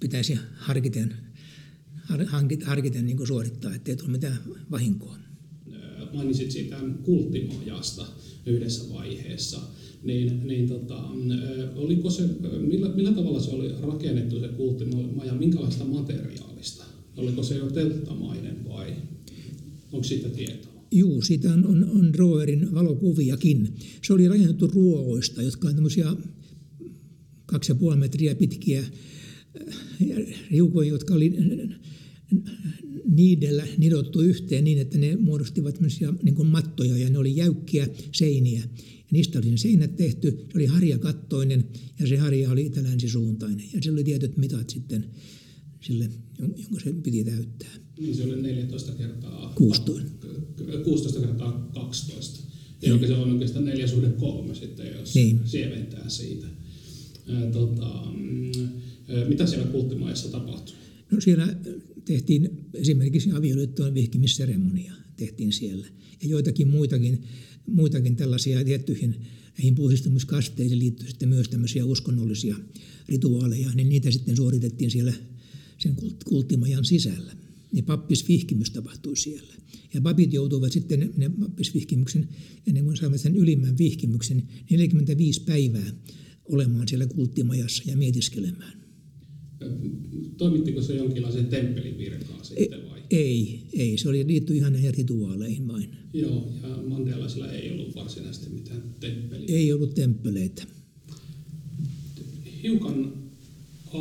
pitäisi 0.00 0.38
harkiten, 0.54 1.16
harkiten 2.64 3.06
niin 3.06 3.16
kuin 3.16 3.26
suorittaa, 3.26 3.74
ettei 3.74 3.96
tule 3.96 4.10
mitään 4.10 4.38
vahinkoa. 4.70 5.18
Mainitsit 6.12 6.50
siitä 6.50 6.76
kulttimajasta 7.02 8.06
yhdessä 8.46 8.94
vaiheessa 8.94 9.60
niin, 10.04 10.46
niin 10.46 10.68
tota, 10.68 11.02
oliko 11.74 12.10
se, 12.10 12.22
millä, 12.60 12.88
millä 12.88 13.12
tavalla 13.12 13.40
se 13.40 13.50
oli 13.50 13.74
rakennettu 13.82 14.40
se 14.40 14.48
kulttimaja, 14.48 15.34
minkälaista 15.34 15.84
materiaalista? 15.84 16.85
Oliko 17.16 17.42
se 17.42 17.56
jo 17.56 17.70
telttamainen 17.70 18.64
vai 18.68 18.96
onko 19.92 20.04
siitä 20.04 20.28
tietoa? 20.28 20.72
Juu, 20.90 21.22
siitä 21.22 21.52
on, 21.52 21.66
on, 21.66 21.90
on 21.90 22.12
Droerin 22.12 22.74
valokuviakin. 22.74 23.74
Se 24.02 24.12
oli 24.12 24.28
rakennettu 24.28 24.66
ruoista, 24.66 25.42
jotka 25.42 25.68
on 25.68 25.74
tämmöisiä 25.74 26.16
kaksi 27.46 27.72
ja 27.72 27.76
puoli 27.76 27.96
metriä 27.96 28.34
pitkiä 28.34 28.84
riukoja, 30.50 30.88
jotka 30.88 31.14
oli 31.14 31.36
niidellä 33.04 33.66
nidottu 33.78 34.20
yhteen 34.20 34.64
niin, 34.64 34.78
että 34.78 34.98
ne 34.98 35.16
muodostivat 35.16 35.78
niin 36.22 36.34
kuin 36.34 36.48
mattoja 36.48 36.96
ja 36.96 37.10
ne 37.10 37.18
oli 37.18 37.36
jäykkiä 37.36 37.88
seiniä. 38.12 38.60
Ja 38.60 39.10
niistä 39.10 39.38
oli 39.38 39.50
ne 39.50 39.56
seinät 39.56 39.96
tehty, 39.96 40.30
se 40.30 40.58
oli 40.58 40.66
harjakattoinen 40.66 41.64
ja 42.00 42.06
se 42.06 42.16
harja 42.16 42.50
oli 42.50 42.66
itä-länsisuuntainen. 42.66 43.66
Ja 43.72 43.82
sillä 43.82 43.96
oli 43.96 44.04
tietyt 44.04 44.36
mitat 44.36 44.70
sitten 44.70 45.06
sille, 45.80 46.10
jonka 46.38 46.80
se 46.84 46.92
piti 46.92 47.24
täyttää. 47.24 47.74
Niin 47.98 48.14
se 48.16 48.22
oli 48.22 48.42
14 48.42 48.92
kertaa 48.92 49.52
16. 49.54 50.02
16 50.84 51.20
kertaa 51.20 51.70
12. 51.74 52.46
Eli 52.82 53.06
se 53.06 53.14
on 53.14 53.32
oikeastaan 53.32 53.64
4 53.64 53.86
suhde 53.86 54.08
3 54.08 54.54
sitten, 54.54 54.86
jos 54.98 55.14
niin. 55.14 55.40
sieventää 55.44 56.08
siitä. 56.08 56.46
tota, 57.52 58.04
mitä 59.28 59.46
siellä 59.46 59.66
kulttimaissa 59.66 60.28
tapahtui? 60.28 60.74
No 61.10 61.20
siellä 61.20 61.56
tehtiin 62.04 62.50
esimerkiksi 62.74 63.30
avioliittoon 63.32 63.94
vihkimisseremonia 63.94 64.92
tehtiin 65.16 65.52
siellä. 65.52 65.86
Ja 66.22 66.28
joitakin 66.28 66.68
muitakin, 66.68 67.22
muitakin 67.66 68.16
tällaisia 68.16 68.64
tiettyihin 68.64 69.16
näihin 69.58 69.74
puhdistumiskasteisiin 69.74 70.78
liittyy 70.78 71.08
sitten 71.08 71.28
myös 71.28 71.48
tämmöisiä 71.48 71.84
uskonnollisia 71.84 72.56
rituaaleja, 73.08 73.70
niin 73.74 73.88
niitä 73.88 74.10
sitten 74.10 74.36
suoritettiin 74.36 74.90
siellä 74.90 75.12
sen 75.86 75.96
kulttimajan 76.24 76.84
sisällä. 76.84 77.36
Niin 77.72 77.84
pappisvihkimys 77.84 78.70
tapahtui 78.70 79.16
siellä. 79.16 79.54
Ja 79.94 80.00
papit 80.00 80.32
joutuivat 80.32 80.72
sitten 80.72 81.12
ne 81.16 81.30
pappisvihkimyksen, 81.40 82.28
ennen 82.66 82.84
kuin 82.84 82.96
saivat 82.96 83.20
sen 83.20 83.36
ylimmän 83.36 83.78
vihkimyksen, 83.78 84.42
45 84.70 85.42
päivää 85.44 85.92
olemaan 86.44 86.88
siellä 86.88 87.06
kulttimajassa 87.06 87.82
ja 87.86 87.96
mietiskelemään. 87.96 88.86
Toimittiko 90.36 90.82
se 90.82 90.96
jonkinlaisen 90.96 91.46
temppelin 91.46 91.98
virkaan 91.98 92.44
sitten 92.44 92.90
vai? 92.90 93.02
Ei, 93.10 93.60
ei. 93.72 93.98
Se 93.98 94.08
oli 94.08 94.26
liitty 94.26 94.56
ihan 94.56 94.72
näihin 94.72 94.94
rituaaleihin 94.94 95.68
vain. 95.68 95.88
Joo, 96.12 96.52
ja 96.62 96.82
Mandelaisilla 96.88 97.52
ei 97.52 97.72
ollut 97.72 97.94
varsinaisesti 97.94 98.50
mitään 98.50 98.82
temppeliä. 99.00 99.56
Ei 99.56 99.72
ollut 99.72 99.94
temppeleitä. 99.94 100.66
Hiukan 102.62 103.25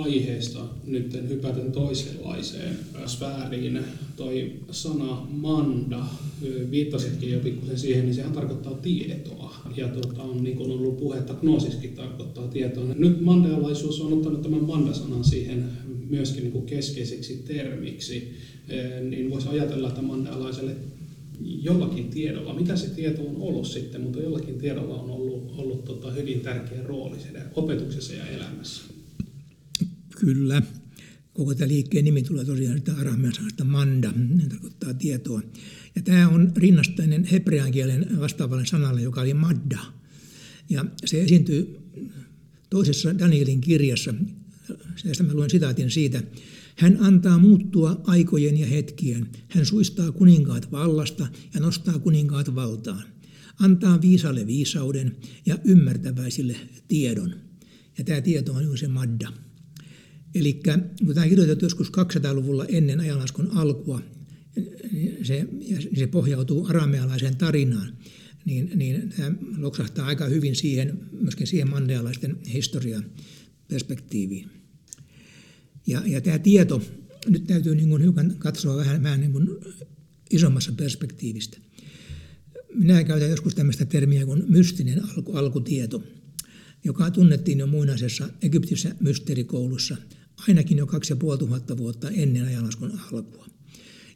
aiheesta 0.01 0.59
nyt 0.85 1.13
hypätän 1.29 1.71
toisenlaiseen 1.71 2.79
sfääriin. 3.05 3.79
Toi 4.15 4.51
sana 4.71 5.27
manda, 5.31 6.05
viittasitkin 6.71 7.31
jo 7.31 7.39
pikkusen 7.39 7.79
siihen, 7.79 8.05
niin 8.05 8.15
sehän 8.15 8.31
tarkoittaa 8.31 8.73
tietoa. 8.73 9.55
Ja 9.75 9.87
tuota, 9.87 10.23
on 10.23 10.43
niin 10.43 10.57
kuin 10.57 10.71
ollut 10.71 10.97
puhetta, 10.97 11.33
gnoosiskin 11.33 11.93
tarkoittaa 11.95 12.47
tietoa. 12.47 12.83
Nyt 12.95 13.21
mandealaisuus 13.21 14.01
on 14.01 14.13
ottanut 14.13 14.41
tämän 14.41 14.63
manda-sanan 14.63 15.23
siihen 15.23 15.65
myöskin 16.09 16.43
niin 16.43 16.51
kuin 16.51 16.65
keskeiseksi 16.65 17.43
termiksi. 17.47 18.33
Niin 19.09 19.29
voisi 19.29 19.47
ajatella, 19.47 19.87
että 19.87 20.01
mandealaiselle 20.01 20.75
jollakin 21.41 22.09
tiedolla, 22.09 22.53
mitä 22.53 22.75
se 22.75 22.89
tieto 22.89 23.21
on 23.21 23.35
ollut 23.39 23.67
sitten, 23.67 24.01
mutta 24.01 24.19
jollakin 24.19 24.57
tiedolla 24.57 24.95
on 24.95 25.09
ollut, 25.09 25.53
ollut 25.57 25.85
tota 25.85 26.11
hyvin 26.11 26.39
tärkeä 26.39 26.83
rooli 26.83 27.17
opetuksessa 27.55 28.13
ja 28.13 28.27
elämässä. 28.27 28.94
Kyllä. 30.25 30.61
Koko 31.33 31.55
tämä 31.55 31.67
liikkeen 31.67 32.05
nimi 32.05 32.23
tulee 32.23 32.45
tosiaan 32.45 32.77
sitä 32.77 32.93
aramean 32.93 33.33
sanasta 33.33 33.63
manda, 33.63 34.11
ne 34.11 34.47
tarkoittaa 34.49 34.93
tietoa. 34.93 35.41
Ja 35.95 36.01
tämä 36.01 36.29
on 36.29 36.51
rinnastainen 36.55 37.23
hebrean 37.23 37.71
kielen 37.71 38.19
vastaavalle 38.19 38.65
sanalle, 38.65 39.01
joka 39.01 39.21
oli 39.21 39.33
madda. 39.33 39.79
Ja 40.69 40.85
se 41.05 41.21
esiintyy 41.21 41.77
toisessa 42.69 43.19
Danielin 43.19 43.61
kirjassa, 43.61 44.13
Tästä 45.03 45.23
mä 45.23 45.33
luen 45.33 45.49
sitaatin 45.49 45.91
siitä. 45.91 46.23
Hän 46.75 46.97
antaa 46.99 47.37
muuttua 47.37 48.01
aikojen 48.03 48.57
ja 48.57 48.67
hetkien. 48.67 49.27
Hän 49.47 49.65
suistaa 49.65 50.11
kuninkaat 50.11 50.71
vallasta 50.71 51.27
ja 51.53 51.59
nostaa 51.59 51.99
kuninkaat 51.99 52.55
valtaan. 52.55 53.03
Antaa 53.59 54.01
viisalle 54.01 54.47
viisauden 54.47 55.15
ja 55.45 55.57
ymmärtäväisille 55.63 56.55
tiedon. 56.87 57.35
Ja 57.97 58.03
tämä 58.03 58.21
tieto 58.21 58.53
on 58.53 58.63
juuri 58.63 58.79
se 58.79 58.87
madda. 58.87 59.45
Eli 60.35 60.61
kun 61.05 61.15
tämä 61.15 61.27
kirjoitettu 61.27 61.65
joskus 61.65 61.87
200-luvulla 61.87 62.65
ennen 62.65 62.99
ajanlaskun 62.99 63.51
alkua, 63.51 64.01
se, 65.23 65.47
se 65.97 66.07
pohjautuu 66.07 66.65
aramealaiseen 66.65 67.35
tarinaan, 67.35 67.97
niin, 68.45 68.71
niin 68.75 69.09
tämä 69.17 69.31
loksahtaa 69.57 70.07
aika 70.07 70.25
hyvin 70.25 70.55
siihen, 70.55 70.99
myöskin 71.11 71.47
siihen 71.47 71.69
mandealaisten 71.69 72.37
historian 72.53 73.05
perspektiiviin. 73.67 74.49
Ja, 75.87 76.01
ja 76.05 76.21
tämä 76.21 76.39
tieto, 76.39 76.81
nyt 77.27 77.47
täytyy 77.47 77.75
niin 77.75 77.89
kuin 77.89 78.01
hiukan 78.01 78.35
katsoa 78.39 78.77
vähän, 78.77 79.03
vähän 79.03 79.19
niin 79.19 79.31
kuin 79.31 79.49
isommassa 80.31 80.71
perspektiivistä. 80.71 81.57
Minä 82.73 83.03
käytän 83.03 83.29
joskus 83.29 83.55
tämmöistä 83.55 83.85
termiä 83.85 84.25
kuin 84.25 84.43
mystinen 84.47 85.03
alku, 85.03 85.31
alkutieto. 85.31 86.03
joka 86.83 87.11
tunnettiin 87.11 87.59
jo 87.59 87.67
muinaisessa 87.67 88.29
Egyptissä 88.41 88.95
mysteerikoulussa 88.99 89.97
ainakin 90.47 90.77
jo 90.77 90.87
2500 90.87 91.77
vuotta 91.77 92.09
ennen 92.09 92.45
ajanlaskun 92.45 92.99
alkua. 93.11 93.47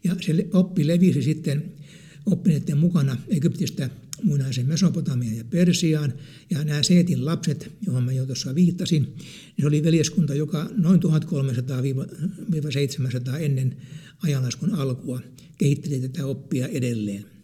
Ja 0.03 0.15
se 0.21 0.47
oppi 0.53 0.87
levisi 0.87 1.21
sitten 1.21 1.73
oppineiden 2.25 2.77
mukana 2.77 3.17
Egyptistä 3.27 3.89
muinaisen 4.23 4.67
Mesopotamian 4.67 5.37
ja 5.37 5.43
Persiaan. 5.43 6.13
Ja 6.49 6.63
nämä 6.63 6.83
Seetin 6.83 7.25
lapset, 7.25 7.71
johon 7.85 8.03
mä 8.03 8.11
jo 8.11 8.25
tuossa 8.25 8.55
viittasin, 8.55 9.03
niin 9.03 9.15
se 9.59 9.67
oli 9.67 9.83
veljeskunta, 9.83 10.35
joka 10.35 10.69
noin 10.77 10.99
1300-700 11.03 11.05
ennen 13.39 13.77
ajanlaskun 14.23 14.73
alkua 14.73 15.21
kehitteli 15.57 15.99
tätä 15.99 16.25
oppia 16.25 16.67
edelleen. 16.67 17.38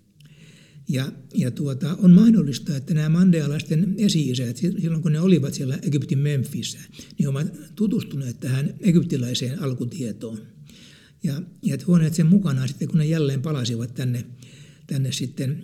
Ja, 0.87 1.11
ja 1.33 1.51
tuota, 1.51 1.95
on 1.95 2.11
mahdollista, 2.11 2.77
että 2.77 2.93
nämä 2.93 3.09
mandealaisten 3.09 3.95
esi-isät, 3.97 4.57
silloin 4.57 5.01
kun 5.01 5.11
ne 5.11 5.19
olivat 5.19 5.53
siellä 5.53 5.79
Egyptin 5.81 6.19
Memphissä, 6.19 6.79
niin 7.17 7.27
ovat 7.27 7.47
tutustuneet 7.75 8.39
tähän 8.39 8.73
egyptiläiseen 8.81 9.63
alkutietoon. 9.63 10.39
Ja, 11.23 11.41
ja 11.61 11.77
tuoneet 11.77 12.13
sen 12.13 12.25
mukana 12.25 12.67
sitten, 12.67 12.87
kun 12.87 12.97
ne 12.97 13.05
jälleen 13.05 13.41
palasivat 13.41 13.93
tänne, 13.93 14.25
tänne 14.87 15.11
sitten 15.11 15.63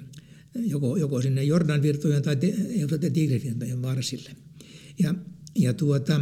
joko, 0.56 0.98
joko 0.98 1.22
sinne 1.22 1.44
Jordan 1.44 1.82
virtojen 1.82 2.24
tai 2.24 2.38
Tigrisvirtojen 3.14 3.82
varsille. 3.82 4.30
Ja, 5.00 5.16
ja 5.56 5.74
tuota, 5.74 6.22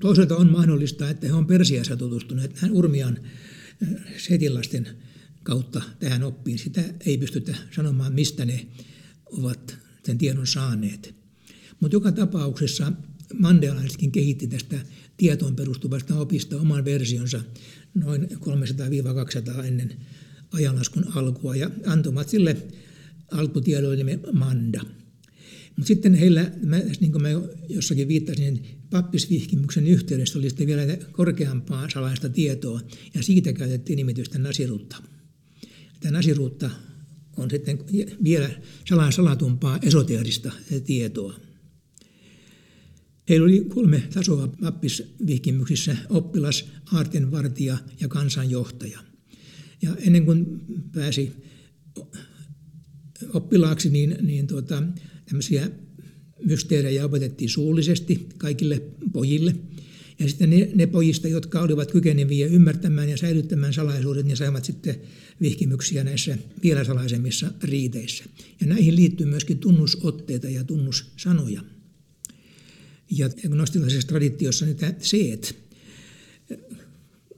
toisaalta 0.00 0.36
on 0.36 0.52
mahdollista, 0.52 1.10
että 1.10 1.26
he 1.26 1.32
on 1.32 1.46
Persiassa 1.46 1.96
tutustuneet 1.96 2.54
tähän 2.54 2.72
Urmian 2.72 3.18
setilasten 4.18 4.88
kautta 5.42 5.82
tähän 5.98 6.22
oppiin. 6.22 6.58
Sitä 6.58 6.84
ei 7.06 7.18
pystytä 7.18 7.56
sanomaan, 7.76 8.12
mistä 8.12 8.44
ne 8.44 8.66
ovat 9.26 9.76
sen 10.06 10.18
tiedon 10.18 10.46
saaneet. 10.46 11.14
Mutta 11.80 11.96
joka 11.96 12.12
tapauksessa 12.12 12.92
mandealaisetkin 13.38 14.12
kehitti 14.12 14.46
tästä 14.46 14.78
tietoon 15.16 15.56
perustuvasta 15.56 16.18
opista 16.18 16.60
oman 16.60 16.84
versionsa 16.84 17.40
noin 17.94 18.28
300-200 19.60 19.64
ennen 19.64 19.96
ajanlaskun 20.52 21.06
alkua 21.14 21.56
ja 21.56 21.70
antoivat 21.86 22.28
sille 22.28 22.56
alkutiedoille 23.30 24.18
Manda. 24.32 24.80
Mutta 25.76 25.86
sitten 25.88 26.14
heillä, 26.14 26.50
mä, 26.62 26.78
niin 27.00 27.12
kuin 27.12 27.22
mä 27.22 27.28
jossakin 27.68 28.08
viittasin, 28.08 28.54
niin 28.54 28.66
pappisvihkimyksen 28.90 29.86
yhteydessä 29.86 30.38
oli 30.38 30.48
sitten 30.48 30.66
vielä 30.66 30.96
korkeampaa 31.12 31.90
salaista 31.90 32.28
tietoa, 32.28 32.80
ja 33.14 33.22
siitä 33.22 33.52
käytettiin 33.52 33.96
nimitystä 33.96 34.38
nasirutta. 34.38 34.96
Tämä 36.02 36.12
nasiruutta 36.12 36.70
on 37.36 37.50
sitten 37.50 37.78
vielä 38.24 38.50
salan 38.88 39.12
salatumpaa 39.12 39.78
esoteerista 39.82 40.52
tietoa. 40.84 41.34
Heillä 43.28 43.44
oli 43.44 43.60
kolme 43.60 44.02
tasoa 44.14 44.48
pappisvihkimyksissä, 44.48 45.96
oppilas, 46.08 46.64
aartenvartija 46.92 47.78
ja 48.00 48.08
kansanjohtaja. 48.08 48.98
Ja 49.82 49.96
ennen 49.96 50.24
kuin 50.24 50.60
pääsi 50.92 51.32
oppilaaksi, 53.34 53.90
niin, 53.90 54.16
niin 54.22 54.46
tuota, 54.46 54.82
tämmöisiä 55.24 55.70
mysteerejä 56.44 57.04
opetettiin 57.04 57.50
suullisesti 57.50 58.28
kaikille 58.38 58.82
pojille– 59.12 59.56
ja 60.22 60.28
sitten 60.28 60.50
ne, 60.50 60.68
ne 60.74 60.86
pojista, 60.86 61.28
jotka 61.28 61.60
olivat 61.60 61.90
kykeneviä 61.92 62.46
ymmärtämään 62.46 63.08
ja 63.08 63.16
säilyttämään 63.16 63.72
salaisuudet, 63.72 64.26
niin 64.26 64.36
saivat 64.36 64.64
sitten 64.64 64.96
vihkimyksiä 65.42 66.04
näissä 66.04 66.38
vielä 66.62 66.84
salaisemmissa 66.84 67.52
riiteissä. 67.62 68.24
Ja 68.60 68.66
näihin 68.66 68.96
liittyy 68.96 69.26
myöskin 69.26 69.58
tunnusotteita 69.58 70.48
ja 70.48 70.64
tunnussanoja. 70.64 71.64
Ja 73.10 73.28
gnostilaisessa 73.28 74.08
traditiossa 74.08 74.66
niitä 74.66 74.94
seet, 74.98 75.56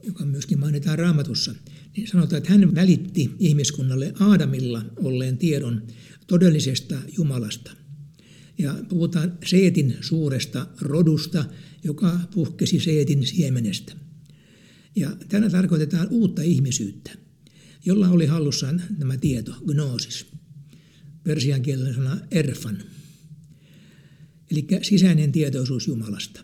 joka 0.03 0.25
myöskin 0.25 0.59
mainitaan 0.59 0.99
raamatussa, 0.99 1.55
niin 1.97 2.07
sanotaan, 2.07 2.37
että 2.37 2.51
hän 2.51 2.75
välitti 2.75 3.31
ihmiskunnalle 3.39 4.13
Aadamilla 4.19 4.85
olleen 4.95 5.37
tiedon 5.37 5.87
todellisesta 6.27 6.95
Jumalasta– 7.17 7.71
ja 8.57 8.75
puhutaan 8.89 9.37
Seetin 9.45 9.97
suuresta 10.01 10.67
rodusta, 10.81 11.45
joka 11.83 12.19
puhkesi 12.33 12.79
Seetin 12.79 13.25
siemenestä. 13.25 13.93
Ja 14.95 15.17
tällä 15.29 15.49
tarkoitetaan 15.49 16.07
uutta 16.11 16.41
ihmisyyttä, 16.41 17.11
jolla 17.85 18.09
oli 18.09 18.25
hallussaan 18.25 18.81
tämä 18.99 19.17
tieto, 19.17 19.55
gnosis. 19.65 20.25
Persian 21.23 21.61
kielellä 21.61 21.93
sana 21.93 22.17
erfan. 22.31 22.77
Eli 24.51 24.67
sisäinen 24.81 25.31
tietoisuus 25.31 25.87
Jumalasta. 25.87 26.41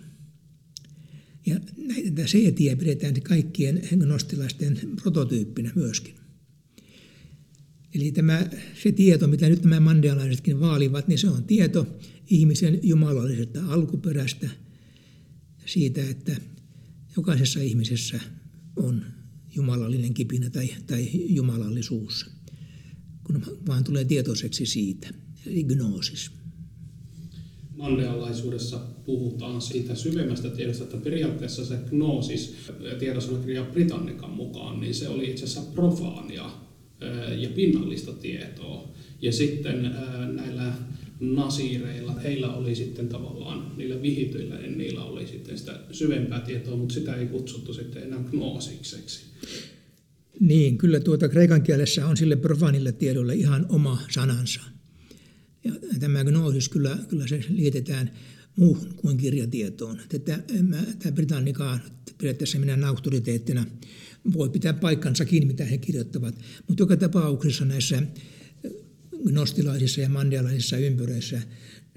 Ja 1.45 1.59
näitä 1.77 2.27
seetiä 2.27 2.75
pidetään 2.75 3.21
kaikkien 3.21 3.81
gnostilaisten 3.95 4.79
prototyyppinä 5.01 5.71
myöskin. 5.75 6.15
Eli 7.95 8.11
tämä, 8.11 8.49
se 8.83 8.91
tieto, 8.91 9.27
mitä 9.27 9.49
nyt 9.49 9.63
nämä 9.63 9.79
mandealaisetkin 9.79 10.59
vaalivat, 10.59 11.07
niin 11.07 11.19
se 11.19 11.29
on 11.29 11.43
tieto 11.43 11.99
ihmisen 12.27 12.79
jumalallisesta 12.83 13.65
alkuperästä, 13.67 14.49
siitä, 15.65 16.09
että 16.09 16.35
jokaisessa 17.17 17.59
ihmisessä 17.61 18.19
on 18.75 19.05
jumalallinen 19.55 20.13
kipinä 20.13 20.49
tai, 20.49 20.69
tai 20.87 21.09
jumalallisuus, 21.13 22.25
kun 23.23 23.41
vaan 23.67 23.83
tulee 23.83 24.05
tietoiseksi 24.05 24.65
siitä, 24.65 25.09
eli 25.45 25.63
gnoosis. 25.63 26.31
Mandealaisuudessa 27.77 28.79
puhutaan 29.05 29.61
siitä 29.61 29.95
syvemmästä 29.95 30.49
tiedosta, 30.49 30.83
että 30.83 30.97
periaatteessa 30.97 31.65
se 31.65 31.79
gnoosis 31.89 32.55
tiedosanakirja 32.99 33.63
Britannikan 33.63 34.29
mukaan, 34.29 34.81
niin 34.81 34.95
se 34.95 35.09
oli 35.09 35.29
itse 35.29 35.45
asiassa 35.45 35.71
profaania 35.71 36.51
ja 37.37 37.49
pinnallista 37.49 38.13
tietoa. 38.13 38.91
Ja 39.21 39.31
sitten 39.31 39.95
näillä 40.33 40.73
nasiireilla, 41.21 42.13
heillä 42.13 42.53
oli 42.53 42.75
sitten 42.75 43.09
tavallaan, 43.09 43.71
niillä 43.77 44.01
vihityillä, 44.01 44.57
niin 44.57 44.77
niillä 44.77 45.03
oli 45.03 45.27
sitten 45.27 45.57
sitä 45.57 45.79
syvempää 45.91 46.39
tietoa, 46.39 46.77
mutta 46.77 46.93
sitä 46.93 47.15
ei 47.15 47.25
kutsuttu 47.25 47.73
sitten 47.73 48.03
enää 48.03 48.23
gnoosikseksi. 48.29 49.25
Niin, 50.39 50.77
kyllä 50.77 50.99
tuota 50.99 51.29
kreikan 51.29 51.61
kielessä 51.61 52.07
on 52.07 52.17
sille 52.17 52.35
profanille 52.35 52.91
tiedolle 52.91 53.35
ihan 53.35 53.65
oma 53.69 54.01
sanansa. 54.09 54.61
Ja 55.63 55.71
tämä 55.99 56.23
gnoosis 56.23 56.69
kyllä, 56.69 56.97
kyllä 57.09 57.27
se 57.27 57.43
liitetään 57.49 58.11
muuhun 58.55 58.93
kuin 58.95 59.17
kirjatietoon. 59.17 59.97
Tätä, 60.09 60.39
tämä 60.99 61.11
Britannikaa 61.11 61.79
periaatteessa 62.17 62.59
minä 62.59 62.87
auktoriteettina 62.87 63.65
voi 64.33 64.49
pitää 64.49 64.73
paikkansakin, 64.73 65.47
mitä 65.47 65.65
he 65.65 65.77
kirjoittavat. 65.77 66.35
Mutta 66.67 66.83
joka 66.83 66.97
tapauksessa 66.97 67.65
näissä 67.65 68.03
gnostilaisissa 69.25 70.01
ja 70.01 70.09
mandialaisissa 70.09 70.77
ympyröissä 70.77 71.41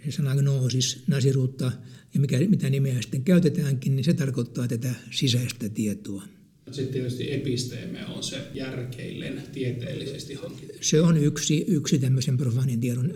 se 0.04 0.10
sana 0.10 0.36
gnoosis, 0.36 1.02
nasiruutta 1.06 1.72
ja 2.14 2.20
mikä, 2.20 2.38
mitä 2.38 2.70
nimeä 2.70 3.02
sitten 3.02 3.24
käytetäänkin, 3.24 3.96
niin 3.96 4.04
se 4.04 4.12
tarkoittaa 4.12 4.68
tätä 4.68 4.94
sisäistä 5.10 5.68
tietoa. 5.68 6.22
Sitten 6.70 6.92
tietysti 6.92 7.32
episteeme 7.32 8.06
on 8.06 8.22
se 8.22 8.38
järkeillen 8.54 9.42
tieteellisesti 9.52 10.34
hankittu. 10.34 10.78
Se 10.80 11.00
on 11.00 11.16
yksi, 11.16 11.64
yksi 11.68 11.98
tämmöisen 11.98 12.36
profanin 12.36 12.80
tiedon 12.80 13.12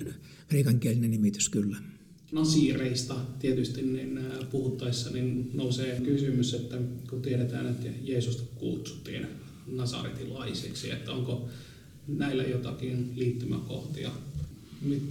kreikankielinen 0.48 1.10
nimitys 1.10 1.48
kyllä. 1.48 1.76
Nasiireista 2.32 3.14
tietysti 3.38 3.82
niin 3.82 4.20
puhuttaessa 4.50 5.10
niin 5.10 5.50
nousee 5.54 6.00
kysymys, 6.00 6.54
että 6.54 6.76
kun 7.10 7.22
tiedetään, 7.22 7.66
että 7.66 7.88
Jeesusta 8.02 8.42
kutsuttiin 8.54 9.26
nasaretilaiseksi, 9.66 10.90
että 10.90 11.12
onko 11.12 11.48
näillä 12.08 12.42
jotakin 12.42 13.12
liittymäkohtia. 13.16 14.10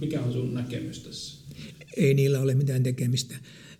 Mikä 0.00 0.20
on 0.20 0.32
sun 0.32 0.54
näkemys 0.54 1.00
tässä? 1.00 1.38
Ei 1.96 2.14
niillä 2.14 2.40
ole 2.40 2.54
mitään 2.54 2.82
tekemistä. 2.82 3.34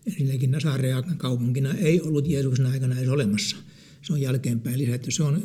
Ensinnäkin 0.06 0.50
Nasarea 0.50 1.02
kaupunkina 1.02 1.74
ei 1.74 2.00
ollut 2.00 2.28
Jeesuksen 2.28 2.66
aikana 2.66 2.98
edes 2.98 3.08
olemassa. 3.08 3.56
Se 4.02 4.12
on 4.12 4.20
jälkeenpäin 4.20 4.78
lisätty. 4.78 5.10
Se 5.10 5.22
on 5.22 5.42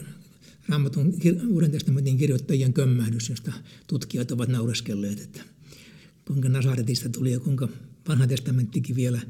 Raamatun 0.69 1.13
Uuden 1.47 1.71
testamentin 1.71 2.17
kirjoittajien 2.17 2.74
kömmähdys, 2.74 3.30
josta 3.30 3.53
tutkijat 3.88 4.32
ovat 4.32 4.49
naureskelleet, 4.49 5.19
että 5.19 5.41
kuinka 6.28 6.49
Nasaretista 6.49 7.09
tuli 7.09 7.32
ja 7.32 7.39
kuinka 7.39 7.69
vanha 8.07 8.28
testamenttikin 8.28 8.95
vielä 8.95 9.21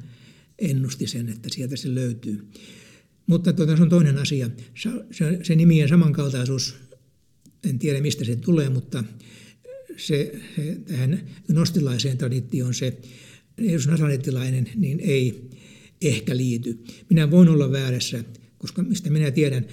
ennusti 0.59 1.07
sen, 1.07 1.29
että 1.29 1.49
sieltä 1.49 1.75
se 1.75 1.95
löytyy. 1.95 2.47
Mutta 3.27 3.53
tuota, 3.53 3.77
se 3.77 3.83
on 3.83 3.89
toinen 3.89 4.17
asia. 4.17 4.49
Se, 5.11 5.39
se 5.43 5.55
nimien 5.55 5.89
samankaltaisuus 5.89 6.75
en 7.69 7.79
tiedä 7.79 8.01
mistä 8.01 8.25
se 8.25 8.35
tulee, 8.35 8.69
mutta 8.69 9.03
se, 9.97 10.41
se 10.55 10.77
tähän 10.85 11.21
nostilaiseen 11.51 12.17
traditioon 12.17 12.73
se, 12.73 12.97
jos 13.57 13.87
nasarettilainen, 13.87 14.69
niin 14.75 14.99
ei 14.99 15.49
ehkä 16.01 16.37
liity. 16.37 16.83
Minä 17.09 17.31
voin 17.31 17.49
olla 17.49 17.71
väärässä, 17.71 18.23
koska 18.57 18.83
mistä 18.83 19.09
minä 19.09 19.31
tiedän, 19.31 19.65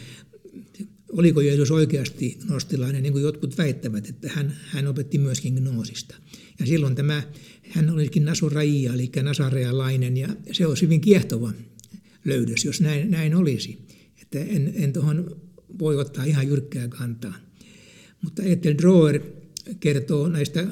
oliko 1.12 1.40
Jeesus 1.40 1.70
oikeasti 1.70 2.38
gnostilainen, 2.46 3.02
niin 3.02 3.12
kuin 3.12 3.22
jotkut 3.22 3.58
väittävät, 3.58 4.08
että 4.08 4.30
hän, 4.34 4.56
hän 4.66 4.86
opetti 4.86 5.18
myöskin 5.18 5.54
gnoosista. 5.54 6.16
Ja 6.60 6.66
silloin 6.66 6.94
tämä, 6.94 7.22
hän 7.68 7.90
olikin 7.90 8.24
Nasuraia, 8.24 8.94
eli 8.94 9.10
nasarealainen, 9.22 10.16
ja 10.16 10.28
se 10.52 10.66
olisi 10.66 10.82
hyvin 10.82 11.00
kiehtova 11.00 11.52
löydös, 12.24 12.64
jos 12.64 12.80
näin, 12.80 13.10
näin 13.10 13.34
olisi. 13.34 13.78
Että 14.22 14.38
en, 14.38 14.72
en 14.76 14.92
tuohon 14.92 15.40
voi 15.78 15.96
ottaa 15.96 16.24
ihan 16.24 16.48
jyrkkää 16.48 16.88
kantaa. 16.88 17.49
Mutta 18.22 18.42
Ethel 18.42 18.74
Droer 18.78 19.20
kertoo 19.80 20.28
näistä 20.28 20.66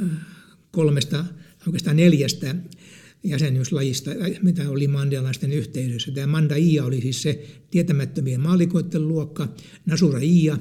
kolmesta, 0.70 1.24
oikeastaan 1.66 1.96
neljästä 1.96 2.55
jäsenyyslajista, 3.24 4.11
mitä 4.42 4.70
oli 4.70 4.88
mandelaisten 4.88 5.53
yhteisössä. 5.53 6.12
Tämä 6.12 6.26
Manda 6.26 6.57
Ia 6.57 6.84
oli 6.84 7.01
siis 7.01 7.22
se 7.22 7.46
tietämättömien 7.70 8.40
maalikoiden 8.40 9.09
luokka, 9.09 9.55
Nasura 9.86 10.18
Ia 10.18 10.59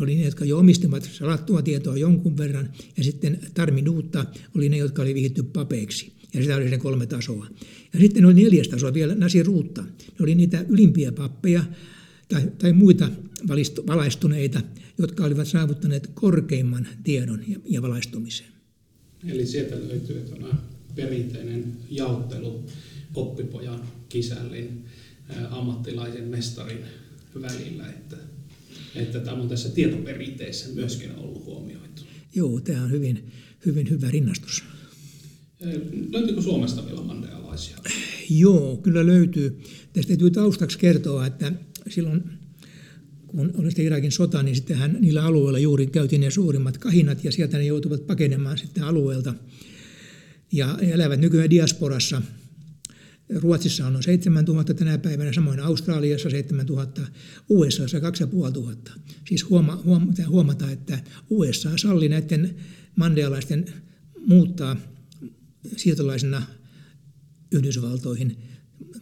oli 0.00 0.14
ne, 0.14 0.24
jotka 0.24 0.44
jo 0.44 0.58
omistivat 0.58 1.10
salattua 1.12 1.62
tietoa 1.62 1.96
jonkun 1.96 2.36
verran, 2.36 2.72
ja 2.96 3.04
sitten 3.04 3.40
Tarminuutta 3.54 4.26
oli 4.56 4.68
ne, 4.68 4.76
jotka 4.76 5.02
oli 5.02 5.14
vihitty 5.14 5.42
papeiksi. 5.42 6.12
Ja 6.34 6.42
sitä 6.42 6.56
oli 6.56 6.70
ne 6.70 6.78
kolme 6.78 7.06
tasoa. 7.06 7.46
Ja 7.92 8.00
sitten 8.00 8.24
oli 8.24 8.34
neljäs 8.34 8.68
taso 8.68 8.94
vielä, 8.94 9.14
Nasiruutta. 9.14 9.82
Ne 9.82 10.16
oli 10.20 10.34
niitä 10.34 10.64
ylimpiä 10.68 11.12
pappeja 11.12 11.64
tai, 12.28 12.42
tai 12.58 12.72
muita 12.72 13.10
valaistuneita, 13.86 14.60
jotka 14.98 15.24
olivat 15.24 15.48
saavuttaneet 15.48 16.10
korkeimman 16.14 16.88
tiedon 17.04 17.44
ja, 17.48 17.58
ja 17.64 17.82
valaistumisen. 17.82 18.46
Eli 19.28 19.46
sieltä 19.46 19.76
löytyy 19.88 20.20
tämä 20.20 20.48
perinteinen 20.94 21.72
jaottelu 21.90 22.64
oppipojan, 23.14 23.82
kisällin, 24.08 24.84
ammattilaisen, 25.50 26.24
mestarin 26.24 26.78
välillä, 27.42 27.88
että, 27.88 28.16
että 28.94 29.20
tämä 29.20 29.42
on 29.42 29.48
tässä 29.48 29.68
tietoperinteessä 29.68 30.68
myöskin 30.74 31.16
ollut 31.16 31.44
huomioitu. 31.44 32.02
Joo, 32.34 32.60
tämä 32.60 32.84
on 32.84 32.90
hyvin, 32.90 33.30
hyvin 33.66 33.90
hyvä 33.90 34.10
rinnastus. 34.10 34.64
Löytyykö 36.10 36.42
Suomesta 36.42 36.86
vielä 36.86 37.00
mandealaisia? 37.00 37.76
Joo, 38.30 38.76
kyllä 38.76 39.06
löytyy. 39.06 39.62
Tästä 39.92 40.08
täytyy 40.08 40.30
taustaksi 40.30 40.78
kertoa, 40.78 41.26
että 41.26 41.52
silloin 41.88 42.22
kun 43.28 43.52
oli 43.58 43.70
sitten 43.70 43.84
Irakin 43.84 44.12
sota, 44.12 44.42
niin 44.42 44.56
sittenhän 44.56 44.96
niillä 45.00 45.24
alueilla 45.24 45.58
juuri 45.58 45.86
käytiin 45.86 46.20
ne 46.20 46.30
suurimmat 46.30 46.78
kahinat 46.78 47.24
ja 47.24 47.32
sieltä 47.32 47.58
ne 47.58 47.64
joutuvat 47.64 48.06
pakenemaan 48.06 48.58
sitten 48.58 48.84
alueelta 48.84 49.34
ja 50.52 50.78
elävät 50.80 51.20
nykyään 51.20 51.50
diasporassa. 51.50 52.22
Ruotsissa 53.34 53.86
on 53.86 53.92
noin 53.92 54.02
7000 54.02 54.74
tänä 54.74 54.98
päivänä, 54.98 55.32
samoin 55.32 55.60
Australiassa 55.60 56.30
7000, 56.30 57.02
USAssa 57.48 58.00
2500. 58.00 58.94
Siis 59.28 59.50
huoma, 59.50 59.82
huoma, 59.84 60.12
huomata, 60.28 60.70
että 60.70 60.98
USA 61.30 61.78
salli 61.78 62.08
näiden 62.08 62.56
mandealaisten 62.96 63.64
muuttaa 64.26 64.76
siirtolaisena 65.76 66.42
Yhdysvaltoihin. 67.52 68.36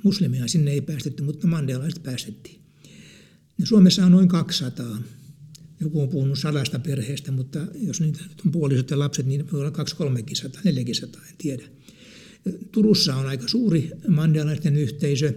Muslimia 0.03 0.49
sinne 0.49 0.71
ei 0.71 0.81
päästetty, 0.81 1.23
mutta 1.23 1.47
mandealaiset 1.47 2.03
päästettiin. 2.03 2.66
Suomessa 3.65 4.07
on 4.07 4.13
noin 4.13 4.29
200 4.29 4.99
joku 5.81 6.01
on 6.01 6.09
puhunut 6.09 6.39
sadasta 6.39 6.79
perheestä, 6.79 7.33
mutta 7.33 7.59
jos 7.75 8.01
niitä 8.01 8.21
nyt 8.29 8.43
on 8.47 8.53
puolisot 8.53 8.91
ja 8.91 8.99
lapset, 8.99 9.27
niin 9.27 9.53
voi 9.53 9.61
olla 9.61 9.71
kaksi, 9.71 9.97
kolmekin 9.97 10.37
sata, 10.37 10.59
neljäkin 10.65 10.95
sata, 10.95 11.19
en 11.31 11.35
tiedä. 11.39 11.63
Turussa 12.73 13.17
on 13.17 13.27
aika 13.27 13.49
suuri 13.49 13.91
mandalaisten 14.09 14.77
yhteisö, 14.77 15.33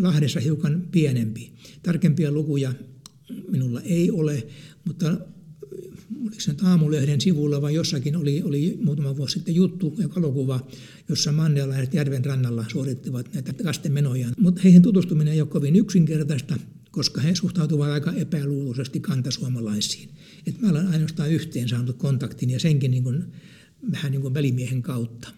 Lahdessa 0.00 0.40
hiukan 0.40 0.88
pienempi. 0.92 1.52
Tarkempia 1.82 2.32
lukuja 2.32 2.72
minulla 3.48 3.80
ei 3.80 4.10
ole, 4.10 4.46
mutta 4.84 5.18
oliko 6.22 6.40
se 6.40 6.50
nyt 6.50 6.62
aamulehden 6.62 7.20
sivulla 7.20 7.62
vai 7.62 7.74
jossakin 7.74 8.16
oli, 8.16 8.42
oli 8.42 8.78
muutama 8.82 9.16
vuosi 9.16 9.32
sitten 9.32 9.54
juttu 9.54 9.94
ja 9.98 10.08
valokuva, 10.16 10.66
jossa 11.08 11.32
mandealaiset 11.32 11.94
järven 11.94 12.24
rannalla 12.24 12.64
suorittivat 12.72 13.34
näitä 13.34 13.54
lastenmenojaan. 13.64 14.34
Mutta 14.38 14.60
heihin 14.64 14.82
tutustuminen 14.82 15.34
ei 15.34 15.40
ole 15.40 15.48
kovin 15.48 15.76
yksinkertaista 15.76 16.58
koska 16.96 17.20
he 17.20 17.34
suhtautuvat 17.34 17.88
aika 17.88 18.12
epäluuloisesti 18.12 19.00
kantasuomalaisiin. 19.00 20.08
Et 20.46 20.60
mä 20.60 20.70
olen 20.70 20.86
ainoastaan 20.86 21.30
yhteen 21.30 21.68
saanut 21.68 21.96
kontaktin 21.96 22.50
ja 22.50 22.60
senkin 22.60 22.90
niin 22.90 23.02
kuin, 23.02 23.24
vähän 23.92 24.12
niin 24.12 24.22
kuin 24.22 24.34
välimiehen 24.34 24.82
kautta. 24.82 25.28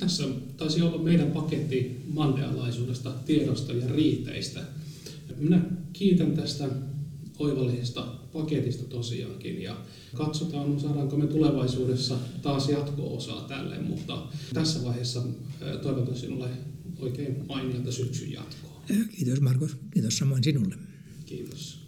Tässä 0.00 0.24
taisi 0.56 0.82
olla 0.82 1.02
meidän 1.02 1.30
paketti 1.30 2.02
mandealaisuudesta, 2.08 3.12
tiedosta 3.26 3.72
ja 3.72 3.88
riiteistä. 3.88 4.60
Minä 5.36 5.60
kiitän 5.92 6.36
tästä 6.36 6.68
oivallisesta 7.38 8.02
paketista 8.32 8.84
tosiaankin 8.84 9.62
ja 9.62 9.76
katsotaan, 10.14 10.80
saadaanko 10.80 11.16
me 11.16 11.26
tulevaisuudessa 11.26 12.18
taas 12.42 12.68
jatko-osaa 12.68 13.40
tälle, 13.48 13.78
mutta 13.78 14.22
tässä 14.54 14.84
vaiheessa 14.84 15.22
toivotan 15.82 16.16
sinulle 16.16 16.48
oikein 16.98 17.36
mainiota 17.48 17.92
syksyn 17.92 18.32
jatkoa. 18.32 18.82
Kiitos 19.16 19.40
Markus, 19.40 19.76
kiitos 19.90 20.18
samoin 20.18 20.44
sinulle. 20.44 20.74
Kiitos. 21.26 21.86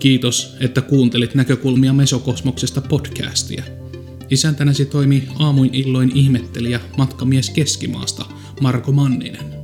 Kiitos, 0.00 0.56
että 0.60 0.80
kuuntelit 0.80 1.34
näkökulmia 1.34 1.92
Mesokosmoksesta 1.92 2.80
podcastia. 2.80 3.64
Isäntänäsi 4.30 4.84
toimii 4.86 5.28
aamuin 5.38 5.74
illoin 5.74 6.12
ihmettelijä 6.14 6.80
matkamies 6.96 7.50
Keskimaasta 7.50 8.26
Marko 8.60 8.92
Manninen. 8.92 9.57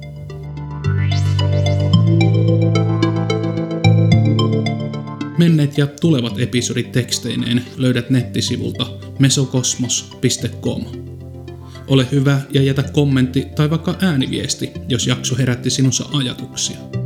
Menneet 5.38 5.78
ja 5.78 5.86
tulevat 5.86 6.40
episodit 6.40 6.92
teksteineen 6.92 7.64
löydät 7.76 8.10
nettisivulta 8.10 8.86
mesokosmos.com. 9.18 10.84
Ole 11.88 12.06
hyvä 12.12 12.40
ja 12.50 12.62
jätä 12.62 12.82
kommentti 12.82 13.46
tai 13.56 13.70
vaikka 13.70 13.94
ääniviesti, 14.00 14.70
jos 14.88 15.06
jakso 15.06 15.36
herätti 15.36 15.70
sinussa 15.70 16.04
ajatuksia. 16.12 17.03